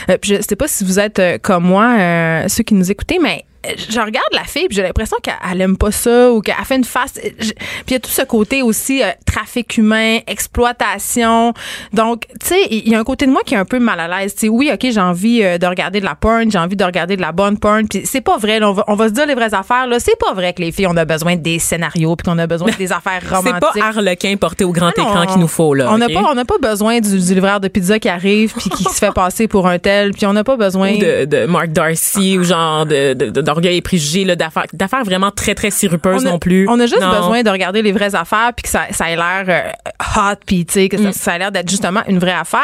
euh, 0.09 0.17
je 0.23 0.35
sais 0.47 0.55
pas 0.55 0.67
si 0.67 0.83
vous 0.83 0.99
êtes 0.99 1.19
euh, 1.19 1.37
comme 1.41 1.63
moi, 1.65 1.95
euh, 1.97 2.47
ceux 2.47 2.63
qui 2.63 2.73
nous 2.75 2.91
écoutez, 2.91 3.19
mais 3.21 3.43
je 3.89 3.99
regarde 3.99 4.25
la 4.33 4.43
fille 4.43 4.67
puis 4.67 4.75
j'ai 4.75 4.83
l'impression 4.83 5.17
qu'elle 5.21 5.33
elle 5.51 5.61
aime 5.61 5.77
pas 5.77 5.91
ça 5.91 6.31
ou 6.31 6.41
qu'elle 6.41 6.55
fait 6.65 6.75
une 6.75 6.83
face. 6.83 7.13
Je- 7.39 7.51
puis 7.51 7.55
il 7.89 7.93
y 7.93 7.95
a 7.95 7.99
tout 7.99 8.09
ce 8.09 8.21
côté 8.23 8.61
aussi 8.61 9.01
euh, 9.03 9.07
trafic 9.25 9.77
humain 9.77 10.19
exploitation. 10.27 11.53
Donc 11.93 12.25
tu 12.39 12.47
sais 12.47 12.67
il 12.69 12.89
y 12.89 12.95
a 12.95 12.99
un 12.99 13.03
côté 13.03 13.25
de 13.25 13.31
moi 13.31 13.41
qui 13.45 13.53
est 13.53 13.57
un 13.57 13.65
peu 13.65 13.79
mal 13.79 13.99
à 13.99 14.07
l'aise. 14.07 14.35
Tu 14.35 14.47
oui 14.49 14.69
ok 14.73 14.79
j'ai 14.91 14.99
envie 14.99 15.43
euh, 15.43 15.57
de 15.57 15.65
regarder 15.67 15.99
de 15.99 16.05
la 16.05 16.15
porn 16.15 16.49
j'ai 16.51 16.57
envie 16.57 16.75
de 16.75 16.83
regarder 16.83 17.15
de 17.15 17.21
la 17.21 17.31
bonne 17.31 17.57
porn 17.57 17.87
puis 17.87 18.01
c'est 18.05 18.21
pas 18.21 18.37
vrai 18.37 18.59
là, 18.59 18.69
on 18.69 18.73
va 18.73 18.83
on 18.87 18.95
va 18.95 19.07
se 19.07 19.13
dire 19.13 19.25
les 19.25 19.35
vraies 19.35 19.53
affaires 19.53 19.87
là. 19.87 19.99
C'est 19.99 20.17
pas 20.19 20.33
vrai 20.33 20.53
que 20.53 20.61
les 20.61 20.71
filles 20.71 20.87
on 20.87 20.97
a 20.97 21.05
besoin 21.05 21.35
des 21.35 21.59
scénarios 21.59 22.15
puis 22.15 22.25
qu'on 22.25 22.37
a 22.39 22.47
besoin 22.47 22.71
des 22.77 22.91
affaires 22.91 23.21
C'est 23.27 23.35
romantiques. 23.35 23.59
Pas 23.59 23.71
Harlequin 23.87 24.35
porté 24.37 24.63
au 24.63 24.71
grand 24.71 24.91
Ah 24.97 25.01
écran 25.01 25.25
qu'il 25.25 25.39
nous 25.41 25.47
faut 25.47 25.73
là. 25.73 25.91
On 25.91 25.97
n'a 25.97 26.07
pas, 26.09 26.21
on 26.31 26.35
n'a 26.35 26.45
pas 26.45 26.57
besoin 26.61 26.99
du, 26.99 27.19
du 27.19 27.33
livreur 27.33 27.59
de 27.59 27.67
pizza 27.67 27.99
qui 27.99 28.09
arrive 28.09 28.53
puis 28.53 28.69
qui 28.69 28.83
se 28.83 28.89
fait 28.97 29.11
passer 29.15 29.47
pour 29.47 29.67
un 29.67 29.79
tel, 29.79 30.11
puis 30.11 30.25
on 30.25 30.33
n'a 30.33 30.43
pas 30.43 30.55
besoin 30.57 30.93
ou 30.93 30.97
de, 30.97 31.25
de 31.25 31.45
Mark 31.45 31.69
Darcy 31.69 32.37
ou 32.37 32.43
genre 32.43 32.85
de 32.85 33.13
de- 33.13 33.29
de- 33.29 33.41
d'orgueil 33.53 33.77
et 33.77 33.81
préjugés 33.81 34.25
là 34.25 34.35
d'affaires 34.35 34.65
d'affaires 34.73 35.03
vraiment 35.03 35.31
très 35.31 35.55
très 35.55 35.71
sirupeuses 35.71 36.23
on 36.23 36.27
a, 36.27 36.31
non 36.31 36.39
plus. 36.39 36.67
On 36.69 36.79
a 36.79 36.85
juste 36.85 37.01
Non. 37.01 37.11
besoin 37.11 37.43
de 37.43 37.49
regarder 37.49 37.81
les 37.81 37.91
vraies 37.91 38.15
affaires 38.15 38.51
puis 38.55 38.63
que 38.63 38.69
ça, 38.69 38.83
ça 38.91 39.09
ait 39.11 39.15
l'air 39.15 39.45
euh, 39.47 39.69
hot 40.17 40.35
puis 40.45 40.65
tu 40.65 40.73
sais 40.73 40.89
que 40.89 40.97
ça, 40.97 41.09
Mm. 41.09 41.13
ça 41.13 41.31
a 41.33 41.37
l'air 41.37 41.51
d'être 41.51 41.69
justement 41.69 42.01
une 42.07 42.19
vraie 42.19 42.31
affaire. 42.33 42.59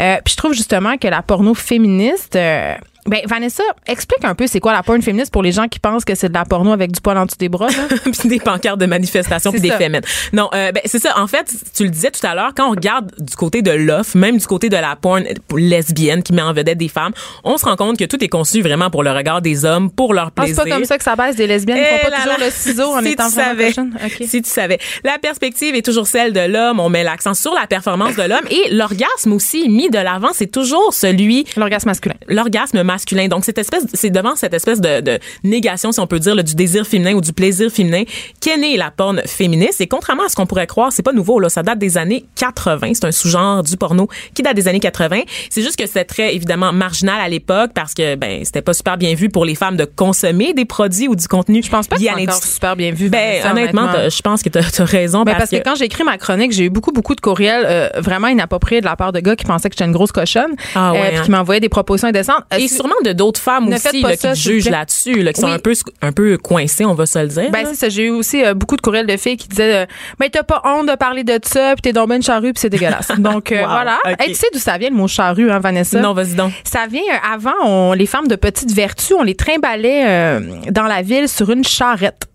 Euh, 0.00 0.16
puis 0.24 0.32
je 0.32 0.36
trouve 0.36 0.52
justement 0.54 0.96
que 0.98 1.08
la 1.08 1.22
porno 1.22 1.54
féministe 1.54 2.36
euh, 2.36 2.74
ben 3.06 3.20
Vanessa, 3.26 3.62
explique 3.86 4.24
un 4.24 4.34
peu 4.34 4.46
c'est 4.46 4.60
quoi 4.60 4.72
la 4.72 4.82
porno 4.82 5.00
féministe 5.02 5.32
pour 5.32 5.42
les 5.42 5.52
gens 5.52 5.68
qui 5.68 5.78
pensent 5.78 6.04
que 6.04 6.14
c'est 6.14 6.28
de 6.28 6.34
la 6.34 6.44
porno 6.44 6.72
avec 6.72 6.92
du 6.92 7.00
poil 7.00 7.16
en 7.18 7.24
dessous 7.26 7.36
des 7.38 7.48
bras. 7.48 7.68
là? 7.68 7.96
puis 8.18 8.28
des 8.28 8.38
pancartes 8.40 8.78
de 8.78 8.86
manifestation 8.86 9.50
puis 9.52 9.60
des 9.60 9.68
ça. 9.68 9.78
féminin. 9.78 10.00
Non, 10.32 10.48
euh, 10.54 10.72
ben 10.72 10.80
c'est 10.84 10.98
ça. 10.98 11.18
En 11.18 11.26
fait, 11.26 11.50
tu 11.76 11.84
le 11.84 11.90
disais 11.90 12.10
tout 12.10 12.24
à 12.26 12.34
l'heure, 12.34 12.52
quand 12.56 12.66
on 12.66 12.70
regarde 12.70 13.12
du 13.18 13.34
côté 13.36 13.62
de 13.62 13.70
l'offre, 13.70 14.16
même 14.16 14.36
du 14.38 14.46
côté 14.46 14.68
de 14.68 14.76
la 14.76 14.96
porn 14.96 15.24
lesbienne 15.56 16.22
qui 16.22 16.32
met 16.32 16.42
en 16.42 16.52
vedette 16.52 16.78
des 16.78 16.88
femmes, 16.88 17.12
on 17.44 17.56
se 17.56 17.64
rend 17.64 17.76
compte 17.76 17.98
que 17.98 18.04
tout 18.04 18.22
est 18.22 18.28
conçu 18.28 18.60
vraiment 18.62 18.90
pour 18.90 19.02
le 19.02 19.12
regard 19.12 19.42
des 19.42 19.64
hommes, 19.64 19.90
pour 19.90 20.14
leur 20.14 20.26
Ah, 20.26 20.30
c'est 20.46 20.54
plaisir. 20.54 20.64
pas 20.64 20.70
comme 20.70 20.84
ça 20.84 20.98
que 20.98 21.04
ça 21.04 21.16
baisse 21.16 21.36
des 21.36 21.46
lesbiennes, 21.46 21.78
ils 21.78 21.84
Eh 21.86 21.96
font 21.98 22.10
pas 22.10 22.10
là 22.10 22.16
toujours 22.22 22.38
là. 22.38 22.44
le 22.46 22.50
ciseau 22.50 22.92
en 22.94 23.00
Si 23.06 23.08
étant 23.08 23.28
savais. 23.28 23.68
cochonne. 23.68 23.96
OK. 24.04 24.22
Si 24.26 24.42
tu 24.42 24.50
savais. 24.50 24.78
La 25.04 25.18
perspective 25.18 25.74
est 25.74 25.82
toujours 25.84 26.06
celle 26.06 26.32
de 26.32 26.40
l'homme. 26.40 26.80
On 26.80 26.88
met 26.88 27.04
l'accent 27.04 27.34
sur 27.34 27.54
la 27.54 27.66
performance 27.66 28.16
de 28.16 28.22
l'homme 28.22 28.46
et 28.50 28.70
l'orgasme 28.74 29.32
aussi 29.32 29.68
mis 29.68 29.90
de 29.90 29.98
l'avant, 29.98 30.30
c'est 30.32 30.50
toujours 30.50 30.92
celui 30.92 31.44
L'orgasme 31.56 31.88
masculin. 31.88 32.14
l'orgasme 32.28 32.82
masculin. 32.82 32.95
Donc 33.28 33.44
cette 33.44 33.58
espèce, 33.58 33.84
c'est 33.92 34.10
devant 34.10 34.36
cette 34.36 34.54
espèce 34.54 34.80
de, 34.80 35.00
de 35.00 35.18
négation, 35.44 35.92
si 35.92 36.00
on 36.00 36.06
peut 36.06 36.18
dire, 36.18 36.34
là, 36.34 36.42
du 36.42 36.54
désir 36.54 36.86
féminin 36.86 37.14
ou 37.14 37.20
du 37.20 37.32
plaisir 37.32 37.70
féminin 37.70 38.04
qu'est 38.40 38.56
née 38.56 38.76
la 38.76 38.90
porn 38.90 39.20
féministe. 39.26 39.80
Et 39.80 39.86
contrairement 39.86 40.24
à 40.24 40.28
ce 40.28 40.36
qu'on 40.36 40.46
pourrait 40.46 40.66
croire, 40.66 40.92
c'est 40.92 41.02
pas 41.02 41.12
nouveau. 41.12 41.40
Là, 41.40 41.48
ça 41.48 41.62
date 41.62 41.78
des 41.78 41.98
années 41.98 42.24
80. 42.36 42.92
C'est 42.94 43.04
un 43.04 43.12
sous-genre 43.12 43.62
du 43.62 43.76
porno 43.76 44.08
qui 44.34 44.42
date 44.42 44.56
des 44.56 44.68
années 44.68 44.80
80. 44.80 45.22
C'est 45.50 45.62
juste 45.62 45.76
que 45.76 45.86
c'était 45.86 46.04
très 46.04 46.34
évidemment 46.34 46.72
marginal 46.72 47.20
à 47.20 47.28
l'époque 47.28 47.72
parce 47.74 47.94
que 47.94 48.14
ben 48.14 48.44
c'était 48.44 48.62
pas 48.62 48.74
super 48.74 48.96
bien 48.96 49.14
vu 49.14 49.28
pour 49.28 49.44
les 49.44 49.54
femmes 49.54 49.76
de 49.76 49.84
consommer 49.84 50.52
des 50.54 50.64
produits 50.64 51.08
ou 51.08 51.16
du 51.16 51.28
contenu. 51.28 51.62
Je 51.62 51.70
pense 51.70 51.86
pas 51.86 51.96
que 51.96 52.02
c'est 52.02 52.10
encore 52.10 52.42
super 52.42 52.76
bien 52.76 52.92
vu. 52.92 53.08
Ben 53.08 53.44
honnêtement, 53.50 53.88
je 54.08 54.22
pense 54.22 54.42
que 54.42 54.48
tu 54.48 54.58
as, 54.58 54.84
raison 54.84 55.24
Ben, 55.24 55.32
parce, 55.32 55.50
parce 55.50 55.62
que, 55.62 55.68
quand 55.68 55.74
j'ai 55.74 55.86
écrit 55.86 56.04
ma 56.04 56.18
chronique, 56.18 56.52
j'ai 56.52 56.64
eu 56.64 56.70
beaucoup, 56.70 56.92
beaucoup 56.92 57.14
de 57.14 57.20
courriels 57.20 57.64
euh, 57.66 57.88
vraiment 57.98 58.28
inappropriés 58.28 58.80
de 58.80 58.86
la 58.86 58.96
part 58.96 59.12
de 59.12 59.20
gars 59.20 59.36
qui 59.36 59.44
pensaient 59.44 59.68
que 59.68 59.74
j'étais 59.74 59.84
une 59.84 59.92
grosse 59.92 60.12
cochonne. 60.12 60.54
Ah 60.74 60.92
ouais, 60.92 61.08
puis 61.08 61.18
hein. 61.18 61.22
qui 61.24 61.30
m'envoyaient 61.30 61.60
des 61.60 61.68
propositions 61.68 62.08
indécentes. 62.08 62.44
Euh, 62.52 62.58
et 62.58 62.68
sûrement 62.86 63.00
de 63.04 63.12
d'autres 63.12 63.40
femmes 63.40 63.68
Ne 63.68 63.76
aussi 63.76 64.00
là, 64.02 64.16
ça, 64.16 64.32
qui 64.32 64.40
jugent 64.40 64.68
là-dessus, 64.70 65.22
là, 65.22 65.32
qui 65.32 65.40
sont 65.40 65.46
un 65.48 65.58
peu 65.58 65.72
un 66.02 66.12
peu 66.12 66.36
coincées, 66.38 66.84
on 66.84 66.94
va 66.94 67.06
se 67.06 67.18
le 67.18 67.28
dire. 67.28 67.50
Ben, 67.50 67.66
c'est 67.66 67.74
ça. 67.74 67.88
J'ai 67.88 68.04
eu 68.06 68.10
aussi 68.10 68.44
euh, 68.44 68.54
beaucoup 68.54 68.76
de 68.76 68.80
courriels 68.80 69.06
de 69.06 69.16
filles 69.16 69.36
qui 69.36 69.48
disaient 69.48 69.82
euh, 69.82 69.86
Ben, 70.18 70.28
t'as 70.30 70.42
pas 70.42 70.62
honte 70.64 70.88
de 70.88 70.94
parler 70.94 71.24
de 71.24 71.38
ça, 71.44 71.74
puis 71.74 71.82
t'es 71.82 71.92
dans 71.92 72.06
une 72.10 72.22
charrue, 72.22 72.52
puis 72.52 72.60
c'est 72.60 72.70
dégueulasse. 72.70 73.08
Donc, 73.18 73.52
euh, 73.52 73.60
Wow, 73.62 73.68
voilà. 73.68 73.98
ok. 74.04 74.14
Hey, 74.20 74.28
tu 74.28 74.34
sais 74.34 74.46
d'où 74.52 74.58
ça 74.58 74.78
vient, 74.78 74.90
le 74.90 74.96
mot 74.96 75.08
charrue, 75.08 75.50
hein, 75.50 75.58
Vanessa? 75.58 76.00
non, 76.00 76.12
vas-y 76.12 76.34
donc. 76.34 76.52
Ça 76.64 76.86
vient, 76.86 77.00
euh, 77.02 77.34
avant, 77.34 77.52
on- 77.64 77.92
les 77.92 78.06
femmes 78.06 78.28
de 78.28 78.36
petite 78.36 78.72
vertu, 78.72 79.14
on 79.14 79.22
les 79.22 79.34
trimballait 79.34 80.04
euh, 80.06 80.40
dans 80.70 80.84
la 80.84 81.02
ville 81.02 81.28
sur 81.28 81.50
une 81.50 81.64
charrette. 81.64 82.26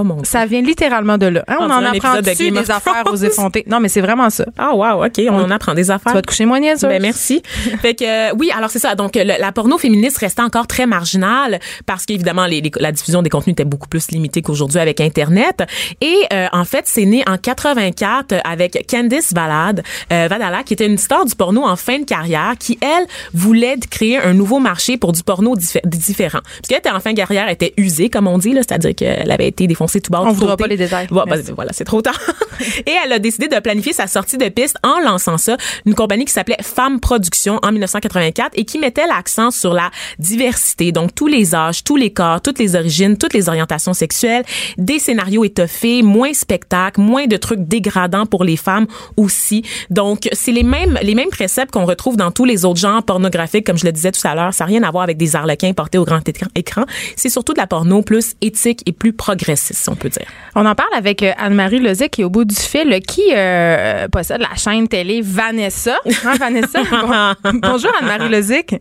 Oh 0.00 0.04
mon. 0.04 0.22
Ça 0.22 0.46
vient 0.46 0.62
littéralement 0.62 1.18
de 1.18 1.26
là. 1.26 1.44
Hein, 1.48 1.56
On 1.60 1.64
on 1.64 1.70
en 1.70 1.82
apprend 1.84 2.14
de 2.16 2.20
dessus 2.20 2.50
des 2.52 2.70
affaires 2.70 3.02
aux 3.10 3.16
effrontés? 3.16 3.64
Non, 3.66 3.80
mais 3.80 3.88
c'est 3.88 4.00
vraiment 4.00 4.30
ça. 4.30 4.44
Ah 4.56 4.74
wow, 4.74 5.04
OK, 5.04 5.20
on 5.28 5.34
en 5.40 5.50
apprend 5.50 5.74
des 5.74 5.90
affaires. 5.90 6.12
Tu 6.12 6.16
vas 6.16 6.22
te 6.22 6.28
coucher 6.28 6.44
moins 6.44 6.60
niaiseuse. 6.60 6.88
Ben 6.88 7.02
merci. 7.02 7.42
fait 7.82 7.94
que 7.94 8.04
euh, 8.30 8.34
oui, 8.38 8.50
alors 8.56 8.70
c'est 8.70 8.78
ça. 8.78 8.94
Donc 8.94 9.16
le- 9.16 9.24
la 9.24 9.52
porno 9.52 9.76
féministe 9.76 10.18
restait 10.18 10.42
encore 10.42 10.66
très 10.68 10.86
marginale 10.86 11.58
parce 11.84 12.06
qu'évidemment 12.06 12.46
les, 12.46 12.60
les- 12.60 12.70
la 12.78 12.92
diffusion 12.92 13.22
des 13.22 13.30
contenus 13.30 13.54
était 13.54 13.64
beaucoup 13.64 13.88
plus 13.88 14.10
limitée 14.12 14.40
qu'aujourd'hui 14.40 14.78
avec 14.78 15.00
Internet. 15.00 15.64
Et 16.00 16.14
euh, 16.32 16.46
en 16.52 16.64
fait, 16.64 16.82
c'est 16.86 17.04
né 17.04 17.24
en 17.26 17.36
84 17.36 18.34
avec 18.44 18.86
Candice 18.88 19.32
Valade, 19.34 19.82
euh, 20.12 20.28
Vadala, 20.30 20.62
qui 20.62 20.74
était 20.74 20.86
une 20.86 20.98
star 20.98 21.24
du 21.24 21.34
porno 21.34 21.64
en 21.66 21.76
fin 21.76 21.98
de 21.98 22.04
carrière, 22.04 22.54
qui 22.58 22.78
elle 22.80 23.06
voulait 23.34 23.76
créer 23.90 24.18
un 24.18 24.34
nouveau 24.34 24.60
marché 24.60 24.96
pour 24.96 25.12
du 25.12 25.22
porno 25.22 25.56
diffé- 25.56 25.80
différent. 25.84 26.40
Parce 26.42 26.68
qu'elle 26.68 26.78
était 26.78 26.90
en 26.90 27.00
fin 27.00 27.12
de 27.12 27.16
carrière, 27.16 27.44
elle 27.48 27.54
était 27.54 27.74
usée 27.76 28.08
comme 28.10 28.26
on 28.28 28.38
dit 28.38 28.52
là, 28.52 28.60
c'est-à-dire 28.66 28.94
qu'elle 28.94 29.30
avait 29.30 29.48
été 29.48 29.66
défoncée 29.88 30.00
tout 30.00 30.12
bas. 30.12 30.22
On 30.22 30.32
voudra 30.32 30.56
pas 30.56 30.66
les 30.66 30.76
détails. 30.76 31.06
Bon, 31.08 31.24
ben, 31.26 31.42
voilà, 31.54 31.72
c'est 31.72 31.84
trop 31.84 32.02
tard. 32.02 32.18
Et 32.86 32.92
elle 33.04 33.12
a 33.12 33.18
décidé 33.18 33.48
de 33.48 33.58
planifier 33.60 33.92
sa 33.92 34.06
sortie 34.06 34.36
de 34.36 34.48
piste 34.48 34.76
en 34.82 35.00
lançant 35.00 35.38
ça, 35.38 35.56
une 35.86 35.94
compagnie 35.94 36.24
qui 36.24 36.32
s'appelait 36.32 36.56
Femme 36.62 37.00
Production 37.00 37.58
en 37.62 37.72
1984 37.72 38.52
et 38.54 38.64
qui 38.64 38.78
mettait 38.78 39.06
l'accent 39.06 39.50
sur 39.50 39.72
la 39.72 39.90
diversité, 40.18 40.92
donc 40.92 41.14
tous 41.14 41.26
les 41.26 41.54
âges, 41.54 41.84
tous 41.84 41.96
les 41.96 42.12
corps, 42.12 42.40
toutes 42.40 42.58
les 42.58 42.74
origines, 42.74 43.16
toutes 43.16 43.34
les 43.34 43.48
orientations 43.48 43.94
sexuelles, 43.94 44.44
des 44.76 44.98
scénarios 44.98 45.44
étoffés, 45.44 46.02
moins 46.02 46.32
spectacles, 46.32 47.00
moins 47.00 47.26
de 47.26 47.36
trucs 47.36 47.60
dégradants 47.60 48.26
pour 48.26 48.44
les 48.44 48.56
femmes 48.56 48.86
aussi. 49.16 49.62
Donc 49.90 50.28
c'est 50.32 50.52
les 50.52 50.62
mêmes 50.62 50.98
les 51.02 51.14
mêmes 51.14 51.30
préceptes 51.30 51.72
qu'on 51.72 51.86
retrouve 51.86 52.16
dans 52.16 52.30
tous 52.30 52.44
les 52.44 52.64
autres 52.64 52.80
genres 52.80 53.02
pornographiques 53.02 53.66
comme 53.66 53.78
je 53.78 53.86
le 53.86 53.92
disais 53.92 54.12
tout 54.12 54.26
à 54.26 54.34
l'heure, 54.34 54.52
ça 54.52 54.64
n'a 54.64 54.68
rien 54.68 54.82
à 54.82 54.90
voir 54.90 55.04
avec 55.04 55.16
des 55.16 55.36
arlequins 55.36 55.72
portés 55.72 55.98
au 55.98 56.04
grand 56.04 56.20
écran, 56.54 56.84
c'est 57.16 57.28
surtout 57.28 57.52
de 57.52 57.58
la 57.58 57.66
porno 57.66 58.02
plus 58.02 58.34
éthique 58.40 58.82
et 58.86 58.92
plus 58.92 59.12
progressiste, 59.12 59.77
si 59.82 59.88
on 59.88 59.94
peut 59.96 60.08
dire. 60.08 60.26
On 60.54 60.64
en 60.66 60.74
parle 60.74 60.92
avec 60.96 61.22
euh, 61.22 61.32
Anne-Marie 61.38 61.78
Lozic 61.80 62.10
qui 62.10 62.20
est 62.22 62.24
au 62.24 62.30
bout 62.30 62.44
du 62.44 62.54
fil, 62.54 63.00
qui 63.06 63.22
euh, 63.34 64.08
possède 64.08 64.40
la 64.40 64.54
chaîne 64.56 64.88
télé 64.88 65.20
Vanessa. 65.22 65.96
Hein, 66.24 66.34
Vanessa? 66.38 66.80
Bon- 66.90 67.58
Bonjour 67.60 67.90
Anne-Marie 68.00 68.28
Lozic. 68.30 68.74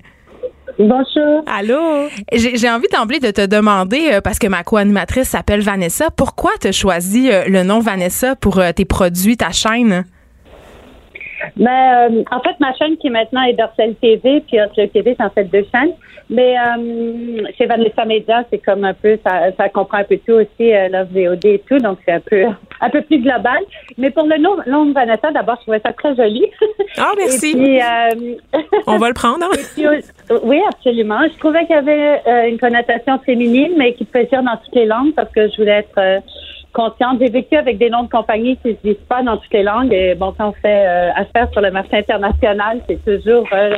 Bonjour. 0.80 1.44
Allô? 1.48 2.08
J'ai 2.32 2.56
j'ai 2.58 2.70
envie 2.70 2.88
d'emblée 2.94 3.20
de 3.20 3.32
te 3.32 3.46
demander, 3.46 4.10
euh, 4.14 4.22
parce 4.22 4.38
que 4.38 4.46
ma 4.48 4.64
co-animatrice 4.64 5.30
s'appelle 5.30 5.62
Vanessa, 5.62 6.10
pourquoi 6.12 6.52
tu 6.62 6.68
as 6.68 6.72
choisi 6.72 7.32
euh, 7.32 7.46
le 7.48 7.64
nom 7.64 7.80
Vanessa 7.80 8.36
pour 8.36 8.60
euh, 8.60 8.72
tes 8.74 8.86
produits, 8.86 9.38
ta 9.38 9.52
chaîne? 9.52 10.06
Mais 11.56 12.10
euh, 12.10 12.24
en 12.32 12.40
fait, 12.42 12.60
ma 12.60 12.74
chaîne 12.76 12.98
qui 12.98 13.10
maintenant 13.10 13.44
est 13.44 13.54
Dorsel 13.54 13.96
TV, 13.96 14.42
puis 14.42 14.58
Dorsel 14.58 14.90
TV, 14.90 15.16
c'est 15.18 15.26
en 15.26 15.30
fait 15.30 15.46
deux 15.46 15.66
chaînes. 15.72 15.94
Mais 16.30 16.56
euh, 16.58 17.44
chez 17.58 17.66
Vanessa 17.68 18.04
Media, 18.04 18.44
c'est 18.50 18.58
comme 18.58 18.84
un 18.84 18.94
peu, 18.94 19.18
ça, 19.26 19.52
ça 19.56 19.70
comprend 19.70 20.00
un 20.00 20.04
peu 20.04 20.18
tout 20.18 20.34
aussi, 20.34 20.74
euh, 20.74 20.90
la 20.90 21.06
VOD 21.06 21.46
et 21.46 21.64
tout, 21.68 21.78
donc 21.78 22.00
c'est 22.06 22.12
un 22.12 22.20
peu, 22.20 22.44
un 22.82 22.90
peu 22.90 23.02
plus 23.02 23.20
global. 23.20 23.60
Mais 23.98 24.12
pour 24.12 24.26
le 24.26 24.38
nom, 24.38 24.58
nom 24.68 24.86
de 24.86 24.94
Vanessa, 24.94 25.32
d'abord, 25.32 25.56
je 25.58 25.62
trouvais 25.62 25.80
ça 25.86 25.94
très 25.94 26.16
joli. 26.16 26.46
Ah, 26.98 27.14
merci. 27.18 27.56
Puis, 27.56 27.80
euh, 27.80 28.62
On 28.88 28.98
va 28.98 29.08
le 29.08 29.14
prendre. 29.14 29.46
hein? 29.46 29.58
puis, 29.74 29.88
euh, 29.88 30.02
oui, 30.44 30.62
absolument. 30.68 31.20
Je 31.32 31.38
trouvais 31.40 31.66
qu'il 31.66 31.76
y 31.76 31.80
avait 31.80 32.22
euh, 32.28 32.50
une 32.50 32.60
connotation 32.60 33.20
féminine, 33.20 33.74
mais 33.78 33.94
qui 33.94 34.04
peut 34.04 34.26
dire 34.26 34.44
dans 34.44 34.58
toutes 34.58 34.76
les 34.76 34.86
langues 34.86 35.14
parce 35.14 35.32
que 35.32 35.48
je 35.50 35.56
voulais 35.58 35.80
être 35.80 35.98
euh, 35.98 36.20
consciente. 36.74 37.20
J'ai 37.20 37.30
vécu 37.30 37.56
avec 37.56 37.78
des 37.78 37.90
noms 37.90 38.04
de 38.04 38.10
compagnies 38.10 38.58
qui 38.58 38.70
ne 38.70 38.74
se 38.74 38.82
disent 38.84 39.06
pas 39.08 39.24
dans 39.24 39.38
toutes 39.38 39.54
les 39.54 39.64
langues. 39.64 39.94
Et 39.94 40.16
bon, 40.16 40.34
quand 40.38 40.50
on 40.50 40.54
fait 40.54 40.86
euh, 40.88 41.12
affaire 41.16 41.50
sur 41.52 41.62
le 41.62 41.72
marché 41.72 41.98
international, 41.98 42.82
c'est 42.88 43.04
toujours 43.04 43.48
euh, 43.54 43.76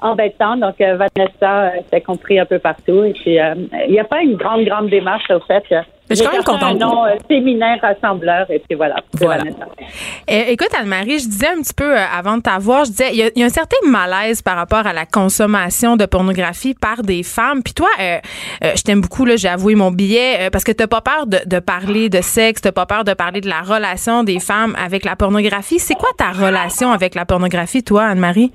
embêtant. 0.00 0.56
Donc, 0.56 0.80
euh, 0.80 0.96
Vanessa, 0.96 1.64
euh, 1.64 1.80
c'est 1.90 2.00
compris 2.00 2.38
un 2.38 2.46
peu 2.46 2.58
partout. 2.58 3.04
Et 3.04 3.12
puis, 3.12 3.38
euh, 3.38 3.54
il 3.86 3.92
n'y 3.92 4.00
a 4.00 4.04
pas 4.04 4.22
une 4.22 4.36
grande, 4.36 4.64
grande 4.64 4.88
démarche 4.88 5.30
au 5.30 5.40
fait. 5.40 5.64
Je 6.10 6.14
suis 6.16 6.24
quand 6.26 6.32
même 6.32 6.42
contente. 6.44 6.62
un 6.82 6.86
nom 6.86 7.04
euh, 7.06 7.16
féminin 7.28 7.76
rassembleur, 7.80 8.50
et 8.50 8.58
puis 8.58 8.76
voilà. 8.76 8.96
Voilà. 9.14 9.44
Euh, 9.44 10.42
écoute, 10.48 10.68
Anne-Marie, 10.78 11.18
je 11.20 11.26
disais 11.28 11.48
un 11.48 11.62
petit 11.62 11.74
peu 11.74 11.96
euh, 11.96 12.04
avant 12.16 12.36
de 12.36 12.42
t'avoir, 12.42 12.84
je 12.84 12.90
disais, 12.90 13.10
il 13.12 13.16
y, 13.18 13.22
a- 13.22 13.30
il 13.34 13.40
y 13.40 13.42
a 13.42 13.46
un 13.46 13.50
certain 13.50 13.76
malaise 13.86 14.42
par 14.42 14.56
rapport 14.56 14.86
à 14.86 14.92
la 14.92 15.06
consommation 15.06 15.96
de 15.96 16.04
pornographie 16.06 16.74
par 16.74 17.02
des 17.02 17.22
femmes. 17.22 17.62
Puis 17.62 17.74
toi, 17.74 17.88
euh, 18.00 18.18
je 18.62 18.82
t'aime 18.82 19.00
beaucoup, 19.00 19.24
là, 19.24 19.36
j'ai 19.36 19.48
avoué 19.48 19.74
mon 19.74 19.90
billet, 19.90 20.48
parce 20.50 20.64
que 20.64 20.72
t'as 20.72 20.86
pas 20.86 21.00
peur 21.00 21.26
de, 21.26 21.38
de 21.46 21.58
parler 21.58 22.08
de 22.08 22.20
sexe, 22.20 22.60
t'as 22.60 22.72
pas 22.72 22.86
peur 22.86 23.04
de 23.04 23.14
parler 23.14 23.40
de 23.40 23.48
la 23.48 23.60
relation 23.62 24.22
des 24.24 24.40
femmes 24.40 24.76
avec 24.82 25.04
la 25.04 25.16
pornographie. 25.16 25.78
C'est 25.78 25.94
quoi 25.94 26.10
ta 26.16 26.30
relation 26.32 26.92
avec 26.92 27.14
la 27.14 27.24
pornographie, 27.24 27.82
toi, 27.82 28.04
Anne-Marie? 28.04 28.52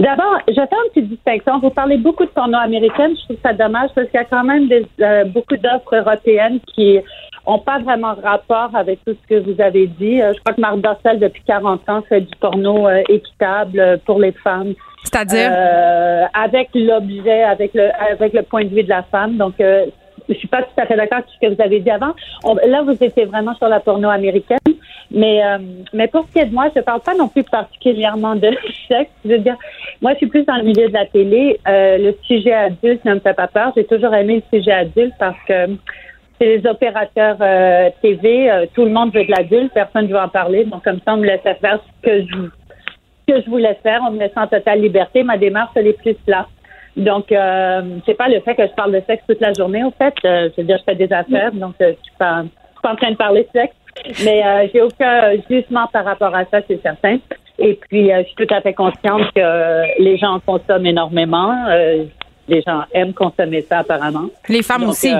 D'abord, 0.00 0.38
je 0.48 0.54
fais 0.54 0.60
une 0.60 0.90
petite 0.92 1.08
distinction. 1.08 1.58
Vous 1.60 1.70
parlez 1.70 1.96
beaucoup 1.96 2.24
de 2.24 2.30
porno 2.30 2.58
américaine. 2.58 3.12
Je 3.16 3.24
trouve 3.24 3.36
ça 3.42 3.52
dommage 3.52 3.90
parce 3.94 4.08
qu'il 4.08 4.18
y 4.18 4.22
a 4.22 4.24
quand 4.24 4.44
même 4.44 4.68
des, 4.68 4.86
euh, 5.00 5.24
beaucoup 5.24 5.56
d'offres 5.56 5.96
européennes 5.96 6.60
qui 6.74 6.98
ont 7.46 7.58
pas 7.58 7.78
vraiment 7.78 8.14
rapport 8.22 8.74
avec 8.74 9.04
tout 9.04 9.14
ce 9.14 9.26
que 9.28 9.40
vous 9.40 9.60
avez 9.60 9.86
dit. 9.86 10.20
Euh, 10.20 10.32
je 10.34 10.40
crois 10.40 10.54
que 10.54 10.60
Marc 10.60 10.78
Dorcel, 10.78 11.18
depuis 11.18 11.42
40 11.46 11.88
ans, 11.88 12.02
fait 12.08 12.20
du 12.20 12.36
porno 12.38 12.88
euh, 12.88 13.02
équitable 13.08 14.00
pour 14.04 14.18
les 14.18 14.32
femmes. 14.32 14.74
C'est-à-dire? 15.04 15.50
Euh, 15.52 16.24
avec 16.34 16.68
l'objet, 16.74 17.42
avec 17.42 17.72
le, 17.74 17.90
avec 18.12 18.32
le 18.32 18.42
point 18.42 18.64
de 18.64 18.68
vue 18.68 18.82
de 18.82 18.88
la 18.88 19.02
femme. 19.04 19.36
Donc, 19.36 19.54
euh, 19.60 19.86
je 20.34 20.38
suis 20.38 20.48
pas 20.48 20.62
tout 20.62 20.80
à 20.80 20.86
fait 20.86 20.96
d'accord 20.96 21.18
avec 21.18 21.30
ce 21.30 21.46
que 21.46 21.54
vous 21.54 21.62
avez 21.62 21.80
dit 21.80 21.90
avant. 21.90 22.14
Là, 22.66 22.82
vous 22.82 22.92
étiez 23.02 23.24
vraiment 23.24 23.54
sur 23.54 23.68
la 23.68 23.80
porno 23.80 24.08
américaine. 24.08 24.58
Mais, 25.10 25.44
euh, 25.44 25.58
mais 25.92 26.06
pour 26.06 26.26
ce 26.26 26.32
qui 26.32 26.38
est 26.38 26.46
de 26.46 26.54
moi, 26.54 26.68
je 26.74 26.80
parle 26.82 27.00
pas 27.00 27.14
non 27.14 27.28
plus 27.28 27.42
particulièrement 27.42 28.36
de 28.36 28.50
sexe. 28.88 29.10
Je 29.24 29.30
veux 29.30 29.38
dire, 29.38 29.56
moi, 30.00 30.12
je 30.12 30.18
suis 30.18 30.26
plus 30.28 30.44
dans 30.44 30.56
le 30.56 30.62
milieu 30.62 30.88
de 30.88 30.92
la 30.92 31.06
télé. 31.06 31.58
Euh, 31.66 31.98
le 31.98 32.16
sujet 32.22 32.52
adulte 32.52 33.04
ne 33.04 33.14
me 33.14 33.20
fait 33.20 33.34
pas 33.34 33.48
peur. 33.48 33.72
J'ai 33.76 33.84
toujours 33.84 34.14
aimé 34.14 34.42
le 34.52 34.58
sujet 34.58 34.72
adulte 34.72 35.14
parce 35.18 35.38
que 35.46 35.66
c'est 36.38 36.56
les 36.56 36.66
opérateurs 36.66 37.36
euh, 37.40 37.90
TV. 38.00 38.50
tout 38.74 38.84
le 38.84 38.90
monde 38.90 39.12
veut 39.12 39.24
de 39.24 39.30
l'adulte. 39.30 39.72
Personne 39.74 40.06
ne 40.06 40.12
veut 40.12 40.18
en 40.18 40.28
parler. 40.28 40.64
Donc, 40.64 40.84
comme 40.84 41.00
ça, 41.04 41.14
on 41.14 41.18
me 41.18 41.26
laissait 41.26 41.54
faire 41.54 41.80
ce 41.80 42.08
que 42.08 42.22
je 42.22 42.36
que 43.28 43.40
je 43.42 43.50
voulais 43.50 43.78
faire. 43.82 44.00
On 44.06 44.12
me 44.12 44.18
laissait 44.18 44.38
en 44.38 44.46
totale 44.46 44.80
liberté. 44.80 45.22
Ma 45.22 45.36
démarche, 45.36 45.70
elle 45.74 45.88
est 45.88 46.00
plus 46.00 46.16
là. 46.26 46.46
Donc, 47.00 47.32
euh, 47.32 47.82
c'est 48.04 48.14
pas 48.14 48.28
le 48.28 48.40
fait 48.40 48.54
que 48.54 48.66
je 48.66 48.72
parle 48.74 48.92
de 48.92 49.02
sexe 49.06 49.22
toute 49.28 49.40
la 49.40 49.52
journée, 49.54 49.82
au 49.84 49.90
fait. 49.96 50.14
Euh, 50.24 50.48
je 50.54 50.60
veux 50.60 50.66
dire, 50.66 50.78
je 50.78 50.84
fais 50.84 50.96
des 50.96 51.12
affaires, 51.12 51.52
donc 51.52 51.74
euh, 51.80 51.92
je 51.96 52.02
suis 52.02 52.16
pas, 52.18 52.42
je 52.42 52.48
suis 52.48 52.82
pas 52.82 52.92
en 52.92 52.96
train 52.96 53.10
de 53.10 53.16
parler 53.16 53.42
de 53.42 53.60
sexe. 53.60 53.74
Mais 54.24 54.42
euh, 54.44 54.68
j'ai 54.72 54.82
aucun 54.82 55.32
jugement 55.50 55.86
par 55.92 56.04
rapport 56.04 56.34
à 56.34 56.44
ça, 56.50 56.58
c'est 56.68 56.80
certain. 56.82 57.18
Et 57.58 57.78
puis, 57.88 58.12
euh, 58.12 58.22
je 58.22 58.26
suis 58.28 58.46
tout 58.46 58.54
à 58.54 58.60
fait 58.60 58.74
consciente 58.74 59.22
que 59.34 60.02
les 60.02 60.16
gens 60.18 60.34
en 60.34 60.40
consomment 60.40 60.86
énormément. 60.86 61.66
Euh, 61.68 62.04
les 62.48 62.62
gens 62.62 62.82
aiment 62.92 63.14
consommer 63.14 63.64
ça, 63.68 63.78
apparemment. 63.78 64.26
Les 64.48 64.62
femmes 64.62 64.82
Donc, 64.82 64.90
aussi. 64.90 65.12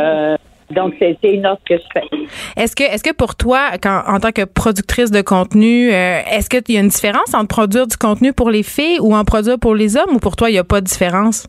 donc, 0.70 0.94
c'est 0.98 1.16
c'est 1.22 1.32
une 1.32 1.46
offre 1.46 1.62
que 1.68 1.76
je 1.76 1.82
fais. 1.92 2.04
Est-ce 2.56 2.74
que, 2.76 2.82
est-ce 2.82 3.02
que 3.02 3.12
pour 3.14 3.36
toi, 3.36 3.70
quand, 3.82 4.02
en 4.06 4.18
tant 4.20 4.32
que 4.32 4.44
productrice 4.44 5.10
de 5.10 5.22
contenu, 5.22 5.92
euh, 5.92 6.20
est-ce 6.30 6.50
qu'il 6.50 6.74
y 6.74 6.78
a 6.78 6.80
une 6.80 6.88
différence 6.88 7.34
entre 7.34 7.48
produire 7.48 7.86
du 7.86 7.96
contenu 7.96 8.32
pour 8.32 8.50
les 8.50 8.62
filles 8.62 8.98
ou 9.00 9.14
en 9.14 9.24
produire 9.24 9.58
pour 9.58 9.74
les 9.74 9.96
hommes 9.96 10.14
ou 10.14 10.18
pour 10.18 10.36
toi, 10.36 10.50
il 10.50 10.54
n'y 10.54 10.58
a 10.58 10.64
pas 10.64 10.80
de 10.80 10.86
différence? 10.86 11.46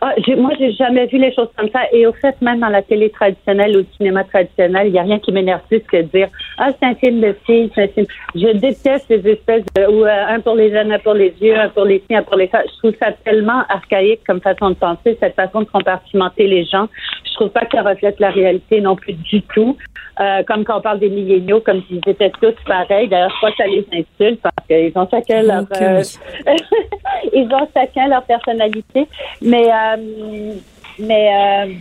Ah, 0.00 0.14
moi, 0.36 0.50
j'ai 0.58 0.72
jamais 0.72 1.06
vu 1.06 1.18
les 1.18 1.32
choses 1.32 1.48
comme 1.56 1.68
ça. 1.70 1.80
Et 1.92 2.06
au 2.06 2.12
fait, 2.12 2.34
même 2.40 2.60
dans 2.60 2.68
la 2.68 2.82
télé 2.82 3.10
traditionnelle 3.10 3.76
ou 3.76 3.78
le 3.80 3.86
cinéma 3.96 4.24
traditionnel, 4.24 4.88
il 4.88 4.92
n'y 4.92 4.98
a 4.98 5.02
rien 5.02 5.18
qui 5.18 5.32
m'énerve 5.32 5.62
plus 5.68 5.80
que 5.80 5.98
de 5.98 6.02
dire 6.02 6.28
Ah, 6.58 6.68
c'est 6.70 6.86
un 6.86 6.94
film 6.94 7.20
de 7.20 7.34
filles, 7.46 7.70
c'est 7.74 7.84
un 7.84 7.88
film. 7.88 8.06
Je 8.34 8.48
déteste 8.58 9.06
ces 9.08 9.26
espèces 9.28 9.64
de 9.74 9.86
ou 9.86 10.04
euh, 10.04 10.26
un 10.28 10.40
pour 10.40 10.54
les 10.54 10.70
jeunes, 10.70 10.92
un 10.92 10.98
pour 10.98 11.14
les 11.14 11.30
vieux, 11.30 11.56
un 11.58 11.68
pour 11.68 11.84
les 11.84 12.00
filles, 12.00 12.16
un 12.16 12.22
pour 12.22 12.36
les 12.36 12.48
femmes. 12.48 12.64
Je 12.66 12.78
trouve 12.78 12.94
ça 13.00 13.12
tellement 13.24 13.62
archaïque 13.68 14.20
comme 14.26 14.40
façon 14.40 14.70
de 14.70 14.74
penser, 14.74 15.16
cette 15.20 15.34
façon 15.34 15.60
de 15.60 15.66
compartimenter 15.66 16.46
les 16.46 16.64
gens. 16.64 16.88
Je 17.24 17.34
trouve 17.34 17.50
pas 17.50 17.64
que 17.64 17.76
ça 17.76 17.82
reflète 17.82 18.20
la 18.20 18.30
réalité 18.30 18.80
non 18.80 18.96
plus 18.96 19.14
du 19.14 19.42
tout. 19.42 19.76
Euh, 20.20 20.44
comme 20.46 20.64
quand 20.64 20.78
on 20.78 20.80
parle 20.80 21.00
des 21.00 21.08
milléniaux, 21.08 21.60
comme 21.60 21.82
s'ils 21.88 22.00
étaient 22.06 22.30
tous 22.30 22.54
pareils. 22.66 23.08
D'ailleurs, 23.08 23.30
je 23.30 23.36
crois 23.36 23.50
que 23.50 23.56
ça 23.56 23.66
les 23.66 23.84
insulte 23.92 24.40
parce 24.40 24.66
qu'ils 24.68 24.92
ont 24.94 25.08
chacun 25.10 25.42
leur 25.42 25.64
euh, 25.80 26.02
ils 27.32 27.48
ont 27.52 27.68
chacun 27.74 28.06
leur 28.06 28.22
personnalité. 28.22 29.08
Mais 29.42 29.64
euh, 29.96 30.54
mais 30.98 31.28
euh, 31.34 31.72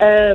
euh, 0.00 0.34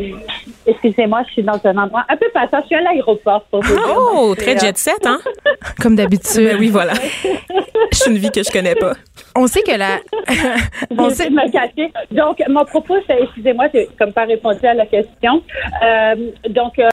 excusez-moi, 0.66 1.24
je 1.28 1.34
suis 1.34 1.44
dans 1.44 1.60
un 1.64 1.78
endroit 1.78 2.04
un 2.10 2.18
peu 2.18 2.28
passant. 2.34 2.60
Je 2.64 2.68
suis 2.68 2.76
à 2.76 2.82
l'aéroport 2.82 3.44
pour 3.50 3.62
vous 3.64 3.74
dire. 3.76 3.96
Oh, 3.98 4.36
très 4.36 4.58
jet 4.58 4.78
set, 4.78 5.06
hein? 5.06 5.20
Comme 5.82 5.96
d'habitude. 5.96 6.44
Ben 6.44 6.58
oui, 6.60 6.70
voilà. 6.70 6.94
Je 7.92 7.98
suis 7.98 8.12
une 8.12 8.18
vie 8.18 8.32
que 8.32 8.42
je 8.44 8.52
connais 8.52 8.74
pas. 8.76 8.94
On 9.36 9.46
sait 9.46 9.62
que 9.62 9.72
la. 9.78 10.00
on 10.98 11.10
sait, 11.12 11.30
me 11.30 11.50
cacher. 11.52 11.92
Donc, 12.12 12.42
mon 12.50 12.66
propos, 12.66 12.96
c'est, 13.08 13.22
excusez-moi, 13.22 13.66
j'ai 13.74 13.88
comme 14.00 14.12
pas 14.12 14.26
répondu 14.26 14.66
à 14.66 14.74
la 14.74 14.86
question. 14.88 15.44
Euh, 15.84 16.16
donc, 16.50 16.80
euh, 16.80 16.90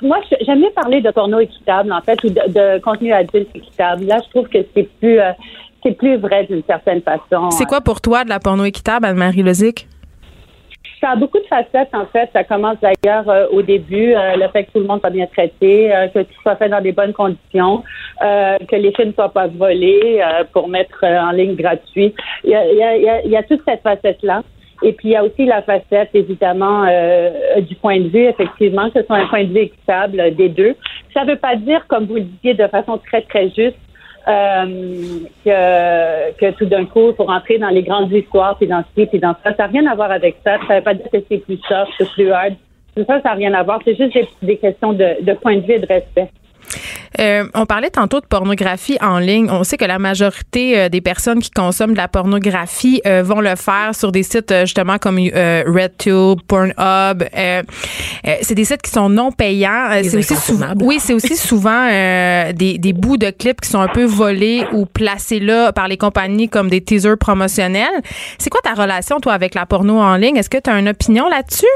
moi, 0.00 0.18
je- 0.30 0.44
j'aime 0.44 0.60
mieux 0.60 0.70
parler 0.70 1.00
de 1.00 1.10
porno 1.10 1.40
équitable, 1.40 1.92
en 1.92 2.00
fait, 2.02 2.22
ou 2.22 2.28
de, 2.28 2.40
de 2.52 2.78
contenu 2.80 3.12
adulte 3.12 3.48
équitable. 3.54 4.04
Là, 4.04 4.18
je 4.24 4.30
trouve 4.30 4.48
que 4.48 4.58
c'est 4.74 4.88
plus, 5.00 5.18
euh, 5.18 5.32
c'est 5.84 5.92
plus 5.96 6.16
vrai 6.16 6.44
d'une 6.46 6.62
certaine 6.66 7.02
façon. 7.02 7.50
c'est 7.50 7.66
quoi 7.66 7.80
pour 7.80 8.00
toi 8.00 8.24
de 8.24 8.28
la 8.30 8.38
porno 8.40 8.64
équitable, 8.64 9.06
Anne-Marie 9.06 9.42
Lozic? 9.42 9.86
Ça 11.00 11.10
a 11.10 11.16
beaucoup 11.16 11.38
de 11.38 11.44
facettes, 11.46 11.90
en 11.94 12.06
fait. 12.06 12.30
Ça 12.32 12.44
commence 12.44 12.76
d'ailleurs 12.80 13.28
euh, 13.28 13.46
au 13.52 13.60
début, 13.60 14.14
euh, 14.14 14.36
le 14.36 14.48
fait 14.48 14.64
que 14.64 14.72
tout 14.72 14.78
le 14.80 14.86
monde 14.86 15.00
soit 15.00 15.10
bien 15.10 15.26
traité, 15.26 15.94
euh, 15.94 16.08
que 16.08 16.20
tout 16.20 16.40
soit 16.42 16.56
fait 16.56 16.70
dans 16.70 16.80
des 16.80 16.92
bonnes 16.92 17.12
conditions, 17.12 17.82
que 18.20 18.76
les 18.76 18.92
films 18.94 19.08
ne 19.08 19.12
soient 19.12 19.28
pas 19.32 19.46
volés 19.48 20.22
pour 20.52 20.68
mettre 20.68 21.04
en 21.04 21.30
ligne 21.32 21.56
gratuit. 21.56 22.14
Il 22.44 22.50
y 22.50 22.54
a, 22.54 22.64
il 22.72 22.78
y 22.78 22.82
a- 22.82 22.96
il 22.96 23.02
y 23.02 23.08
a- 23.08 23.24
il 23.24 23.30
y 23.30 23.36
a 23.36 23.42
toute 23.42 23.60
cette 23.66 23.82
facette-là. 23.82 24.42
Et 24.82 24.92
puis, 24.92 25.08
il 25.08 25.12
y 25.12 25.16
a 25.16 25.24
aussi 25.24 25.44
la 25.46 25.62
facette, 25.62 26.10
évidemment, 26.14 26.84
euh, 26.88 27.60
du 27.60 27.74
point 27.76 27.98
de 28.00 28.08
vue, 28.08 28.24
effectivement, 28.24 28.90
que 28.90 29.00
ce 29.00 29.06
soit 29.06 29.16
un 29.16 29.26
point 29.26 29.44
de 29.44 29.52
vue 29.52 29.60
équitable 29.60 30.34
des 30.34 30.48
deux. 30.48 30.74
Ça 31.12 31.24
ne 31.24 31.30
veut 31.30 31.36
pas 31.38 31.56
dire, 31.56 31.86
comme 31.86 32.06
vous 32.06 32.14
le 32.16 32.20
disiez 32.22 32.54
de 32.54 32.66
façon 32.68 32.98
très, 32.98 33.22
très 33.22 33.48
juste, 33.50 33.76
euh, 34.26 35.20
que, 35.44 36.32
que 36.32 36.50
tout 36.56 36.66
d'un 36.66 36.86
coup, 36.86 37.12
pour 37.12 37.30
entrer 37.30 37.58
dans 37.58 37.68
les 37.68 37.82
grandes 37.82 38.10
histoires, 38.12 38.56
puis 38.56 38.66
dans 38.66 38.84
ci, 38.96 39.06
puis 39.06 39.18
dans 39.18 39.34
ça, 39.44 39.54
ça 39.54 39.64
n'a 39.64 39.66
rien 39.66 39.86
à 39.86 39.94
voir 39.94 40.10
avec 40.10 40.36
ça. 40.44 40.56
Ça 40.66 40.74
ne 40.74 40.78
veut 40.78 40.84
pas 40.84 40.94
dire 40.94 41.06
que 41.12 41.18
c'est 41.28 41.38
plus 41.38 41.58
soft, 41.68 41.92
c'est 41.98 42.10
plus 42.10 42.30
hard. 42.30 42.54
Tout 42.96 43.04
ça, 43.06 43.20
ça 43.20 43.30
n'a 43.30 43.34
rien 43.34 43.54
à 43.54 43.62
voir. 43.62 43.80
C'est 43.84 43.96
juste 43.96 44.14
des, 44.14 44.28
des 44.42 44.56
questions 44.56 44.92
de, 44.92 45.22
de 45.22 45.32
point 45.34 45.56
de 45.56 45.62
vue 45.62 45.74
et 45.74 45.78
de 45.78 45.86
respect. 45.86 46.30
Euh, 47.20 47.44
on 47.54 47.66
parlait 47.66 47.90
tantôt 47.90 48.20
de 48.20 48.26
pornographie 48.26 48.98
en 49.00 49.18
ligne. 49.18 49.48
On 49.50 49.62
sait 49.64 49.76
que 49.76 49.84
la 49.84 49.98
majorité 49.98 50.78
euh, 50.78 50.88
des 50.88 51.00
personnes 51.00 51.40
qui 51.40 51.50
consomment 51.50 51.92
de 51.92 51.98
la 51.98 52.08
pornographie 52.08 53.00
euh, 53.06 53.22
vont 53.22 53.40
le 53.40 53.54
faire 53.56 53.94
sur 53.94 54.10
des 54.12 54.22
sites 54.22 54.50
euh, 54.50 54.60
justement 54.62 54.98
comme 54.98 55.18
euh, 55.18 55.62
RedTube, 55.66 56.40
Pornhub. 56.48 56.74
Euh, 56.78 57.22
euh, 57.36 57.62
c'est 58.42 58.54
des 58.54 58.64
sites 58.64 58.82
qui 58.82 58.90
sont 58.90 59.08
non 59.08 59.30
payants. 59.30 59.90
C'est 60.02 60.16
aussi 60.16 60.36
souvent, 60.36 60.72
oui, 60.80 60.98
c'est 61.00 61.14
aussi 61.14 61.36
souvent 61.36 61.88
euh, 61.90 62.52
des, 62.52 62.78
des 62.78 62.92
bouts 62.92 63.16
de 63.16 63.30
clips 63.30 63.60
qui 63.60 63.68
sont 63.68 63.80
un 63.80 63.88
peu 63.88 64.04
volés 64.04 64.64
ou 64.72 64.86
placés 64.86 65.40
là 65.40 65.72
par 65.72 65.88
les 65.88 65.96
compagnies 65.96 66.48
comme 66.48 66.68
des 66.68 66.80
teasers 66.80 67.18
promotionnels. 67.18 68.02
C'est 68.38 68.50
quoi 68.50 68.60
ta 68.62 68.74
relation 68.74 69.20
toi 69.20 69.32
avec 69.32 69.54
la 69.54 69.66
porno 69.66 70.00
en 70.00 70.16
ligne? 70.16 70.36
Est-ce 70.36 70.50
que 70.50 70.58
tu 70.58 70.70
as 70.70 70.78
une 70.78 70.88
opinion 70.88 71.28
là-dessus? 71.28 71.66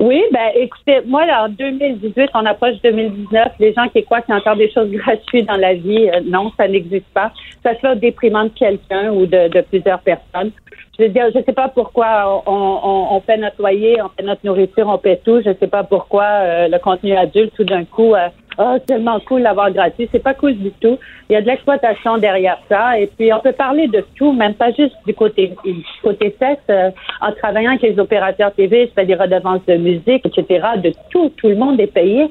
Oui, 0.00 0.22
ben 0.32 0.50
écoutez, 0.54 1.00
moi 1.06 1.24
en 1.38 1.48
2018, 1.48 2.30
on 2.34 2.44
approche 2.46 2.80
2019, 2.82 3.52
les 3.58 3.72
gens 3.72 3.88
qui 3.88 4.02
croient 4.04 4.20
qu'il 4.20 4.34
y 4.34 4.36
a 4.36 4.40
encore 4.40 4.56
des 4.56 4.70
choses 4.70 4.90
gratuites 4.92 5.46
dans 5.46 5.56
la 5.56 5.74
vie, 5.74 6.08
euh, 6.10 6.20
non, 6.24 6.52
ça 6.56 6.68
n'existe 6.68 7.06
pas. 7.14 7.32
Ça 7.62 7.74
se 7.74 7.80
fait 7.80 7.92
au 7.92 7.94
déprimant 7.94 8.44
de 8.44 8.50
quelqu'un 8.50 9.12
ou 9.12 9.26
de, 9.26 9.60
plusieurs 9.62 10.00
personnes. 10.00 10.50
Je 10.98 11.04
veux 11.04 11.08
dire, 11.10 11.26
je 11.34 11.40
sais 11.42 11.52
pas 11.52 11.68
pourquoi 11.68 12.42
on, 12.46 12.52
on, 12.56 13.16
on 13.16 13.20
paie 13.20 13.36
notre 13.36 13.60
loyer, 13.60 14.00
on 14.02 14.08
paie 14.08 14.22
notre 14.22 14.44
nourriture, 14.44 14.88
on 14.88 14.98
paie 14.98 15.20
tout. 15.24 15.40
Je 15.44 15.52
sais 15.60 15.66
pas 15.66 15.84
pourquoi 15.84 16.24
euh, 16.24 16.68
le 16.68 16.78
contenu 16.78 17.14
adulte, 17.16 17.52
tout 17.54 17.64
d'un 17.64 17.84
coup, 17.84 18.14
euh, 18.14 18.28
oh, 18.58 18.76
tellement 18.86 19.20
cool 19.20 19.42
d'avoir 19.42 19.70
gratuit. 19.70 20.08
C'est 20.12 20.22
pas 20.22 20.34
cool 20.34 20.54
du 20.56 20.70
tout. 20.72 20.98
Il 21.28 21.32
y 21.32 21.36
a 21.36 21.40
de 21.40 21.46
l'exploitation 21.46 22.18
derrière 22.18 22.58
ça. 22.68 22.98
Et 22.98 23.06
puis, 23.06 23.32
on 23.32 23.40
peut 23.40 23.52
parler 23.52 23.88
de 23.88 24.04
tout, 24.16 24.32
même 24.32 24.54
pas 24.54 24.72
juste 24.72 24.96
du 25.06 25.14
côté, 25.14 25.54
du 25.64 25.84
côté 26.02 26.34
sexe. 26.38 26.62
Euh, 26.70 26.90
en 27.20 27.32
travaillant 27.32 27.70
avec 27.70 27.82
les 27.82 27.98
opérateurs 27.98 28.52
TV, 28.52 28.86
je 28.86 28.92
fais 28.92 29.06
des 29.06 29.14
redevances 29.14 29.64
de 29.66 29.76
musique, 29.76 30.24
etc. 30.26 30.66
De 30.82 30.92
tout. 31.10 31.30
Tout 31.36 31.48
le 31.48 31.56
monde 31.56 31.80
est 31.80 31.92
payé. 31.92 32.30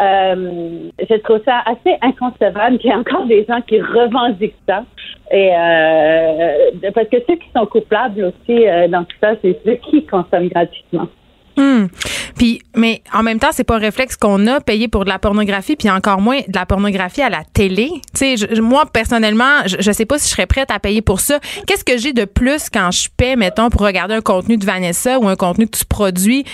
Euh, 0.00 0.90
je 0.98 1.14
trouve 1.18 1.40
ça 1.44 1.62
assez 1.64 1.96
inconcevable 2.02 2.78
qu'il 2.78 2.90
y 2.90 2.92
ait 2.92 2.96
encore 2.96 3.26
des 3.26 3.44
gens 3.48 3.60
qui 3.62 3.80
revendiquent 3.80 4.56
ça. 4.68 4.84
Et 5.30 5.50
euh, 5.52 6.90
parce 6.94 7.08
que 7.08 7.16
ceux 7.26 7.36
qui 7.36 7.48
sont 7.56 7.66
coupables 7.66 8.24
aussi 8.24 8.66
euh, 8.66 8.88
dans 8.88 9.04
tout 9.04 9.16
ça, 9.20 9.34
c'est 9.42 9.58
ceux 9.64 9.74
qui 9.74 10.04
consomment 10.04 10.48
gratuitement. 10.48 11.08
Hum. 11.56 11.88
Puis, 12.36 12.62
mais 12.76 13.02
en 13.12 13.22
même 13.22 13.38
temps, 13.38 13.48
c'est 13.52 13.64
pas 13.64 13.76
un 13.76 13.80
réflexe 13.80 14.16
qu'on 14.16 14.46
a 14.46 14.60
payé 14.60 14.88
pour 14.88 15.04
de 15.04 15.08
la 15.08 15.18
pornographie, 15.18 15.76
puis 15.76 15.88
encore 15.90 16.20
moins 16.20 16.40
de 16.46 16.54
la 16.54 16.66
pornographie 16.66 17.22
à 17.22 17.30
la 17.30 17.44
télé. 17.44 17.90
Tu 18.14 18.36
sais, 18.36 18.60
moi 18.60 18.84
personnellement, 18.86 19.66
je, 19.66 19.76
je 19.80 19.92
sais 19.92 20.04
pas 20.04 20.18
si 20.18 20.28
je 20.28 20.32
serais 20.32 20.46
prête 20.46 20.70
à 20.70 20.78
payer 20.78 21.02
pour 21.02 21.20
ça. 21.20 21.40
Qu'est-ce 21.66 21.84
que 21.84 21.96
j'ai 21.96 22.12
de 22.12 22.24
plus 22.24 22.68
quand 22.70 22.90
je 22.90 23.08
paie, 23.16 23.36
mettons, 23.36 23.70
pour 23.70 23.82
regarder 23.82 24.14
un 24.14 24.20
contenu 24.20 24.56
de 24.56 24.66
Vanessa 24.66 25.18
ou 25.18 25.28
un 25.28 25.36
contenu 25.36 25.66
que 25.66 25.78
tu 25.78 25.84
produis? 25.84 26.44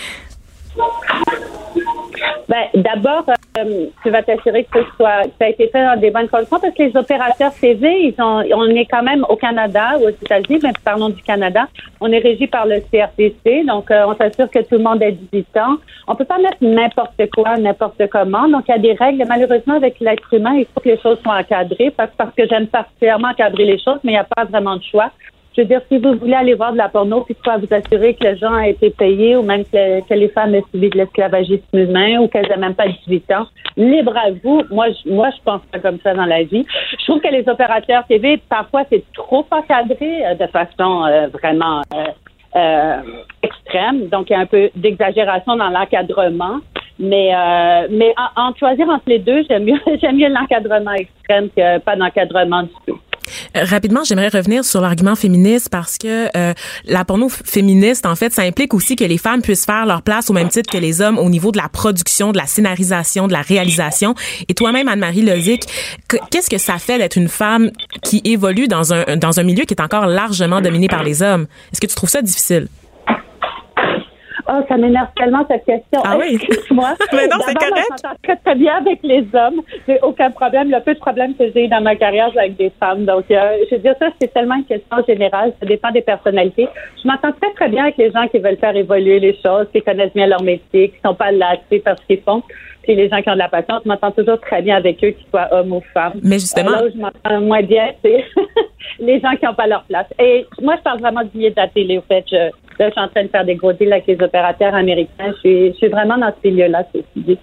Ben, 2.49 2.65
d'abord, 2.73 3.25
euh, 3.57 3.85
tu 4.03 4.09
vas 4.09 4.21
t'assurer 4.21 4.65
que, 4.65 4.79
ce 4.83 4.95
soit, 4.97 5.23
que 5.23 5.31
ça 5.39 5.45
a 5.45 5.49
été 5.49 5.67
fait 5.69 5.83
dans 5.83 5.99
des 5.99 6.11
bonnes 6.11 6.27
conditions 6.27 6.59
parce 6.59 6.73
que 6.73 6.83
les 6.83 6.97
opérateurs 6.97 7.53
TV, 7.53 8.07
ils 8.07 8.21
ont, 8.21 8.43
on 8.53 8.69
est 8.69 8.85
quand 8.85 9.03
même 9.03 9.25
au 9.29 9.35
Canada 9.35 9.97
ou 9.99 10.05
aux 10.05 10.09
États-Unis, 10.09 10.59
mais 10.63 10.71
parlons 10.83 11.09
du 11.09 11.21
Canada, 11.21 11.67
on 12.01 12.11
est 12.11 12.19
régi 12.19 12.47
par 12.47 12.65
le 12.65 12.81
CRTC, 12.81 13.63
donc 13.65 13.91
euh, 13.91 14.05
on 14.07 14.15
s'assure 14.15 14.49
que 14.49 14.59
tout 14.59 14.75
le 14.75 14.83
monde 14.83 15.01
est 15.01 15.13
18 15.13 15.57
ans. 15.57 15.77
On 16.07 16.15
peut 16.15 16.25
pas 16.25 16.37
mettre 16.37 16.57
n'importe 16.61 17.29
quoi, 17.33 17.57
n'importe 17.57 18.07
comment. 18.11 18.47
Donc, 18.49 18.65
il 18.67 18.71
y 18.71 18.75
a 18.75 18.79
des 18.79 18.93
règles. 18.93 19.23
Malheureusement, 19.27 19.75
avec 19.75 19.99
l'être 19.99 20.33
humain, 20.33 20.55
il 20.55 20.65
faut 20.65 20.81
que 20.81 20.89
les 20.89 20.99
choses 20.99 21.17
soient 21.23 21.37
encadrées 21.37 21.93
parce, 21.95 22.11
parce 22.17 22.33
que 22.35 22.45
j'aime 22.47 22.67
particulièrement 22.67 23.29
encadrer 23.29 23.65
les 23.65 23.79
choses, 23.79 23.99
mais 24.03 24.11
il 24.11 24.15
n'y 24.15 24.19
a 24.19 24.25
pas 24.25 24.43
vraiment 24.43 24.75
de 24.75 24.83
choix. 24.83 25.11
Je 25.55 25.61
veux 25.61 25.67
dire, 25.67 25.81
si 25.87 25.99
vous 25.99 26.15
voulez 26.15 26.33
aller 26.33 26.55
voir 26.55 26.71
de 26.71 26.77
la 26.77 26.89
porno, 26.89 27.21
puis 27.21 27.35
soit 27.43 27.57
vous 27.57 27.67
assurer 27.71 28.15
que 28.15 28.23
les 28.23 28.37
gens 28.37 28.53
a 28.53 28.67
été 28.67 28.89
payés 28.89 29.35
ou 29.35 29.43
même 29.43 29.63
que, 29.65 30.01
que 30.01 30.13
les 30.15 30.29
femmes 30.29 30.55
aient 30.55 30.63
subi 30.71 30.89
de 30.89 30.97
l'esclavagisme 30.97 31.77
humain 31.77 32.21
ou 32.21 32.27
qu'elles 32.27 32.47
n'aient 32.47 32.57
même 32.57 32.73
pas 32.73 32.87
18 32.87 33.31
ans, 33.33 33.45
libre 33.77 34.17
à 34.17 34.31
vous. 34.43 34.63
Moi, 34.71 34.87
je, 34.89 35.11
moi, 35.11 35.29
je 35.29 35.41
pense 35.43 35.61
pas 35.71 35.79
comme 35.79 35.99
ça 36.01 36.15
dans 36.15 36.25
la 36.25 36.43
vie. 36.43 36.65
Je 36.99 37.03
trouve 37.05 37.21
que 37.21 37.27
les 37.27 37.47
opérateurs 37.47 38.05
TV, 38.07 38.41
parfois, 38.49 38.83
c'est 38.89 39.03
trop 39.13 39.45
encadré 39.51 40.25
euh, 40.25 40.33
de 40.33 40.47
façon 40.47 41.05
euh, 41.05 41.27
vraiment 41.27 41.81
euh, 41.93 42.05
euh, 42.55 43.01
extrême. 43.43 44.07
Donc, 44.07 44.29
il 44.29 44.33
y 44.33 44.35
a 44.35 44.39
un 44.39 44.45
peu 44.47 44.71
d'exagération 44.75 45.55
dans 45.55 45.69
l'encadrement. 45.69 46.59
Mais, 46.99 47.33
euh, 47.33 47.87
mais 47.89 48.13
en, 48.17 48.49
en 48.49 48.55
choisir 48.55 48.87
entre 48.89 49.05
les 49.07 49.19
deux, 49.19 49.43
j'aime 49.49 49.65
mieux, 49.65 49.79
j'aime 50.01 50.17
mieux 50.17 50.29
l'encadrement 50.29 50.93
extrême 50.93 51.49
que 51.55 51.79
pas 51.79 51.95
d'encadrement 51.95 52.63
du 52.63 52.73
tout. 52.87 52.99
Euh, 53.55 53.63
rapidement, 53.65 54.03
j'aimerais 54.03 54.29
revenir 54.29 54.63
sur 54.65 54.81
l'argument 54.81 55.15
féministe 55.15 55.69
parce 55.69 55.97
que 55.97 56.27
euh, 56.37 56.53
la 56.85 57.05
porno 57.05 57.29
féministe, 57.29 58.05
en 58.05 58.15
fait, 58.15 58.33
ça 58.33 58.41
implique 58.43 58.73
aussi 58.73 58.95
que 58.95 59.03
les 59.03 59.17
femmes 59.17 59.41
puissent 59.41 59.65
faire 59.65 59.85
leur 59.85 60.01
place 60.01 60.29
au 60.29 60.33
même 60.33 60.49
titre 60.49 60.71
que 60.71 60.77
les 60.77 61.01
hommes 61.01 61.17
au 61.17 61.29
niveau 61.29 61.51
de 61.51 61.57
la 61.57 61.69
production, 61.69 62.31
de 62.31 62.37
la 62.37 62.47
scénarisation, 62.47 63.27
de 63.27 63.33
la 63.33 63.41
réalisation. 63.41 64.15
Et 64.49 64.53
toi-même, 64.53 64.87
Anne-Marie 64.87 65.21
Lozic, 65.21 65.63
que- 66.07 66.17
qu'est-ce 66.31 66.49
que 66.49 66.57
ça 66.57 66.77
fait 66.77 66.97
d'être 66.97 67.15
une 67.17 67.29
femme 67.29 67.71
qui 68.03 68.21
évolue 68.25 68.67
dans 68.67 68.93
un 68.93 69.17
dans 69.17 69.39
un 69.39 69.43
milieu 69.43 69.65
qui 69.65 69.73
est 69.73 69.81
encore 69.81 70.05
largement 70.07 70.61
dominé 70.61 70.87
par 70.87 71.03
les 71.03 71.21
hommes? 71.21 71.47
Est-ce 71.71 71.81
que 71.81 71.87
tu 71.87 71.95
trouves 71.95 72.09
ça 72.09 72.21
difficile? 72.21 72.67
Oh, 74.47 74.59
ça 74.67 74.77
m'énerve 74.77 75.07
tellement 75.15 75.45
cette 75.49 75.65
question. 75.65 76.01
Ah 76.03 76.17
oui? 76.19 76.35
Excuse-moi. 76.35 76.93
Mais 77.13 77.27
non, 77.27 77.37
c'est 77.45 77.53
D'abord, 77.53 77.69
correct. 77.69 77.87
moi, 77.89 77.95
Je 78.01 78.07
m'entends 78.07 78.17
très, 78.23 78.35
très 78.37 78.55
bien 78.55 78.75
avec 78.75 78.99
les 79.03 79.25
hommes. 79.33 79.61
J'ai 79.87 79.99
aucun 80.01 80.31
problème. 80.31 80.69
Le 80.69 80.79
peu 80.81 80.93
de 80.93 80.99
problème 80.99 81.35
que 81.35 81.45
j'ai 81.53 81.65
eu 81.65 81.67
dans 81.67 81.81
ma 81.81 81.95
carrière, 81.95 82.29
c'est 82.33 82.39
avec 82.39 82.57
des 82.57 82.71
femmes. 82.79 83.05
Donc, 83.05 83.25
euh, 83.31 83.57
je 83.69 83.75
veux 83.75 83.81
dire, 83.81 83.95
ça, 83.99 84.07
c'est 84.19 84.33
tellement 84.33 84.55
une 84.55 84.65
question 84.65 84.97
générale. 85.07 85.53
Ça 85.59 85.65
dépend 85.65 85.91
des 85.91 86.01
personnalités. 86.01 86.67
Je 87.01 87.07
m'entends 87.07 87.31
très, 87.41 87.51
très 87.53 87.69
bien 87.69 87.83
avec 87.83 87.97
les 87.97 88.11
gens 88.11 88.27
qui 88.27 88.39
veulent 88.39 88.57
faire 88.57 88.75
évoluer 88.75 89.19
les 89.19 89.37
choses, 89.41 89.67
qui 89.73 89.81
connaissent 89.81 90.13
bien 90.13 90.27
leur 90.27 90.41
métier, 90.43 90.89
qui 90.89 90.99
sont 91.05 91.15
pas 91.15 91.31
lassés 91.31 91.79
par 91.79 91.97
ce 91.97 92.05
qu'ils 92.05 92.21
font. 92.21 92.43
Puis 92.83 92.95
les 92.95 93.09
gens 93.09 93.21
qui 93.21 93.29
ont 93.29 93.33
de 93.33 93.39
la 93.39 93.47
patience, 93.49 93.81
je 93.83 93.89
m'entends 93.89 94.11
toujours 94.11 94.39
très 94.41 94.61
bien 94.61 94.75
avec 94.75 95.03
eux, 95.03 95.11
qu'ils 95.11 95.25
soient 95.29 95.47
hommes 95.51 95.71
ou 95.73 95.81
femmes. 95.93 96.13
Mais 96.21 96.37
justement- 96.39 96.71
Euh, 96.71 96.75
là 96.75 96.85
où 96.85 96.91
je 96.93 96.97
m'entends 96.99 97.41
moins 97.41 97.61
bien, 97.63 97.91
c'est 98.03 98.23
les 98.99 99.19
gens 99.21 99.31
qui 99.39 99.45
n'ont 99.45 99.53
pas 99.55 99.67
leur 99.67 99.83
place. 99.83 100.07
Et 100.19 100.45
moi, 100.61 100.75
je 100.77 100.81
parle 100.83 100.99
vraiment 100.99 101.23
du 101.23 101.29
milieu 101.37 101.49
de 101.49 101.55
la 101.55 101.67
télé. 101.69 101.97
Au 101.97 102.01
fait, 102.01 102.23
je, 102.29 102.35
là, 102.35 102.51
je 102.87 102.91
suis 102.91 102.99
en 103.01 103.07
train 103.07 103.23
de 103.23 103.29
faire 103.29 103.45
des 103.45 103.55
gros 103.55 103.73
deals 103.73 103.91
avec 103.93 104.05
les 104.07 104.21
opérateurs 104.21 104.75
américains. 104.75 105.31
Je 105.35 105.39
suis, 105.39 105.67
je 105.71 105.77
suis 105.77 105.87
vraiment 105.87 106.17
dans 106.17 106.31
ce 106.43 106.47
milieu-là, 106.49 106.83
ceci 106.93 107.05
dit. 107.15 107.37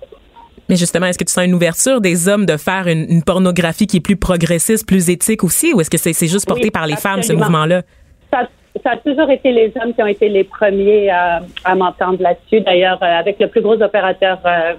Mais 0.69 0.77
justement, 0.77 1.07
est-ce 1.07 1.19
que 1.19 1.25
tu 1.25 1.33
sens 1.33 1.45
une 1.45 1.55
ouverture 1.55 2.01
des 2.01 2.29
hommes 2.29 2.47
de 2.47 2.57
faire 2.57 2.87
une, 2.87 3.07
une 3.11 3.23
pornographie 3.25 3.87
qui 3.89 3.97
est 3.97 4.01
plus 4.01 4.17
progressiste, 4.17 4.87
plus 4.87 5.11
éthique 5.11 5.43
aussi, 5.43 5.73
ou 5.75 5.81
est-ce 5.81 5.91
que 5.91 5.99
c'est 5.99 6.13
c'est 6.13 6.29
juste 6.29 6.47
porté 6.47 6.65
Oui, 6.65 6.71
par 6.71 6.87
les 6.87 6.95
femmes 6.97 7.23
ce 7.23 7.33
mouvement-là? 7.33 7.83
Ça, 8.33 8.47
ça 8.85 8.91
a 8.93 8.97
toujours 8.99 9.29
été 9.31 9.51
les 9.51 9.73
hommes 9.83 9.93
qui 9.93 10.01
ont 10.03 10.07
été 10.07 10.29
les 10.29 10.45
premiers 10.45 11.11
à, 11.11 11.41
à 11.65 11.75
m'entendre 11.75 12.23
là-dessus. 12.23 12.61
D'ailleurs, 12.61 13.03
euh, 13.03 13.19
avec 13.19 13.41
le 13.41 13.49
plus 13.49 13.63
gros 13.63 13.83
opérateur 13.83 14.39
euh, 14.47 14.75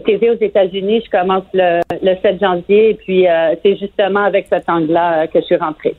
TV 0.00 0.30
aux 0.30 0.40
États-Unis, 0.40 1.02
je 1.04 1.10
commence 1.10 1.44
le, 1.52 1.80
le 2.02 2.16
7 2.22 2.40
janvier 2.40 2.90
et 2.90 2.94
puis 2.94 3.28
euh, 3.28 3.54
c'est 3.62 3.76
justement 3.76 4.24
avec 4.24 4.46
cet 4.50 4.68
angle-là 4.68 5.22
euh, 5.22 5.26
que 5.26 5.40
je 5.40 5.44
suis 5.46 5.56
rentrée. 5.56 5.94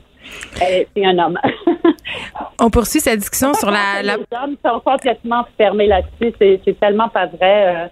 Et 0.68 0.86
C'est 0.96 1.04
un 1.06 1.18
homme. 1.18 1.38
On 2.60 2.70
poursuit 2.70 3.00
cette 3.00 3.18
discussion 3.20 3.52
sur 3.54 3.70
la, 3.70 4.02
la- 4.02 4.16
Les 4.16 4.24
hommes 4.42 4.56
sont 4.64 4.80
complètement 4.84 5.44
fermés 5.58 5.86
là-dessus. 5.86 6.34
C'est, 6.64 6.80
tellement 6.80 7.08
pas 7.08 7.26
vrai. 7.26 7.66
euh. 7.84 7.86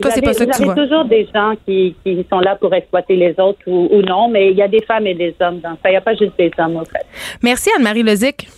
Toi, 0.00 0.10
Vous 0.10 0.14
c'est 0.14 0.22
pas 0.22 0.32
ça 0.34 0.46
que 0.46 0.56
tu 0.56 0.62
vois. 0.64 0.74
toujours 0.76 1.04
des 1.06 1.26
gens 1.34 1.54
qui, 1.66 1.96
qui 2.04 2.24
sont 2.30 2.38
là 2.40 2.54
pour 2.56 2.72
exploiter 2.72 3.16
les 3.16 3.34
autres 3.40 3.58
ou, 3.66 3.88
ou 3.90 4.00
non, 4.02 4.28
mais 4.28 4.50
il 4.52 4.56
y 4.56 4.62
a 4.62 4.68
des 4.68 4.82
femmes 4.82 5.06
et 5.08 5.14
des 5.14 5.34
hommes 5.40 5.58
dans 5.60 5.72
ça. 5.82 5.88
Il 5.88 5.90
n'y 5.90 5.96
a 5.96 6.00
pas 6.00 6.14
juste 6.14 6.34
des 6.38 6.52
hommes, 6.58 6.76
en 6.76 6.84
fait. 6.84 7.04
Merci 7.42 7.70
Anne-Marie 7.76 8.04
Lozic. 8.04 8.48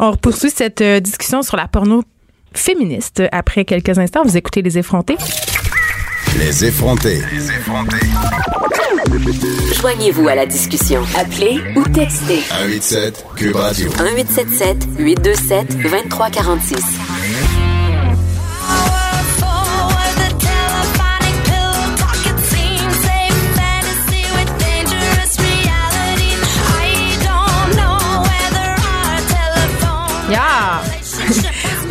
On 0.00 0.14
poursuit 0.16 0.50
cette 0.50 0.80
euh, 0.80 0.98
discussion 0.98 1.42
sur 1.42 1.56
la 1.56 1.68
porno 1.68 2.02
féministe 2.52 3.22
après 3.30 3.64
quelques 3.64 3.96
instants. 3.98 4.22
Vous 4.24 4.36
écoutez 4.36 4.60
Les 4.62 4.76
Effrontés. 4.78 5.16
Les 6.38 6.64
effronter. 6.64 7.20
Joignez-vous 9.80 10.28
à 10.28 10.36
la 10.36 10.46
discussion. 10.46 11.02
Appelez 11.16 11.60
ou 11.74 11.82
textez 11.82 12.42
187 12.42 13.26
Cube 13.34 13.56
Radio. 13.56 13.90
1877 13.90 14.86
827 14.98 15.78
2346. 15.82 16.76
Yeah! 30.30 30.82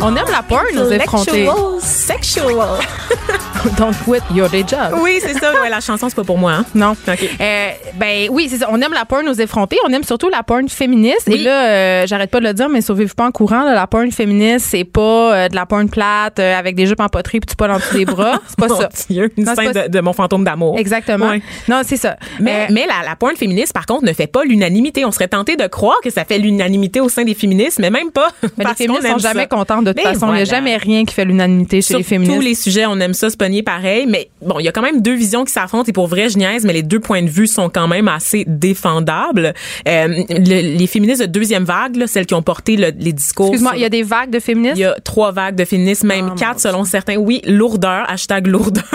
On 0.00 0.14
aime 0.14 0.30
la 0.30 0.42
porn, 0.42 0.64
aux 0.78 0.90
effrontés. 0.90 1.48
Sexual. 1.82 2.78
Don't 3.78 3.92
quit 4.04 4.22
your 4.34 4.48
day 4.48 4.64
job. 4.66 4.98
Oui, 5.02 5.18
c'est 5.20 5.34
ça. 5.38 5.52
Ouais, 5.60 5.68
la 5.68 5.80
chanson, 5.80 6.08
c'est 6.08 6.14
pas 6.16 6.24
pour 6.24 6.38
moi. 6.38 6.52
Hein? 6.52 6.64
Non. 6.74 6.92
OK. 6.92 7.30
Euh, 7.40 7.68
ben 7.96 8.28
oui, 8.30 8.48
c'est 8.50 8.58
ça. 8.58 8.68
On 8.70 8.80
aime 8.80 8.92
la 8.92 9.04
porn 9.04 9.28
aux 9.28 9.34
effrontés. 9.34 9.76
On 9.86 9.92
aime 9.92 10.04
surtout 10.04 10.28
la 10.28 10.42
porn 10.42 10.68
féministe. 10.68 11.24
Oui. 11.26 11.34
Et 11.34 11.38
là, 11.44 11.66
euh, 11.68 12.06
j'arrête 12.06 12.30
pas 12.30 12.40
de 12.40 12.44
le 12.46 12.54
dire, 12.54 12.68
mais 12.68 12.80
sauvez-vous 12.80 13.14
pas 13.14 13.26
en 13.26 13.30
courant. 13.32 13.64
là, 13.64 13.74
la 13.74 13.86
porn 13.86 14.10
féministe, 14.10 14.66
c'est 14.70 14.84
pas 14.84 15.00
euh, 15.34 15.48
de 15.48 15.54
la 15.54 15.66
porn 15.66 15.88
plate 15.88 16.38
euh, 16.38 16.58
avec 16.58 16.74
des 16.76 16.86
jupes 16.86 17.00
en 17.00 17.08
poterie 17.08 17.40
puis 17.40 17.48
tu 17.48 17.56
pas 17.56 17.68
dans 17.68 17.78
tous 17.80 17.96
les 17.96 18.04
bras. 18.04 18.40
C'est 18.48 18.58
pas 18.58 18.68
Mon 18.68 18.80
ça. 18.80 18.88
Dieu, 19.10 19.30
une 19.36 19.44
Non, 19.44 19.54
scène 19.54 19.72
pas- 19.72 19.88
de, 19.88 19.92
de 19.92 20.00
mon 20.00 20.12
fantôme 20.12 20.44
d'amour. 20.44 20.78
Exactement. 20.78 21.32
Non, 21.68 21.82
c'est 21.84 21.96
ça. 21.96 22.16
Mais, 22.40 22.66
mais 22.70 22.86
la, 22.86 23.08
la 23.08 23.16
porn 23.16 23.36
féministe, 23.36 23.72
par 23.72 23.86
contre, 23.86 24.04
ne 24.04 24.12
fait 24.12 24.26
pas 24.26 24.44
l'unanimité. 24.44 25.04
On 25.04 25.10
serait 25.12 25.28
tenté 25.28 25.56
de 25.56 25.66
croire 25.66 25.96
que 26.02 26.10
ça 26.10 26.24
fait 26.24 26.38
l'unanimité 26.38 27.00
au 27.00 27.08
sein 27.08 27.24
des 27.24 27.34
féministes, 27.34 27.78
mais 27.78 27.90
même 27.90 28.10
pas. 28.10 28.28
mais 28.56 28.64
les 28.64 28.74
féministes 28.74 29.08
sont 29.08 29.18
jamais 29.18 29.46
contentes 29.46 29.84
de 29.84 29.92
toute 29.92 30.02
façon. 30.02 30.26
Il 30.28 30.34
n'y 30.36 30.40
a 30.42 30.44
voilà. 30.44 30.44
jamais 30.44 30.76
rien 30.76 31.04
qui 31.04 31.14
fait 31.14 31.24
l'unanimité 31.24 31.76
chez 31.82 31.88
Sur 31.88 31.98
les 31.98 32.04
féministes. 32.04 32.34
tous 32.36 32.40
les 32.42 32.54
sujets, 32.54 32.86
on 32.86 32.98
aime 33.00 33.14
ça 33.14 33.30
pareil, 33.62 34.06
mais 34.06 34.30
bon, 34.42 34.58
il 34.58 34.64
y 34.64 34.68
a 34.68 34.72
quand 34.72 34.82
même 34.82 35.02
deux 35.02 35.14
visions 35.14 35.44
qui 35.44 35.52
s'affrontent 35.52 35.84
et 35.88 35.92
pour 35.92 36.06
vrai, 36.06 36.28
je 36.28 36.38
niaise, 36.38 36.64
mais 36.64 36.72
les 36.72 36.82
deux 36.82 37.00
points 37.00 37.22
de 37.22 37.28
vue 37.28 37.46
sont 37.46 37.68
quand 37.68 37.88
même 37.88 38.08
assez 38.08 38.44
défendables. 38.46 39.54
Euh, 39.88 40.08
le- 40.28 40.76
les 40.78 40.86
féministes 40.86 41.20
de 41.22 41.26
deuxième 41.26 41.64
vague, 41.64 41.96
là, 41.96 42.06
celles 42.06 42.26
qui 42.26 42.34
ont 42.34 42.42
porté 42.42 42.76
le- 42.76 42.92
les 42.98 43.12
discours. 43.12 43.46
Excuse-moi, 43.48 43.72
il 43.76 43.82
y 43.82 43.84
a 43.84 43.88
des 43.90 44.02
vagues 44.02 44.30
de 44.30 44.40
féministes? 44.40 44.76
il 44.78 44.82
y 44.82 44.84
a 44.84 44.94
trois 45.04 45.32
vagues 45.32 45.56
de 45.56 45.64
féministes, 45.64 46.04
même 46.04 46.26
Oh, 46.26 46.30
mon 46.30 46.34
quatre 46.36 46.60
selon 46.60 46.84
certains. 46.84 47.16
Oui, 47.16 47.40
lourdeur, 47.46 48.08
hashtag 48.10 48.46
lourdeur. 48.46 48.84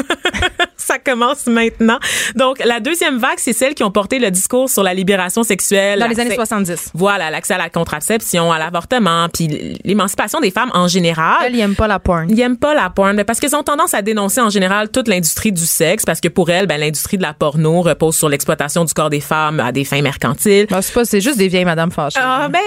Ça 0.76 1.00
commence 1.00 1.48
maintenant. 1.48 1.98
Donc, 2.36 2.62
la 2.66 2.82
deuxième 2.82 3.18
vague, 3.18 3.38
c'est 3.38 3.54
celles 3.54 3.74
qui 3.74 3.84
ont 3.84 3.92
porté 3.92 4.20
le 4.20 4.30
discours 4.32 4.70
sur 4.70 4.84
la 4.84 4.94
libération 4.94 5.44
sexuelle. 5.44 5.98
Dans 6.00 6.08
les 6.08 6.20
années 6.20 6.32
l'accès- 6.32 6.36
70. 6.36 6.92
Voilà, 6.94 7.32
l'accès 7.32 7.54
à 7.54 7.58
la 7.58 7.70
contraception, 7.70 8.52
à 8.52 8.60
l'avortement, 8.60 9.28
puis 9.34 9.80
l'émancipation 9.86 10.42
des 10.42 10.52
femmes 10.52 10.72
en 10.74 10.90
général. 10.90 11.38
Elles, 11.46 11.56
ils 11.56 11.62
aiment 11.62 11.76
pas 11.76 11.88
la 11.88 12.00
porn. 12.00 12.28
Ils 12.30 12.40
aiment 12.42 12.58
pas 12.58 12.74
la 12.74 12.90
porn 12.90 13.24
parce 13.24 13.40
qu'ils 13.40 13.56
ont 13.56 13.64
tendance 13.64 13.94
à 13.94 14.02
dénoncer 14.02 14.42
en 14.44 14.50
général 14.50 14.90
toute 14.90 15.08
l'industrie 15.08 15.52
du 15.52 15.66
sexe 15.66 16.06
parce 16.06 16.20
que 16.22 16.28
pour 16.28 16.50
elles, 16.50 16.68
ben, 16.68 16.80
l'industrie 16.80 17.18
de 17.18 17.22
la 17.22 17.34
porno 17.34 17.82
repose 17.82 18.16
sur 18.16 18.30
l'exploitation 18.30 18.86
du 18.86 18.94
corps 18.94 19.10
des 19.10 19.20
femmes 19.20 19.60
à 19.60 19.72
des 19.72 19.86
fins 19.86 20.02
mercantiles. 20.02 20.68
Ben, 20.70 20.82
c'est 20.82 20.94
pas, 20.94 21.06
c'est 21.06 21.22
juste 21.22 21.38
des 21.38 21.48
vieilles 21.48 21.66
madames 21.66 21.92
fâchées. 21.92 22.20
Ah 22.22 22.48
ben 22.50 22.60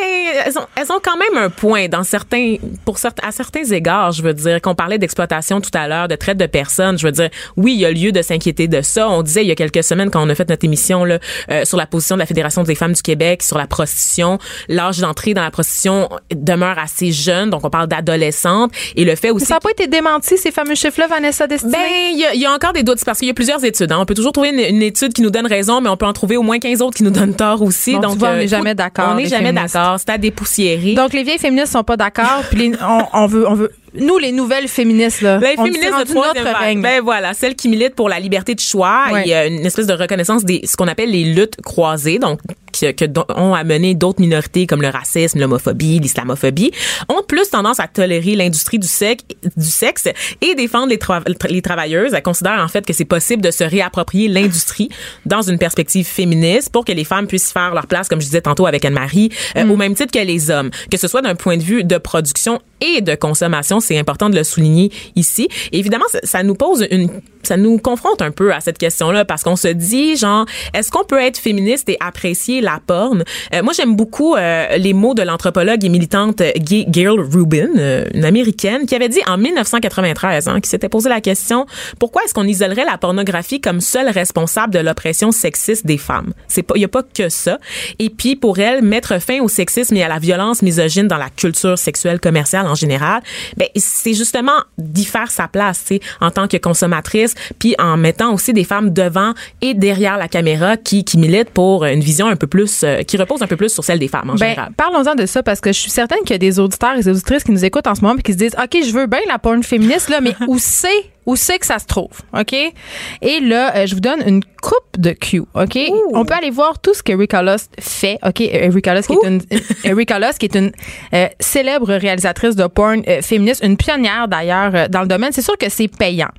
elles 0.45 0.59
ont, 0.59 0.67
elles 0.77 0.93
ont 0.93 1.01
quand 1.03 1.17
même 1.17 1.43
un 1.43 1.51
point 1.51 1.89
dans 1.89 2.03
certains 2.03 2.57
pour 2.85 2.99
certains 2.99 3.29
à 3.29 3.33
certains 3.33 3.65
égards, 3.65 4.13
je 4.13 4.23
veux 4.23 4.35
dire 4.35 4.61
qu'on 4.61 4.75
parlait 4.75 4.99
d'exploitation 4.99 5.61
tout 5.61 5.71
à 5.75 5.89
l'heure, 5.89 6.09
de 6.09 6.17
traite 6.17 6.39
de 6.39 6.47
personnes, 6.47 6.99
je 6.99 7.07
veux 7.07 7.13
dire 7.13 7.31
oui, 7.57 7.75
il 7.75 7.81
y 7.81 7.87
a 7.87 7.91
lieu 7.91 8.13
de 8.13 8.23
s'inquiéter 8.23 8.69
de 8.69 8.83
ça. 8.83 9.09
On 9.09 9.23
disait 9.23 9.43
il 9.43 9.49
y 9.49 9.53
a 9.53 9.55
quelques 9.55 9.85
semaines 9.85 10.11
quand 10.11 10.25
on 10.25 10.29
a 10.29 10.35
fait 10.35 10.49
notre 10.49 10.65
émission 10.65 11.05
là 11.05 11.19
euh, 11.51 11.65
sur 11.65 11.77
la 11.77 11.87
position 11.87 12.17
de 12.17 12.21
la 12.21 12.27
Fédération 12.27 12.63
des 12.63 12.75
femmes 12.75 12.93
du 12.93 13.03
Québec 13.03 13.43
sur 13.43 13.59
la 13.59 13.67
prostitution, 13.67 14.39
l'âge 14.69 14.99
d'entrée 14.99 15.35
dans 15.35 15.43
la 15.43 15.51
prostitution 15.51 16.09
demeure 16.35 16.79
assez 16.79 17.13
jeune, 17.13 17.51
donc 17.51 17.65
on 17.65 17.71
parle 17.71 17.89
d'adolescentes 17.89 18.73
et 18.95 19.05
le 19.05 19.15
fait 19.15 19.31
aussi 19.31 19.47
ça 19.47 19.55
n'a 19.55 19.61
pas 19.61 19.71
été 19.71 19.87
démenti, 19.87 20.37
ces 20.37 20.51
fameux 20.51 20.75
chiffres-là, 20.75 21.07
Vanessa 21.07 21.47
Destinée? 21.47 21.66
Ben, 21.71 21.79
il 22.13 22.19
y, 22.19 22.25
a- 22.25 22.35
il 22.35 22.41
y 22.41 22.47
a 22.47 22.53
encore 22.53 22.73
des 22.73 22.83
doutes. 22.83 22.99
C'est 22.99 23.05
parce 23.05 23.19
qu'il 23.19 23.29
y 23.29 23.31
a 23.31 23.35
plusieurs 23.35 23.65
études. 23.65 23.91
hein. 23.93 23.99
On 24.01 24.07
peut 24.07 24.15
toujours 24.15 24.33
trouver 24.33 24.51
une, 24.51 24.77
une 24.77 24.83
étude 24.83 25.13
qui 25.13 25.23
nous 25.23 25.31
donne 25.31 25.47
raison, 25.47 25.81
mais 25.81 25.89
on 25.89 25.97
peut 25.97 26.07
en 26.07 26.13
trouver 26.13 26.37
au 26.37 26.43
moins 26.43 26.59
15 26.59 26.83
autres 26.83 26.97
qui 26.97 27.03
nous 27.03 27.11
donnent 27.11 27.35
tort 27.35 27.63
aussi. 27.63 27.95
Bon, 27.95 28.01
Donc, 28.01 28.19
vois, 28.19 28.29
on 28.29 28.33
euh, 28.33 28.37
n'est 28.37 28.43
faut- 28.45 28.49
jamais 28.49 28.75
d'accord, 28.75 29.09
On 29.13 29.15
n'est 29.17 29.27
jamais 29.27 29.53
d'accord. 29.53 29.97
C'est 29.99 30.11
à 30.11 30.19
dépoussiérer. 30.19 30.95
Donc, 30.95 31.13
les 31.13 31.23
vieilles 31.23 31.39
féministes 31.39 31.73
sont 31.73 31.85
pas 31.85 31.97
d'accord, 31.97 32.43
puis 32.51 32.59
les- 32.71 32.77
on, 32.83 33.03
on 33.13 33.27
veut, 33.27 33.49
on 33.49 33.55
veut, 33.55 33.71
nous, 33.99 34.19
les 34.19 34.33
nouvelles 34.33 34.69
féministes, 34.69 35.21
là, 35.23 35.39
les 35.39 35.55
on 35.59 35.65
féministes 35.65 35.85
de 36.09 36.15
notre 36.15 36.59
règne. 36.59 36.81
Ben 36.83 37.01
voilà, 37.03 37.35
celles 37.35 37.55
qui 37.57 37.69
militent 37.69 37.95
pour 37.95 38.09
la 38.09 38.21
liberté 38.21 38.55
de 38.55 38.61
choix. 38.61 39.05
Ouais. 39.13 39.23
Il 39.25 39.29
y 39.29 39.35
a 39.35 39.47
une 39.47 39.65
espèce 39.67 39.87
de 39.87 39.95
reconnaissance 39.95 40.45
des 40.45 40.61
ce 40.65 40.77
qu'on 40.77 40.89
appelle 40.89 41.11
les 41.11 41.25
luttes 41.25 41.57
croisées. 41.63 42.19
Donc 42.19 42.41
que, 42.79 42.93
que 42.93 43.05
ont 43.35 43.55
amené 43.55 43.95
d'autres 43.95 44.21
minorités 44.21 44.67
comme 44.67 44.83
le 44.83 44.89
racisme, 44.89 45.39
l'homophobie, 45.41 45.99
l'islamophobie, 45.99 46.73
ont 47.09 47.23
plus 47.27 47.49
tendance 47.49 47.81
à 47.81 47.89
tolérer 47.89 48.35
l'industrie 48.37 48.79
du 48.79 48.87
sexe, 48.87 49.25
du 49.57 49.65
sexe 49.65 50.09
et 50.43 50.55
défendre 50.55 50.89
les, 50.89 50.99
tra- 50.99 51.23
les 51.49 51.63
travailleuses. 51.63 52.13
Elles 52.13 52.23
considèrent 52.23 52.63
en 52.63 52.69
fait 52.69 52.85
que 52.85 52.93
c'est 52.93 53.07
possible 53.07 53.43
de 53.43 53.51
se 53.51 53.65
réapproprier 53.65 54.29
l'industrie 54.29 54.91
dans 55.25 55.41
une 55.43 55.57
perspective 55.59 56.05
féministe 56.07 56.71
pour 56.71 56.85
que 56.85 56.93
les 56.93 57.05
femmes 57.05 57.27
puissent 57.27 57.51
faire 57.53 57.73
leur 57.73 57.87
place, 57.87 58.09
comme 58.09 58.21
je 58.21 58.27
disais 58.27 58.43
tantôt 58.43 58.67
avec 58.67 58.85
Anne-Marie, 58.85 59.31
euh, 59.57 59.65
Mm. 59.65 59.71
au 59.71 59.77
même 59.77 59.95
titre 59.95 60.13
que 60.13 60.25
les 60.25 60.51
hommes, 60.51 60.71
que 60.91 60.99
ce 60.99 61.09
soit 61.09 61.23
d'un 61.23 61.35
point 61.35 61.57
de 61.57 61.63
vue 61.63 61.83
de 61.83 61.97
production 61.99 62.61
et 62.83 63.01
de 63.01 63.15
consommation. 63.15 63.81
C'est 63.87 63.99
important 63.99 64.29
de 64.31 64.37
le 64.37 64.45
souligner 64.45 64.91
ici. 65.15 65.49
Évidemment, 65.73 66.05
ça, 66.23 66.43
nous 66.43 66.55
pose 66.55 66.87
une, 66.91 67.09
ça 67.43 67.57
nous 67.57 67.79
confronte 67.79 68.23
un 68.23 68.31
peu 68.31 68.53
à 68.53 68.61
cette 68.61 68.79
question-là 68.79 69.25
parce 69.25 69.43
qu'on 69.43 69.57
se 69.57 69.69
dit, 69.69 70.17
genre, 70.17 70.45
est-ce 70.75 70.91
qu'on 70.91 71.05
peut 71.05 71.21
être 71.21 71.39
féministe 71.39 71.89
et 71.89 71.97
apprécier 72.01 72.61
la 72.61 72.81
porn? 72.87 73.23
Euh, 73.55 73.63
moi, 73.63 73.73
j'aime 73.75 73.97
beaucoup 73.97 74.35
euh, 74.35 74.77
les 74.77 74.93
mots 74.93 75.15
de 75.15 75.23
l'anthropologue 75.23 75.85
et 75.85 75.89
militante 75.89 76.41
euh, 76.41 76.51
Ga- 76.57 76.85
Gail 76.89 77.09
Rubin, 77.09 77.69
une 78.15 78.25
américaine, 78.25 78.87
qui 78.87 78.95
avait 78.95 79.09
dit 79.09 79.21
en 79.27 79.39
1993, 79.39 80.49
hein, 80.49 80.61
qui 80.61 80.69
s'était 80.69 80.89
posé 80.89 81.09
la 81.09 81.21
question, 81.21 81.67
pourquoi 81.99 82.23
est-ce 82.25 82.35
qu'on 82.35 82.47
isolerait 82.47 82.85
la 82.85 82.99
pornographie 82.99 83.61
comme 83.61 83.81
seule 83.81 84.09
responsable 84.09 84.73
de 84.75 84.79
l'oppression 84.81 85.31
sexiste 85.33 85.87
des 85.87 85.99
femmes? 85.99 86.33
C'est 86.49 86.63
pas, 86.63 86.75
il 86.77 86.83
y 86.83 86.85
a 86.85 86.89
pas 86.89 87.03
que 87.03 87.29
ça. 87.29 87.59
Et 87.99 88.11
puis, 88.11 88.37
pour 88.37 88.59
elle, 88.59 88.83
mettre 88.83 89.21
fin 89.21 89.41
au 89.41 89.49
sexisme 89.49 89.97
et 89.97 90.03
à 90.03 90.09
la 90.09 90.19
violence 90.19 90.63
misogyne 90.63 91.09
dans 91.09 91.17
la 91.19 91.31
culture 91.31 91.79
sexuelle 91.79 92.21
commerciale 92.21 92.67
en 92.67 92.75
général, 92.75 93.23
ben, 93.57 93.66
c'est 93.75 94.15
justement 94.15 94.53
d'y 94.79 95.05
faire 95.05 95.31
sa 95.31 95.49
place, 95.49 95.85
en 96.21 96.31
tant 96.31 96.49
que 96.49 96.57
consommatrice, 96.57 97.35
puis 97.59 97.75
en 97.79 97.97
mettant 97.97 98.33
aussi 98.33 98.53
des 98.53 98.65
femmes 98.65 98.91
devant 98.91 99.33
et 99.61 99.75
derrière 99.75 100.17
la 100.17 100.29
caméra 100.29 100.77
qui, 100.77 101.05
qui 101.05 101.19
militent 101.19 101.51
pour 101.51 101.85
une 101.85 102.01
vision 102.01 102.27
un 102.29 102.37
peu 102.37 102.47
plus, 102.47 102.83
euh, 102.85 103.03
qui 103.03 103.17
repose 103.17 103.43
un 103.43 103.47
peu 103.47 103.57
plus 103.57 103.69
sur 103.73 103.85
celle 103.85 103.99
des 103.99 104.09
femmes 104.09 104.31
en 104.31 104.35
Ben, 104.35 104.51
général. 104.51 104.73
parlons-en 104.77 105.15
de 105.15 105.27
ça 105.27 105.43
parce 105.43 105.61
que 105.61 105.73
je 105.73 105.79
suis 105.79 105.91
certaine 105.91 106.19
qu'il 106.21 106.31
y 106.33 106.35
a 106.35 106.39
des 106.39 106.59
auditeurs 106.59 106.95
et 106.95 107.03
des 107.03 107.09
auditrices 107.09 107.45
qui 107.45 107.53
nous 107.53 107.65
écoutent 107.65 107.87
en 107.87 107.95
ce 107.95 108.01
moment 108.03 108.17
et 108.19 108.23
qui 108.23 108.33
se 108.33 108.39
disent 108.39 108.57
OK, 108.63 108.77
je 108.85 108.93
veux 108.93 109.07
bien 109.07 109.21
la 109.29 109.39
porn 109.39 109.63
féministe 109.63 110.09
là, 110.09 110.21
mais 110.21 110.35
où 110.49 110.59
c'est 110.59 110.89
où 111.27 111.37
c'est 111.37 111.59
que 111.59 111.67
ça 111.67 111.79
se 111.79 111.87
trouve, 111.87 112.23
OK? 112.33 112.53
Et 112.53 113.41
là, 113.41 113.77
euh, 113.77 113.87
je 113.87 113.95
vous 113.95 114.01
donne 114.01 114.23
une 114.27 114.43
coupe 114.63 114.99
de 114.99 115.11
Q, 115.13 115.43
OK? 115.55 115.79
On 116.13 116.25
peut 116.25 116.35
aller 116.35 116.51
voir 116.51 116.79
tout 116.81 116.95
ce 116.95 117.03
que 117.03 117.13
Lust 117.13 117.71
fait, 117.79 118.19
OK? 118.25 118.41
Erika 118.41 118.95
Lust 118.95 119.09
qui 119.09 119.15
est 119.15 119.29
une 119.29 119.43
Erika 119.85 120.19
Lust 120.19 120.39
qui 120.39 120.47
est 120.47 120.57
une 120.57 120.73
euh, 121.15 121.29
célèbre 121.41 121.95
réalisatrice 121.95 122.57
de 122.57 122.67
porn 122.67 123.03
euh, 123.09 123.23
féministe, 123.23 123.63
une 123.65 123.77
pionnière 123.77 124.29
d'ailleurs 124.29 124.75
euh, 124.75 124.89
dans 124.89 125.03
le 125.03 125.09
domaine. 125.09 125.33
C'est 125.33 125.43
sûr 125.43 125.57
que 125.59 125.69
c'est 125.69 125.89
payant, 125.89 126.31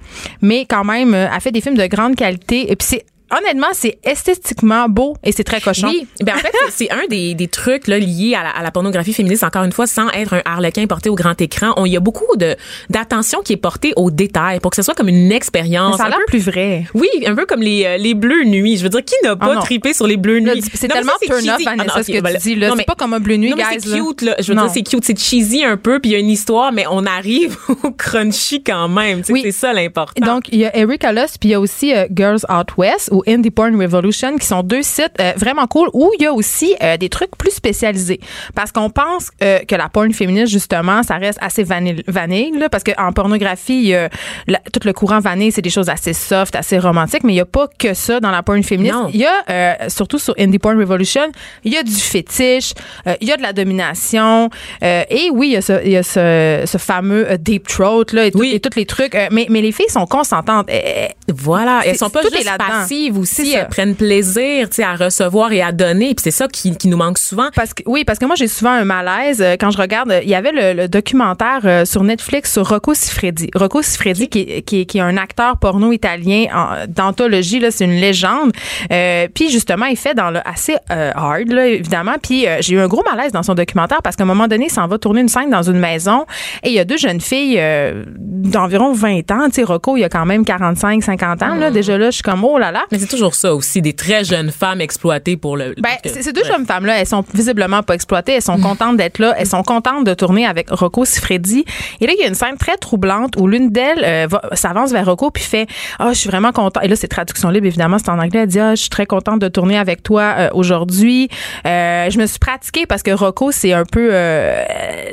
mais 0.42 0.66
quand 0.66 0.84
même 0.84 1.14
euh, 1.14 1.28
elle 1.34 1.42
fait 1.42 1.52
des 1.52 1.62
films 1.62 1.78
de 1.78 1.86
grande 1.88 2.16
qualité 2.16 2.72
et 2.72 2.76
puis 2.76 2.88
c'est 2.88 3.06
honnêtement, 3.36 3.68
c'est 3.74 3.98
esthétiquement 4.04 4.88
beau 4.90 5.16
et 5.24 5.32
c'est 5.32 5.44
très 5.44 5.62
cochon. 5.62 5.88
Oui, 5.88 6.08
ben 6.22 6.34
en 6.36 6.40
fait, 6.40 6.52
c'est- 6.70 6.92
un 6.92 7.06
des, 7.10 7.34
des 7.36 7.48
trucs 7.48 7.88
là, 7.88 8.00
liés 8.00 8.36
à 8.36 8.44
la, 8.44 8.50
à 8.52 8.64
la 8.64 8.72
pornographie 8.72 9.14
féministe, 9.14 9.44
encore 9.44 9.64
une 9.64 9.72
fois, 9.72 9.88
sans 9.88 10.10
être 10.12 10.34
un 10.36 10.42
harlequin 10.46 10.86
porté 10.88 11.10
au 11.10 11.16
grand 11.16 11.40
écran. 11.42 11.74
Il 11.86 11.92
y 11.92 11.98
a 11.98 12.00
beaucoup 12.00 12.36
de 12.38 12.56
d'attention 12.90 13.42
qui 13.42 13.54
est 13.54 13.58
portée 13.58 13.94
aux 13.96 14.10
détails 14.12 14.60
pour 14.60 14.72
que 14.72 14.76
ce 14.78 14.82
soit 14.82 14.94
comme 14.96 15.10
une 15.10 15.32
expérience. 15.32 15.98
ça 15.98 16.06
a 16.06 16.10
l'air 16.10 16.18
plus 16.28 16.40
vrai. 16.46 16.86
Oui, 16.94 17.08
un 17.26 17.36
peu 17.36 17.46
comme 17.46 17.62
les, 17.62 17.86
euh, 17.86 17.98
les 17.98 18.14
bleus 18.14 18.44
nuits. 18.46 18.78
Je 18.78 18.84
veux 18.84 18.90
dire, 18.90 19.04
qui 19.04 19.16
n'a 19.24 19.36
pas 19.36 19.56
non. 19.56 19.62
tripé 19.62 19.94
sur 19.94 20.08
les 20.08 20.18
bleus 20.18 20.40
nuits? 20.40 20.62
c'est 20.74 20.88
tellement 20.88 21.12
turn 21.22 21.38
off, 21.50 21.58
cheesy. 21.58 21.64
Vanessa, 21.66 22.04
ce 22.04 22.12
que 22.12 22.20
voilà. 22.20 22.40
tu 22.40 22.48
dis, 22.50 22.56
là. 22.56 22.74
C'est 22.78 22.86
pas 22.86 22.96
comme 22.96 23.14
un 23.14 23.20
bleu 23.20 23.36
nuit, 23.38 23.50
non, 23.52 23.58
guys, 23.58 23.80
c'est 23.80 24.00
cute, 24.00 24.22
là. 24.22 24.36
Je 24.40 24.48
veux 24.48 24.56
Non. 24.56 24.64
dire, 24.64 24.72
c'est 24.74 24.84
cute. 24.84 25.04
C'est 25.04 25.18
cheesy 25.20 25.64
un 25.64 25.78
peu, 25.78 26.00
puis 26.00 26.12
il 26.12 26.14
y 26.14 26.16
a 26.16 26.20
une 26.20 26.30
histoire, 26.30 26.72
mais 26.72 26.86
on 26.90 27.06
arrive 27.06 27.58
au 27.84 27.92
crunchy 27.92 28.64
quand 28.64 28.88
même. 28.88 29.22
Oui. 29.30 29.42
C'est 29.44 29.52
ça 29.52 29.74
l'important. 29.74 30.26
Donc, 30.26 30.46
il 30.52 30.60
y 30.60 30.66
a 30.66 30.76
Erika 30.78 31.12
Lust, 31.12 31.38
puis 31.40 31.50
il 31.50 31.52
y 31.52 31.56
a 31.56 31.60
aussi 31.60 31.94
euh, 31.94 32.06
Girls 32.16 32.40
Out 32.50 32.78
West 32.78 33.10
ou 33.18 33.24
Indie 33.28 33.50
Porn 33.52 33.76
Revolution, 33.82 34.38
qui 34.38 34.46
sont 34.46 34.62
deux 34.64 34.84
sites 34.84 35.14
euh, 35.20 35.34
vraiment 35.38 35.66
cool 35.68 35.90
où 35.94 36.12
il 36.20 36.24
y 36.24 36.26
a 36.28 36.34
aussi 36.34 36.76
euh, 36.84 36.98
des 36.98 37.10
trucs 37.10 37.36
plus 37.38 37.52
spécialisés. 37.52 38.20
Parce 38.54 38.72
qu'on 38.72 38.90
pense 38.90 39.30
euh, 39.44 39.60
que 39.68 39.76
la 39.76 39.90
porn 39.90 40.12
féministe, 40.14 40.52
justement, 40.52 41.02
ça 41.04 41.16
reste 41.16 41.40
assez 41.42 41.64
vanille, 41.64 42.04
vanille 42.08 42.52
là, 42.58 42.70
parce 42.70 42.84
qu'en 42.84 43.12
pornographie, 43.12 43.80
il 43.80 43.88
y 43.88 43.96
a 43.96 44.10
la- 44.48 44.60
tout 44.72 44.82
le 44.86 44.94
courant 44.94 45.20
vanille, 45.20 45.52
c'est 45.52 45.62
des 45.64 45.70
choses 45.70 45.90
assez 45.90 46.14
soft, 46.14 46.56
assez 46.56 46.78
romantiques, 46.78 47.24
mais 47.24 47.34
il 47.34 47.38
n'y 47.38 47.42
a 47.42 47.46
pas 47.46 47.68
que 47.80 47.94
ça 47.94 48.20
dans 48.20 48.32
la 48.32 48.44
porn 48.44 48.62
féministe. 48.64 48.94
Non. 48.94 49.10
Il 49.14 49.20
y 49.22 49.26
a, 49.26 49.90
surtout 49.90 50.20
sur 50.20 50.36
Indie 50.38 50.60
Porn 50.60 50.78
Revolution, 50.80 51.32
il 51.64 51.74
y 51.74 51.78
a 51.78 51.84
du 51.84 51.92
fétiche, 51.92 52.74
il 53.22 53.28
y 53.28 53.32
a 53.32 53.38
de 53.38 53.42
la 53.42 53.54
domination, 53.54 54.50
et 54.82 55.30
oui, 55.34 55.48
il 55.48 55.54
y 55.54 55.58
a 55.58 55.62
ce, 55.62 55.84
il 55.84 55.92
y 55.92 55.98
a 55.98 56.04
ce, 56.04 56.64
ce 56.66 56.78
fameux 56.78 57.38
deep 57.40 57.68
throat, 57.68 58.06
là, 58.14 58.26
et, 58.26 58.32
tout- 58.32 58.40
Oui. 58.40 58.52
et 58.54 58.60
tous 58.60 58.76
les 58.78 58.86
trucs. 58.86 59.16
mais, 59.32 59.48
mais 59.50 59.62
les 59.62 59.72
filles 59.72 59.90
sont 59.90 60.06
consentantes. 60.06 60.68
Eh, 60.70 60.82
eh, 60.86 61.08
Voilà, 61.34 61.82
elles 61.86 61.92
C'est- 61.94 61.98
sont 62.00 62.10
pas 62.10 62.22
tout 62.22 62.34
est 62.34 62.38
juste 62.42 62.58
passives 62.58 63.07
C'est 63.12 63.18
aussi, 63.44 63.52
elles 63.54 63.68
prennent 63.68 63.96
plaisir, 63.96 64.70
tu 64.70 64.76
sais, 64.78 64.84
à 64.84 64.96
recevoir 64.96 65.52
et 65.52 65.62
à 65.62 65.72
donner, 65.72 66.08
puis 66.16 66.24
c'est 66.24 66.32
ça 66.32 66.48
qui, 66.48 66.76
qui 66.78 66.88
nous 66.88 66.98
manque 66.98 67.18
souvent. 67.18 67.50
Parce 67.56 67.74
que 67.74 67.84
oui, 67.86 68.04
parce 68.06 68.20
que 68.20 68.26
moi 68.26 68.36
j'ai 68.36 68.48
souvent 68.48 68.72
un 68.72 68.86
malaise 68.86 69.42
euh, 69.42 69.56
quand 69.60 69.72
je 69.72 69.78
regarde. 69.78 70.14
Il 70.24 70.30
y 70.30 70.36
avait 70.36 70.52
le, 70.52 70.74
le 70.82 70.88
documentaire 70.88 71.62
euh, 71.66 71.86
sur 71.86 72.04
Netflix 72.04 72.54
sur 72.54 72.68
Rocco 72.68 72.94
Siffredi. 72.94 73.50
Rocco 73.56 73.82
Siffredi 73.82 74.28
qui, 74.30 74.40
est- 74.42 74.62
qui, 74.62 74.86
qui 74.86 74.98
est 74.98 75.02
un 75.02 75.18
acteur 75.18 75.58
porno 75.58 75.92
italien 75.92 76.46
en- 76.54 76.86
d'anthologie 76.88 77.60
là, 77.60 77.72
c'est 77.72 77.86
une 77.86 78.00
légende. 78.00 78.52
Euh, 78.92 79.28
puis 79.34 79.50
justement, 79.50 79.86
il 79.86 79.98
fait 79.98 80.14
dans 80.14 80.30
le 80.32 80.40
assez 80.48 80.76
euh, 80.92 81.12
hard 81.16 81.50
là, 81.52 81.68
évidemment. 81.68 82.16
Puis 82.22 82.48
euh, 82.48 82.58
j'ai 82.62 82.76
eu 82.76 82.80
un 82.80 82.88
gros 82.88 83.04
malaise 83.10 83.32
dans 83.32 83.44
son 83.44 83.54
documentaire 83.56 84.02
parce 84.04 84.16
qu'à 84.16 84.24
un 84.24 84.28
moment 84.28 84.48
donné, 84.48 84.66
il 84.66 84.72
s'en 84.72 84.88
va 84.88 84.98
tourner 84.98 85.22
une 85.22 85.30
scène 85.30 85.50
dans 85.50 85.64
une 85.64 85.80
maison 85.80 86.26
et 86.64 86.70
il 86.70 86.74
y 86.74 86.80
a 86.80 86.86
deux 86.86 86.98
jeunes 86.98 87.22
filles 87.22 87.58
euh, 87.60 88.04
d'environ 88.18 88.94
20 88.94 89.32
ans. 89.32 89.46
Tu 89.48 89.54
sais, 89.56 89.64
Rocco, 89.64 89.98
il 89.98 90.04
a 90.04 90.10
quand 90.10 90.26
même 90.26 90.46
45, 90.46 91.04
50 91.04 91.44
ans 91.44 91.56
là. 91.56 91.72
Déjà 91.72 91.98
là, 91.98 92.08
je 92.08 92.16
suis 92.16 92.24
comme 92.24 92.44
oh 92.44 92.58
là 92.58 92.72
là. 92.72 92.84
Mais 92.98 93.06
c'est 93.06 93.08
toujours 93.16 93.36
ça 93.36 93.54
aussi, 93.54 93.82
des 93.82 93.94
très 93.94 94.24
jeunes 94.24 94.52
femmes 94.52 94.82
exploitées 94.82 95.38
pour 95.38 95.56
le. 95.58 95.76
Ben, 95.78 95.90
que- 96.04 96.10
ces 96.10 96.34
deux 96.34 96.42
ouais. 96.42 96.48
jeunes 96.48 96.66
femmes-là, 96.66 97.00
elles 97.00 97.08
sont 97.08 97.24
visiblement 97.34 97.84
pas 97.84 97.94
exploitées. 97.94 98.34
Elles 98.34 98.42
sont 98.42 98.60
contentes 98.60 98.98
d'être 98.98 99.20
là. 99.20 99.34
Elles 99.38 99.48
sont 99.48 99.64
contentes 99.64 100.06
de 100.06 100.14
tourner 100.14 100.46
avec 100.46 100.70
Rocco 100.70 101.06
Siffredi. 101.06 101.66
Et 102.02 102.08
là, 102.08 102.14
il 102.18 102.22
y 102.22 102.24
a 102.24 102.28
une 102.28 102.36
scène 102.36 102.58
très 102.58 102.78
troublante 102.78 103.36
où 103.38 103.48
l'une 103.48 103.70
d'elles 103.70 104.04
euh, 104.04 104.28
va- 104.30 104.42
s'avance 104.54 104.92
vers 104.92 105.06
Rocco 105.06 105.32
puis 105.32 105.44
fait 105.44 105.68
Ah, 106.00 106.10
je 106.14 106.18
suis 106.20 106.30
vraiment 106.30 106.52
contente. 106.52 106.84
Et 106.84 106.88
là, 106.88 106.96
c'est 106.96 107.08
traduction 107.08 107.50
libre, 107.50 107.68
évidemment, 107.68 107.98
c'est 108.00 108.10
en 108.10 108.20
anglais. 108.20 108.42
Elle 108.42 108.48
dit 108.48 108.60
Ah, 108.60 108.76
je 108.76 108.82
suis 108.82 108.90
très 108.90 109.06
contente 109.06 109.40
de 109.40 109.48
tourner 109.48 109.78
avec 109.78 110.04
toi 110.04 110.34
euh, 110.38 110.50
aujourd'hui. 110.54 111.30
Euh, 111.66 112.10
je 112.10 112.18
me 112.18 112.26
suis 112.26 112.40
pratiquée 112.40 112.86
parce 112.86 113.04
que 113.04 113.12
Rocco, 113.12 113.52
c'est 113.52 113.74
un 113.74 113.84
peu 113.86 114.10
euh, 114.12 114.64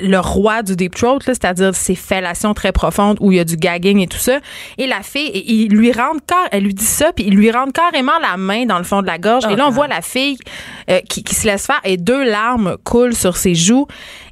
le 0.02 0.18
roi 0.18 0.62
du 0.62 0.76
deep 0.76 0.94
throat, 0.94 1.18
là, 1.26 1.34
c'est-à-dire 1.34 1.74
ces 1.74 1.94
fellations 1.94 2.54
très 2.54 2.72
profondes 2.72 3.16
où 3.20 3.32
il 3.32 3.36
y 3.36 3.40
a 3.40 3.44
du 3.44 3.56
gagging 3.56 4.00
et 4.00 4.06
tout 4.06 4.18
ça. 4.18 4.38
Et 4.78 4.86
la 4.86 5.02
fille, 5.02 5.30
il 5.46 5.68
lui 5.68 5.92
rentre 5.92 6.20
car, 6.26 6.46
elle 6.52 6.64
lui 6.64 6.74
dit 6.74 6.84
ça, 6.84 7.12
puis 7.14 7.24
il 7.26 7.34
lui 7.34 7.50
rentre 7.50 7.72
carrément 7.74 8.18
la 8.22 8.36
main 8.36 8.64
dans 8.64 8.78
le 8.78 8.84
fond 8.84 9.02
de 9.02 9.06
la 9.06 9.18
gorge. 9.18 9.44
et 9.50 9.56
là, 9.56 9.66
on 9.66 9.70
voit 9.70 9.88
la 9.88 10.00
fille 10.00 10.38
euh, 10.90 11.00
qui, 11.08 11.22
qui 11.22 11.34
se 11.34 11.46
laisse 11.46 11.66
faire 11.66 11.80
et 11.84 11.96
deux 11.96 12.24
larmes 12.24 12.76
coulent 12.84 13.14
sur 13.14 13.36
ses 13.36 13.54
joues. 13.54 13.86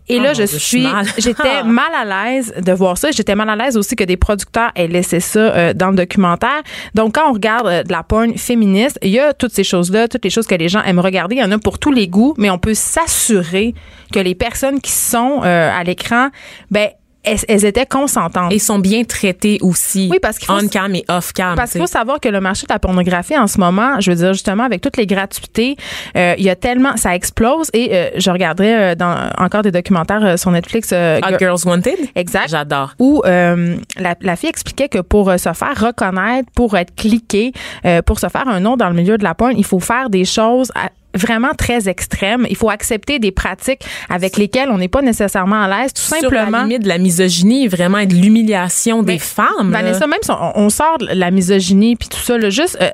Et 0.09 0.19
Oh 0.19 0.23
là, 0.23 0.29
mon 0.29 0.35
je 0.35 0.43
Dieu, 0.45 0.59
suis 0.59 0.87
j'étais 1.19 1.63
mal 1.63 1.91
à 1.95 2.05
l'aise 2.05 2.53
de 2.61 2.73
voir 2.73 2.99
ça. 2.99 3.11
J'étais 3.13 3.35
mal 3.35 3.49
à 3.49 3.57
l'aise 3.57 3.77
aussi 3.77 3.95
que 3.95 4.05
des 4.05 4.17
producteurs 4.17 4.71
aient 4.75 4.89
laissé 4.89 5.21
ça 5.21 5.39
euh, 5.39 5.73
dans 5.75 5.91
le 5.91 5.97
documentaire. 5.97 6.63
Donc, 6.95 7.15
quand 7.15 7.31
on 7.31 7.33
regarde 7.33 7.67
euh, 7.67 7.83
de 7.83 7.93
la 7.93 8.03
porn 8.03 8.37
féministe, 8.37 8.99
il 9.03 9.11
y 9.11 9.21
a 9.21 9.33
toutes 9.33 9.53
ces 9.53 9.65
choses-là, 9.65 10.09
toutes 10.09 10.25
les 10.25 10.31
choses 10.31 10.47
que 10.47 10.55
les 10.55 10.69
gens 10.69 10.83
aiment 10.83 10.99
regarder. 10.99 11.37
Il 11.37 11.41
y 11.41 11.45
en 11.45 11.53
a 11.53 11.59
pour 11.59 11.79
tous 11.79 11.93
les 11.93 12.09
goûts, 12.09 12.35
mais 12.37 12.51
on 12.51 12.59
peut 12.59 12.75
s'assurer 12.75 13.75
que 14.13 14.19
les 14.19 14.35
personnes 14.35 14.81
qui 14.81 14.93
sont 14.93 15.43
euh, 15.45 15.71
à 15.73 15.85
l'écran, 15.85 16.29
ben, 16.71 16.89
elles, 17.25 17.39
elles 17.49 17.65
étaient 17.65 17.87
consentantes. 17.87 18.53
Et 18.53 18.59
sont 18.59 18.79
bien 18.79 19.05
traitées 19.05 19.59
aussi. 19.61 20.09
Oui, 20.11 20.19
parce 20.21 20.39
qu'il 20.39 20.47
faut- 20.47 20.55
On 20.55 20.69
cam 20.69 20.95
et 20.95 21.05
off 21.09 21.33
cam. 21.33 21.55
Parce 21.57 21.73
qu'il 21.73 21.81
faut 21.81 21.87
savoir 21.87 22.21
que 22.21 22.29
le 22.29 22.41
marché 22.41 22.67
de 22.67 22.73
la 22.73 22.79
pornographie 22.79 23.37
en 23.39 23.47
ce 23.47 23.59
moment, 23.59 24.01
je 24.01 24.11
veux 24.11 24.17
dire 24.17 24.33
justement 24.33 24.65
avec 24.65 24.81
toutes 24.81 24.97
les 24.97 25.07
gratuités, 25.07 25.77
euh, 26.17 26.35
il 26.39 26.45
y 26.45 26.51
a 26.51 26.57
tellement, 26.57 26.97
ça 26.97 27.15
explose 27.15 27.69
et 27.73 27.91
euh, 27.95 28.11
je 28.17 28.31
regarderai 28.31 28.75
euh, 28.75 28.95
dans 28.95 29.31
encore 29.39 29.63
des 29.63 29.71
documentaires 29.73 30.25
euh, 30.25 30.37
sur 30.37 30.51
Netflix. 30.51 30.93
Hot 30.93 30.95
Girl- 30.95 31.39
Girls 31.39 31.61
Wanted? 31.65 31.99
Exact. 32.15 32.49
J'adore. 32.49 32.95
où 32.99 33.23
euh, 33.25 33.77
la, 33.99 34.15
la 34.21 34.37
fille 34.37 34.49
expliquait 34.49 34.89
que 34.89 34.99
pour 34.99 35.31
se 35.39 35.53
faire 35.53 35.75
reconnaître, 35.81 36.49
pour 36.55 36.77
être 36.77 36.95
cliqué, 36.95 37.53
euh, 37.85 38.03
pour 38.03 38.19
se 38.19 38.29
faire 38.29 38.49
un 38.49 38.61
nom 38.61 38.77
dans 38.77 38.89
le 38.89 38.95
milieu 38.95 39.17
de 39.19 39.25
la 39.25 39.35
porn, 39.35 39.53
il 39.57 39.65
faut 39.65 39.81
faire 39.81 40.11
des 40.11 40.25
choses 40.25 40.71
à- 40.75 40.91
vraiment 41.15 41.53
très 41.57 41.89
extrêmes. 41.89 42.47
Il 42.51 42.57
faut 42.57 42.71
accepter 42.71 43.19
des 43.19 43.33
pratiques 43.33 43.83
avec 44.09 44.37
lesquelles 44.37 44.71
on 44.71 44.79
n'est 44.79 44.89
pas 44.89 45.03
nécessairement 45.03 45.63
à 45.63 45.69
l'aise, 45.69 45.93
tout 45.93 46.03
Sur 46.03 46.31
la 46.31 46.41
simplement. 46.45 46.63
limite 46.63 46.83
de 46.83 46.89
la 46.89 46.99
misogynie, 46.99 47.69
vraiment 47.69 47.99
et 47.99 48.07
de 48.07 48.15
l'humiliation 48.15 49.03
des 49.03 49.19
femmes. 49.19 49.71
là. 49.71 49.83
Vanessa, 49.83 50.07
même 50.07 50.19
si 50.23 50.31
on, 50.31 50.53
on 50.59 50.71
sort 50.71 50.99
de 50.99 51.07
la 51.13 51.31
misogynie 51.31 51.97
puis 51.97 52.09
tout 52.09 52.19
ça, 52.21 52.39
là, 52.39 52.51
juste 52.51 52.79
euh, 52.81 52.91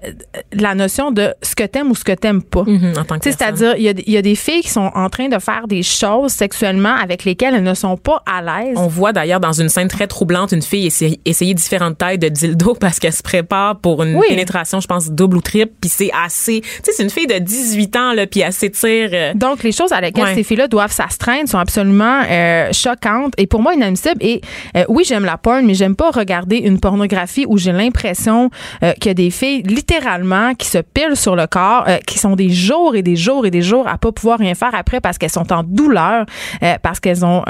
la 0.52 0.74
notion 0.74 1.10
de 1.10 1.34
ce 1.42 1.54
que 1.54 1.64
t'aimes 1.64 1.90
ou 1.90 1.94
ce 1.94 2.04
que 2.04 2.12
t'aimes 2.12 2.42
pas. 2.42 2.64
Mhm, 2.66 2.94
en 2.98 3.04
tant 3.04 3.18
que. 3.18 3.24
C'est-à-dire, 3.24 3.74
il 3.76 3.84
y, 4.06 4.12
y 4.12 4.16
a 4.16 4.22
des 4.22 4.34
filles 4.34 4.62
qui 4.62 4.70
sont 4.70 4.90
en 4.94 5.08
train 5.08 5.28
de 5.28 5.38
faire 5.38 5.66
des 5.68 5.82
choses 5.82 6.32
sexuellement 6.32 6.94
avec 6.94 7.24
lesquelles 7.24 7.54
elles 7.54 7.62
ne 7.62 7.74
sont 7.74 7.96
pas 7.96 8.22
à 8.26 8.42
l'aise. 8.42 8.76
On 8.76 8.86
voit 8.88 9.12
d'ailleurs 9.12 9.40
dans 9.40 9.52
une 9.52 9.68
scène 9.68 9.88
très 9.88 10.06
troublante 10.06 10.52
une 10.52 10.62
fille 10.62 10.86
essayer, 10.86 11.20
essayer 11.24 11.54
différentes 11.54 11.98
tailles 11.98 12.18
de 12.18 12.28
dildo 12.28 12.74
parce 12.80 12.98
qu'elle 12.98 13.12
se 13.12 13.22
prépare 13.22 13.78
pour 13.78 14.02
une 14.02 14.14
Oui. 14.16 14.26
pénétration, 14.28 14.80
je 14.80 14.86
pense, 14.86 15.10
double 15.10 15.36
ou 15.36 15.40
triple. 15.40 15.72
Puis 15.80 15.90
c'est 15.90 16.10
assez. 16.24 16.60
Tu 16.62 16.68
sais, 16.84 16.92
c'est 16.96 17.02
une 17.02 17.10
fille 17.10 17.26
de 17.26 17.38
18 17.38 17.96
ans 17.96 18.07
sang, 18.08 18.14
là, 18.14 18.26
puis 18.26 18.40
elle 18.40 18.52
s'étire. 18.52 19.10
euh, 19.12 19.32
Donc, 19.34 19.62
les 19.62 19.72
choses 19.72 19.92
à 19.92 20.00
lesquelles 20.00 20.24
Ouais. 20.24 20.34
ces 20.34 20.42
filles-là 20.42 20.68
doivent 20.68 20.92
s'astreindre 20.92 21.48
sont 21.48 21.58
absolument 21.58 22.22
euh, 22.28 22.70
choquantes 22.72 23.32
et 23.38 23.46
pour 23.46 23.62
moi 23.62 23.74
inadmissibles. 23.74 24.22
Et 24.22 24.40
euh, 24.76 24.84
oui, 24.88 25.04
j'aime 25.06 25.24
la 25.24 25.36
porn, 25.38 25.64
mais 25.64 25.74
j'aime 25.74 25.96
pas 25.96 26.10
regarder 26.10 26.56
une 26.56 26.80
pornographie 26.80 27.44
où 27.48 27.58
j'ai 27.58 27.72
l'impression 27.72 28.50
euh, 28.82 28.92
qu'il 28.94 29.06
y 29.06 29.10
a 29.10 29.14
des 29.14 29.30
filles 29.30 29.62
littéralement 29.62 30.54
qui 30.54 30.66
se 30.68 30.78
pilent 30.78 31.16
sur 31.16 31.36
le 31.36 31.46
corps, 31.46 31.84
euh, 31.88 31.98
qui 32.06 32.18
sont 32.18 32.36
des 32.36 32.50
jours 32.50 32.94
et 32.96 33.02
des 33.02 33.16
jours 33.16 33.46
et 33.46 33.50
des 33.50 33.62
jours 33.62 33.86
à 33.88 33.98
pas 33.98 34.12
pouvoir 34.12 34.38
rien 34.38 34.54
faire 34.54 34.74
après 34.74 35.00
parce 35.00 35.18
qu'elles 35.18 35.30
sont 35.30 35.52
en 35.52 35.62
douleur, 35.62 36.24
euh, 36.62 36.74
parce 36.82 37.00
qu'elles 37.00 37.24
ont 37.24 37.42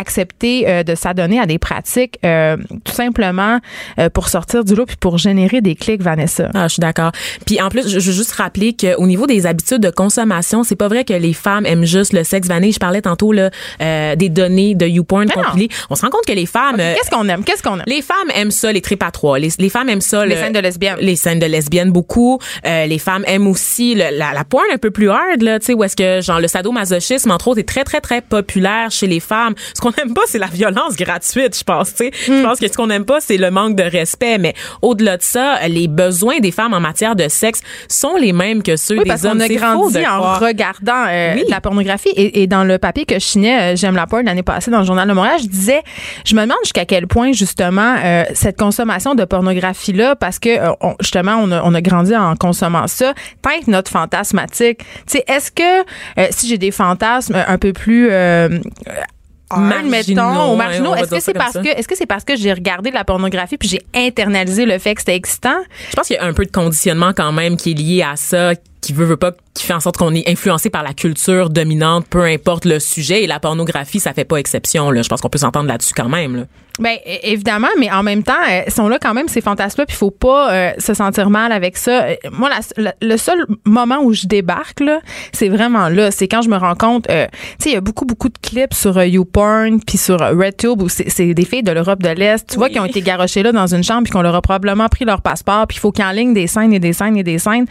accepté 0.00 0.68
euh, 0.68 0.82
de 0.82 0.94
s'adonner 0.94 1.38
à 1.38 1.46
des 1.46 1.58
pratiques 1.58 2.18
euh, 2.24 2.56
tout 2.84 2.92
simplement 2.92 3.58
euh, 3.98 4.08
pour 4.10 4.28
sortir 4.28 4.64
du 4.64 4.74
lot 4.74 4.86
puis 4.86 4.96
pour 4.96 5.18
générer 5.18 5.60
des 5.60 5.74
clics, 5.74 6.02
Vanessa. 6.02 6.48
Ah, 6.54 6.66
je 6.68 6.74
suis 6.74 6.80
d'accord. 6.80 7.12
Puis 7.46 7.60
en 7.60 7.68
plus, 7.68 7.88
je, 7.88 8.00
je 8.00 8.10
veux 8.10 8.16
juste 8.16 8.32
rappeler 8.32 8.74
qu'au 8.74 9.06
niveau 9.06 9.26
des 9.26 9.46
habitudes 9.46 9.80
de 9.82 9.90
consommation, 9.90 10.64
c'est 10.64 10.76
pas 10.76 10.88
vrai 10.88 11.04
que 11.04 11.12
les 11.12 11.32
femmes 11.32 11.66
aiment 11.66 11.84
juste 11.84 12.12
le 12.12 12.24
sexe 12.24 12.48
vanille. 12.48 12.72
Je 12.72 12.78
parlais 12.78 13.02
tantôt 13.02 13.32
là, 13.32 13.50
euh, 13.80 14.16
des 14.16 14.28
données 14.28 14.74
de 14.74 14.86
YouPorn 14.86 15.28
compilées. 15.30 15.68
On 15.90 15.94
se 15.94 16.02
rend 16.02 16.10
compte 16.10 16.26
que 16.26 16.32
les 16.32 16.46
femmes... 16.46 16.76
Qu'est-ce 16.76 17.10
qu'on 17.10 17.28
aime? 17.28 17.44
Qu'est-ce 17.44 17.62
qu'on 17.62 17.76
aime? 17.78 17.84
les 17.86 18.02
femmes 18.02 18.30
aiment 18.34 18.50
ça, 18.50 18.72
les 18.72 18.80
tripes 18.80 19.02
à 19.02 19.10
trois. 19.10 19.38
Les, 19.38 19.50
les 19.58 19.68
femmes 19.68 19.88
aiment 19.88 20.00
ça. 20.00 20.24
Les 20.24 20.34
le- 20.34 20.40
scènes 20.40 20.52
de 20.52 20.58
lesbiennes. 20.60 20.96
Les 21.00 21.16
scènes 21.16 21.38
de 21.38 21.46
lesbiennes, 21.46 21.90
beaucoup. 21.92 22.38
Euh, 22.66 22.86
les 22.86 22.98
femmes 22.98 23.24
aiment 23.26 23.46
aussi 23.46 23.94
le- 23.94 24.16
la, 24.16 24.32
la 24.32 24.44
porn 24.44 24.64
un 24.72 24.78
peu 24.78 24.90
plus 24.90 25.10
hard, 25.10 25.42
là, 25.42 25.58
tu 25.58 25.66
sais, 25.66 25.74
où 25.74 25.84
est-ce 25.84 25.96
que, 25.96 26.20
genre, 26.20 26.40
le 26.40 26.48
sadomasochisme, 26.48 27.30
entre 27.30 27.48
autres, 27.48 27.60
est 27.60 27.68
très, 27.68 27.84
très, 27.84 28.00
très 28.00 28.20
populaire 28.20 28.90
chez 28.90 29.06
les 29.06 29.20
femmes. 29.20 29.54
Ce 29.74 29.80
qu'on 29.80 29.89
aime 30.00 30.14
pas, 30.14 30.22
c'est 30.26 30.38
la 30.38 30.46
violence 30.46 30.96
gratuite, 30.96 31.56
je 31.58 31.64
pense, 31.64 31.94
tu 31.94 32.04
sais. 32.04 32.10
Hmm. 32.28 32.36
Je 32.38 32.42
pense 32.42 32.58
que 32.60 32.68
ce 32.68 32.76
qu'on 32.76 32.90
aime 32.90 33.04
pas, 33.04 33.20
c'est 33.20 33.36
le 33.36 33.50
manque 33.50 33.76
de 33.76 33.82
respect. 33.82 34.38
Mais 34.38 34.54
au-delà 34.82 35.16
de 35.16 35.22
ça, 35.22 35.66
les 35.68 35.88
besoins 35.88 36.38
des 36.40 36.50
femmes 36.50 36.74
en 36.74 36.80
matière 36.80 37.16
de 37.16 37.28
sexe 37.28 37.60
sont 37.88 38.16
les 38.16 38.32
mêmes 38.32 38.62
que 38.62 38.76
ceux 38.76 38.98
Oui, 38.98 39.04
des 39.04 39.26
hommes. 39.26 39.38
qu'on 39.38 39.44
a 39.44 39.48
grandi 39.48 39.94
de 39.94 40.00
en 40.00 40.02
croire. 40.18 40.40
regardant 40.40 41.04
euh, 41.08 41.34
Oui. 41.36 41.44
la 41.48 41.60
pornographie. 41.60 42.10
Et, 42.10 42.42
et 42.42 42.46
dans 42.46 42.64
le 42.64 42.78
papier 42.78 43.04
que 43.04 43.14
je 43.14 43.20
signais, 43.24 43.72
euh, 43.72 43.76
J'aime 43.76 43.94
la 43.96 44.06
porn 44.06 44.24
l'année 44.24 44.42
passée 44.42 44.70
dans 44.70 44.80
le 44.80 44.84
Journal 44.84 45.08
de 45.08 45.12
Montréal, 45.14 45.38
je 45.42 45.46
disais, 45.48 45.82
je 46.26 46.34
me 46.34 46.42
demande 46.42 46.58
jusqu'à 46.64 46.84
quel 46.84 47.06
point, 47.06 47.32
justement, 47.32 47.96
euh, 48.04 48.24
cette 48.34 48.58
consommation 48.58 49.14
de 49.14 49.24
pornographie-là, 49.24 50.16
parce 50.16 50.38
que, 50.38 50.48
euh, 50.50 50.72
on- 50.80 50.94
justement, 51.00 51.36
on 51.42 51.50
a, 51.50 51.62
on 51.64 51.74
a 51.74 51.80
grandi 51.80 52.14
en 52.14 52.34
consommant 52.36 52.86
ça, 52.86 53.14
teinte 53.42 53.68
notre 53.68 53.90
fantasmatique. 53.90 54.78
Tu 54.78 54.84
sais, 55.18 55.24
est-ce 55.28 55.50
que, 55.50 55.80
euh, 56.18 56.26
si 56.30 56.48
j'ai 56.48 56.58
des 56.58 56.70
fantasmes 56.72 57.42
un 57.46 57.58
peu 57.58 57.72
plus... 57.72 58.08
Hard, 59.50 59.86
Marginaux, 59.86 60.94
est-ce 60.94 61.10
que 61.10 61.20
c'est 61.20 61.34
parce 61.34 61.52
ça. 61.52 61.62
que 61.62 61.68
est-ce 61.68 61.88
que 61.88 61.96
c'est 61.96 62.06
parce 62.06 62.24
que 62.24 62.36
j'ai 62.36 62.52
regardé 62.52 62.90
de 62.90 62.94
la 62.94 63.04
pornographie 63.04 63.58
puis 63.58 63.68
j'ai 63.68 63.82
internalisé 63.94 64.64
le 64.64 64.78
fait 64.78 64.94
que 64.94 65.00
c'était 65.00 65.16
excitant? 65.16 65.58
Je 65.90 65.96
pense 65.96 66.06
qu'il 66.06 66.16
y 66.16 66.18
a 66.18 66.24
un 66.24 66.32
peu 66.32 66.44
de 66.44 66.50
conditionnement 66.50 67.12
quand 67.14 67.32
même 67.32 67.56
qui 67.56 67.72
est 67.72 67.74
lié 67.74 68.02
à 68.02 68.16
ça, 68.16 68.54
qui 68.80 68.92
veut, 68.92 69.04
veut 69.04 69.16
pas, 69.16 69.32
qui 69.54 69.64
fait 69.66 69.72
en 69.74 69.80
sorte 69.80 69.96
qu'on 69.96 70.14
est 70.14 70.28
influencé 70.28 70.70
par 70.70 70.82
la 70.82 70.92
culture 70.94 71.50
dominante, 71.50 72.06
peu 72.08 72.22
importe 72.24 72.64
le 72.64 72.78
sujet. 72.80 73.22
Et 73.24 73.26
la 73.26 73.38
pornographie, 73.40 74.00
ça 74.00 74.12
fait 74.12 74.24
pas 74.24 74.36
exception. 74.36 74.90
Là. 74.90 75.02
Je 75.02 75.08
pense 75.08 75.20
qu'on 75.20 75.28
peut 75.28 75.38
s'entendre 75.38 75.68
là-dessus 75.68 75.94
quand 75.94 76.08
même. 76.08 76.36
Là. 76.36 76.42
Ben 76.78 76.96
é- 77.04 77.32
évidemment, 77.32 77.68
mais 77.78 77.90
en 77.92 78.02
même 78.02 78.22
temps, 78.22 78.32
euh, 78.50 78.62
sont 78.70 78.88
là 78.88 78.98
quand 78.98 79.12
même 79.12 79.28
ces 79.28 79.42
fantasmes-là, 79.42 79.84
puis 79.84 79.96
faut 79.96 80.10
pas 80.10 80.50
euh, 80.52 80.70
se 80.78 80.94
sentir 80.94 81.28
mal 81.28 81.52
avec 81.52 81.76
ça. 81.76 82.04
Euh, 82.04 82.14
Moi, 82.32 82.48
la- 82.48 82.82
la- 82.82 82.94
le 83.02 83.16
seul 83.18 83.44
moment 83.66 83.98
où 84.02 84.14
je 84.14 84.26
débarque 84.26 84.80
là, 84.80 85.00
c'est 85.32 85.50
vraiment 85.50 85.90
là, 85.90 86.10
c'est 86.10 86.26
quand 86.26 86.40
je 86.40 86.48
me 86.48 86.56
rends 86.56 86.76
compte. 86.76 87.10
euh, 87.10 87.26
tu 87.58 87.64
sais, 87.64 87.70
il 87.70 87.74
y 87.74 87.76
a 87.76 87.82
beaucoup 87.82 88.06
beaucoup 88.06 88.30
de 88.30 88.38
clips 88.40 88.72
sur 88.72 88.96
euh, 88.96 89.04
YouPorn 89.06 89.80
puis 89.86 89.98
sur 89.98 90.22
euh, 90.22 90.32
RedTube 90.34 90.80
où 90.80 90.88
c'est 90.88 91.34
des 91.34 91.44
filles 91.44 91.62
de 91.64 91.72
l'Europe 91.72 92.02
de 92.02 92.08
l'Est, 92.08 92.46
tu 92.48 92.56
vois, 92.56 92.70
qui 92.70 92.80
ont 92.80 92.86
été 92.86 93.02
garochées 93.02 93.42
là 93.42 93.52
dans 93.52 93.66
une 93.74 93.82
chambre 93.84 94.04
puis 94.04 94.12
qu'on 94.12 94.22
leur 94.22 94.34
a 94.34 94.40
probablement 94.40 94.88
pris 94.88 95.04
leur 95.04 95.20
passeport, 95.20 95.66
puis 95.66 95.76
il 95.76 95.80
faut 95.80 95.92
qu'ils 95.92 96.04
enlignent 96.04 96.32
des 96.32 96.46
scènes 96.46 96.72
et 96.72 96.78
des 96.80 96.94
scènes 96.94 97.16
et 97.18 97.22
des 97.24 97.38
scènes. 97.38 97.66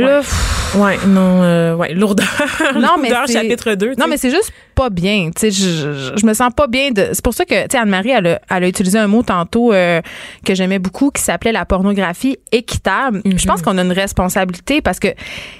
Là, 0.00 0.18
pff, 0.20 0.74
Ouais, 0.76 0.98
non, 1.06 1.42
euh, 1.42 1.74
ouais, 1.74 1.94
lourdeur. 1.94 2.26
Non, 2.74 2.96
mais 3.00 3.08
lourdeur, 3.08 3.22
c'est- 3.28 3.32
chapitre 3.34 3.74
2. 3.74 3.94
Non, 3.98 4.06
mais 4.08 4.16
c'est 4.18 4.30
juste 4.30 4.52
pas 4.74 4.90
bien. 4.90 5.30
Tu 5.34 5.40
sais, 5.40 5.50
je, 5.50 5.68
je, 5.70 6.12
je 6.20 6.26
me 6.26 6.34
sens 6.34 6.50
pas 6.54 6.66
bien. 6.66 6.90
de 6.90 7.08
C'est 7.12 7.24
pour 7.24 7.32
ça 7.32 7.44
que, 7.46 7.54
tu 7.62 7.68
sais, 7.72 7.78
Anne-Marie, 7.78 8.10
elle 8.10 8.26
a, 8.26 8.40
elle 8.50 8.64
a 8.64 8.68
utilisé 8.68 8.98
un 8.98 9.06
mot 9.06 9.22
tantôt 9.22 9.72
euh, 9.72 10.02
que 10.44 10.54
j'aimais 10.54 10.78
beaucoup 10.78 11.10
qui 11.10 11.22
s'appelait 11.22 11.52
la 11.52 11.64
pornographie 11.64 12.36
équitable. 12.52 13.22
Mhm. 13.24 13.38
Je 13.38 13.46
pense 13.46 13.62
qu'on 13.62 13.78
a 13.78 13.82
une 13.82 13.92
responsabilité 13.92 14.82
parce 14.82 14.98
que 14.98 15.08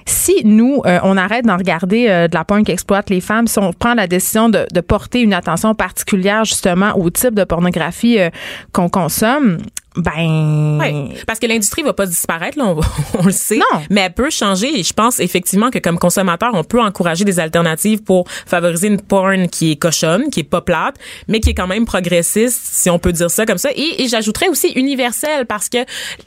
si 0.06 0.42
nous, 0.44 0.82
euh, 0.84 0.98
on 1.02 1.16
arrête 1.16 1.46
d'en 1.46 1.56
regarder 1.56 2.08
euh, 2.08 2.28
de 2.28 2.34
la 2.34 2.44
porn 2.44 2.62
qui 2.64 2.72
exploite 2.72 3.08
les 3.08 3.20
femmes, 3.22 3.46
si 3.46 3.58
on 3.58 3.72
prend 3.72 3.94
la 3.94 4.06
décision 4.08 4.48
de, 4.50 4.66
de 4.70 4.80
porter 4.80 5.22
une 5.22 5.32
attention 5.32 5.74
particulière 5.74 6.44
justement 6.44 6.92
au 6.98 7.08
type 7.10 7.34
de 7.34 7.44
pornographie 7.44 8.18
euh, 8.18 8.28
qu'on 8.72 8.88
consomme, 8.90 9.58
ben... 9.96 10.78
Ouais, 10.78 11.14
parce 11.26 11.38
que 11.38 11.46
l'industrie 11.46 11.82
va 11.82 11.92
pas 11.92 12.06
disparaître, 12.06 12.58
là, 12.58 12.74
on, 13.18 13.24
le 13.24 13.32
sait. 13.32 13.56
Non. 13.56 13.82
Mais 13.90 14.02
elle 14.02 14.12
peut 14.12 14.30
changer. 14.30 14.78
Et 14.78 14.82
je 14.82 14.92
pense 14.92 15.20
effectivement 15.20 15.70
que 15.70 15.78
comme 15.78 15.98
consommateur, 15.98 16.50
on 16.54 16.64
peut 16.64 16.80
encourager 16.80 17.24
des 17.24 17.40
alternatives 17.40 18.02
pour 18.02 18.26
favoriser 18.28 18.88
une 18.88 19.00
porn 19.00 19.48
qui 19.48 19.72
est 19.72 19.76
cochonne, 19.76 20.30
qui 20.30 20.40
est 20.40 20.44
pas 20.44 20.60
plate, 20.60 20.96
mais 21.28 21.40
qui 21.40 21.50
est 21.50 21.54
quand 21.54 21.66
même 21.66 21.86
progressiste, 21.86 22.60
si 22.62 22.90
on 22.90 22.98
peut 22.98 23.12
dire 23.12 23.30
ça 23.30 23.46
comme 23.46 23.58
ça. 23.58 23.70
Et, 23.74 24.02
et 24.02 24.08
j'ajouterais 24.08 24.48
aussi 24.48 24.68
universelle 24.68 25.46
parce 25.46 25.68
que 25.68 25.78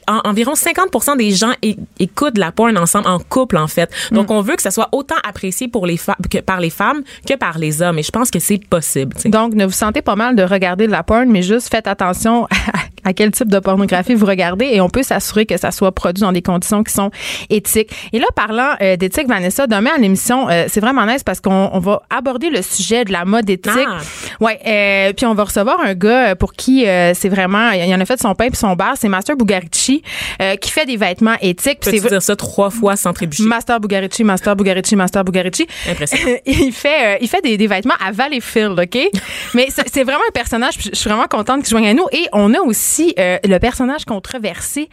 en- 0.08 0.20
environ 0.24 0.54
50% 0.54 1.16
des 1.16 1.30
gens 1.30 1.52
écoutent 1.98 2.38
la 2.38 2.52
porn 2.52 2.76
ensemble 2.76 3.08
en 3.08 3.18
couple 3.18 3.56
en 3.56 3.68
fait. 3.68 3.90
Donc 4.10 4.30
on 4.30 4.40
veut 4.42 4.56
que 4.56 4.62
ça 4.62 4.70
soit 4.70 4.88
autant 4.92 5.16
apprécié 5.22 5.68
pour 5.68 5.86
les 5.86 5.96
femmes 5.96 6.16
que 6.30 6.38
par 6.38 6.60
les 6.60 6.70
femmes 6.70 7.02
que 7.26 7.34
par 7.34 7.58
les 7.58 7.82
hommes. 7.82 7.98
Et 7.98 8.02
je 8.02 8.10
pense 8.10 8.30
que 8.30 8.38
c'est 8.38 8.58
possible. 8.68 9.14
tu 9.14 9.22
sais. 9.22 9.28
Donc, 9.28 9.54
ne 9.54 9.64
vous 9.64 9.72
sentez 9.72 10.02
pas 10.02 10.16
mal 10.16 10.36
de 10.36 10.42
regarder 10.42 10.86
de 10.86 10.92
la 10.92 11.02
porn, 11.02 11.28
mais 11.30 11.42
juste 11.42 11.68
faites 11.70 11.86
attention 11.86 12.46
à 13.04 13.12
quel 13.12 13.30
type 13.30 13.48
de 13.48 13.58
pornographie 13.60 14.14
vous 14.14 14.26
regardez 14.26 14.66
et 14.66 14.80
on 14.80 14.88
peut 14.88 15.02
s'assurer 15.02 15.46
que 15.46 15.56
ça 15.56 15.70
soit 15.70 15.92
produit 15.92 16.22
dans 16.22 16.32
des 16.32 16.42
conditions 16.42 16.82
qui 16.82 16.92
sont 16.92 17.10
éthiques. 17.48 17.90
Et 18.12 18.18
là, 18.18 18.26
parlant 18.34 18.74
euh, 18.80 18.96
d'éthique, 18.96 19.28
Vanessa, 19.28 19.66
demain 19.66 19.92
à 19.96 19.98
l'émission, 19.98 20.48
euh, 20.48 20.64
c'est 20.68 20.80
vraiment 20.80 21.06
nice 21.06 21.22
parce 21.22 21.40
qu'on 21.40 21.70
on 21.72 21.78
va 21.78 22.02
aborder 22.10 22.50
le 22.50 22.62
sujet 22.62 23.04
de 23.04 23.12
la 23.12 23.24
mode 23.24 23.48
éthique. 23.48 23.72
Ah. 23.86 23.98
Ouais, 24.40 24.58
euh, 24.66 25.12
puis 25.12 25.26
on 25.26 25.34
va 25.34 25.44
recevoir 25.44 25.80
un 25.80 25.94
gars 25.94 26.34
pour 26.36 26.52
qui 26.52 26.86
euh, 26.86 27.12
c'est 27.14 27.28
vraiment, 27.28 27.70
il 27.70 27.94
en 27.94 28.00
a 28.00 28.04
fait 28.04 28.20
son 28.20 28.34
pain 28.34 28.48
puis 28.48 28.56
son 28.56 28.74
beurre, 28.74 28.94
c'est 28.96 29.08
Master 29.08 29.36
Bugarici 29.36 30.02
euh, 30.40 30.56
qui 30.56 30.70
fait 30.70 30.86
des 30.86 30.96
vêtements 30.96 31.36
éthiques. 31.40 31.80
Peux-tu 31.80 31.98
c'est 31.98 32.08
dire 32.08 32.22
ça 32.22 32.36
trois 32.36 32.70
fois 32.70 32.96
sans 32.96 33.12
trébucher? 33.12 33.44
Master 33.44 33.80
Bugarici, 33.80 34.24
Master 34.24 34.56
Bugarici, 34.56 34.96
Master 34.96 35.24
Bugarici. 35.24 35.66
Impressionnant. 35.88 36.36
il 36.46 36.72
fait, 36.72 37.14
euh, 37.14 37.18
il 37.20 37.28
fait 37.28 37.42
des, 37.42 37.56
des 37.56 37.66
vêtements 37.66 37.94
à 38.04 38.12
Valleyfield, 38.12 38.78
OK? 38.78 38.98
Mais 39.54 39.68
c'est 39.70 40.04
vraiment 40.04 40.24
un 40.28 40.32
personnage, 40.32 40.74
je 40.78 40.94
suis 40.94 41.08
vraiment 41.08 41.26
contente 41.26 41.62
qu'il 41.62 41.70
joigne 41.70 41.88
à 41.88 41.94
nous. 41.94 42.06
Et 42.12 42.26
on 42.32 42.54
a 42.54 42.60
aussi 42.60 43.14
euh, 43.18 43.38
le 43.50 43.58
personnage 43.58 44.04
controversé, 44.04 44.88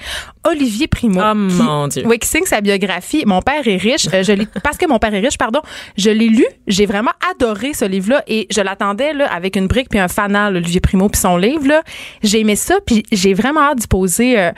Olivier 0.46 0.88
Primo. 0.88 1.22
Oh, 1.22 1.32
qui- 1.50 1.62
mon 1.64 1.88
Dieu. 1.88 2.04
Oui, 2.06 2.20
qui 2.20 2.28
signe 2.28 2.46
sa 2.46 2.62
biographie. 2.62 3.24
Mon 3.26 3.42
père 3.42 3.66
est 3.68 3.78
riche. 3.78 4.08
Euh, 4.14 4.24
je 4.24 4.34
l'ai, 4.34 4.46
parce 4.64 4.78
que 4.78 4.86
mon 4.88 5.00
père 5.00 5.14
est 5.14 5.20
riche, 5.20 5.38
pardon. 5.38 5.62
Je 5.98 6.10
l'ai 6.10 6.28
lu. 6.28 6.46
J'ai 6.68 6.86
vraiment 6.86 7.12
adoré 7.32 7.74
ce 7.74 7.86
livre-là 7.86 8.24
et 8.28 8.48
je 8.52 8.62
l'attendais 8.62 9.14
là, 9.14 9.32
avec 9.32 9.56
une 9.56 9.68
brique 9.68 9.90
puis 9.90 10.00
un 10.00 10.08
fanal, 10.08 10.56
Olivier 10.58 10.80
Primo, 10.82 11.08
puis 11.10 11.20
son 11.20 11.38
livre. 11.38 11.68
Là. 11.68 11.82
J'ai 12.24 12.40
aimé 12.42 12.56
ça, 12.56 12.76
puis 12.86 13.04
j'ai 13.12 13.34
vraiment 13.34 13.62
hâte 13.62 13.78
d'y 13.80 13.88
poser 13.88 14.40
euh, 14.40 14.52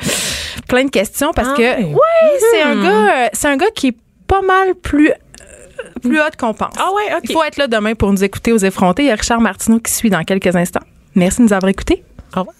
plein 0.67 0.85
de 0.85 0.89
questions 0.89 1.31
parce 1.35 1.49
Ah 1.51 1.57
que, 1.57 1.83
oui. 1.83 1.95
c'est 2.51 2.61
un 2.61 2.81
gars, 2.81 2.89
euh, 3.25 3.27
c'est 3.33 3.47
un 3.47 3.57
gars 3.57 3.69
qui 3.75 3.87
est 3.87 3.97
pas 4.27 4.41
mal 4.41 4.75
plus 4.75 5.11
plus 6.01 6.19
haute 6.19 6.35
qu'on 6.37 6.53
pense. 6.53 6.73
Ah 6.77 6.89
ouais, 6.95 7.13
OK. 7.15 7.21
Il 7.23 7.33
faut 7.33 7.43
être 7.43 7.57
là 7.57 7.67
demain 7.67 7.93
pour 7.95 8.11
nous 8.11 8.23
écouter 8.23 8.51
aux 8.53 8.57
effrontés. 8.57 9.03
Il 9.03 9.07
y 9.07 9.11
a 9.11 9.15
Richard 9.15 9.41
Martineau 9.41 9.79
qui 9.79 9.91
suit 9.91 10.09
dans 10.09 10.23
quelques 10.23 10.55
instants. 10.55 10.79
Merci 11.15 11.39
de 11.39 11.43
nous 11.43 11.53
avoir 11.53 11.69
écoutés. 11.69 12.03
Au 12.35 12.39
revoir. 12.41 12.55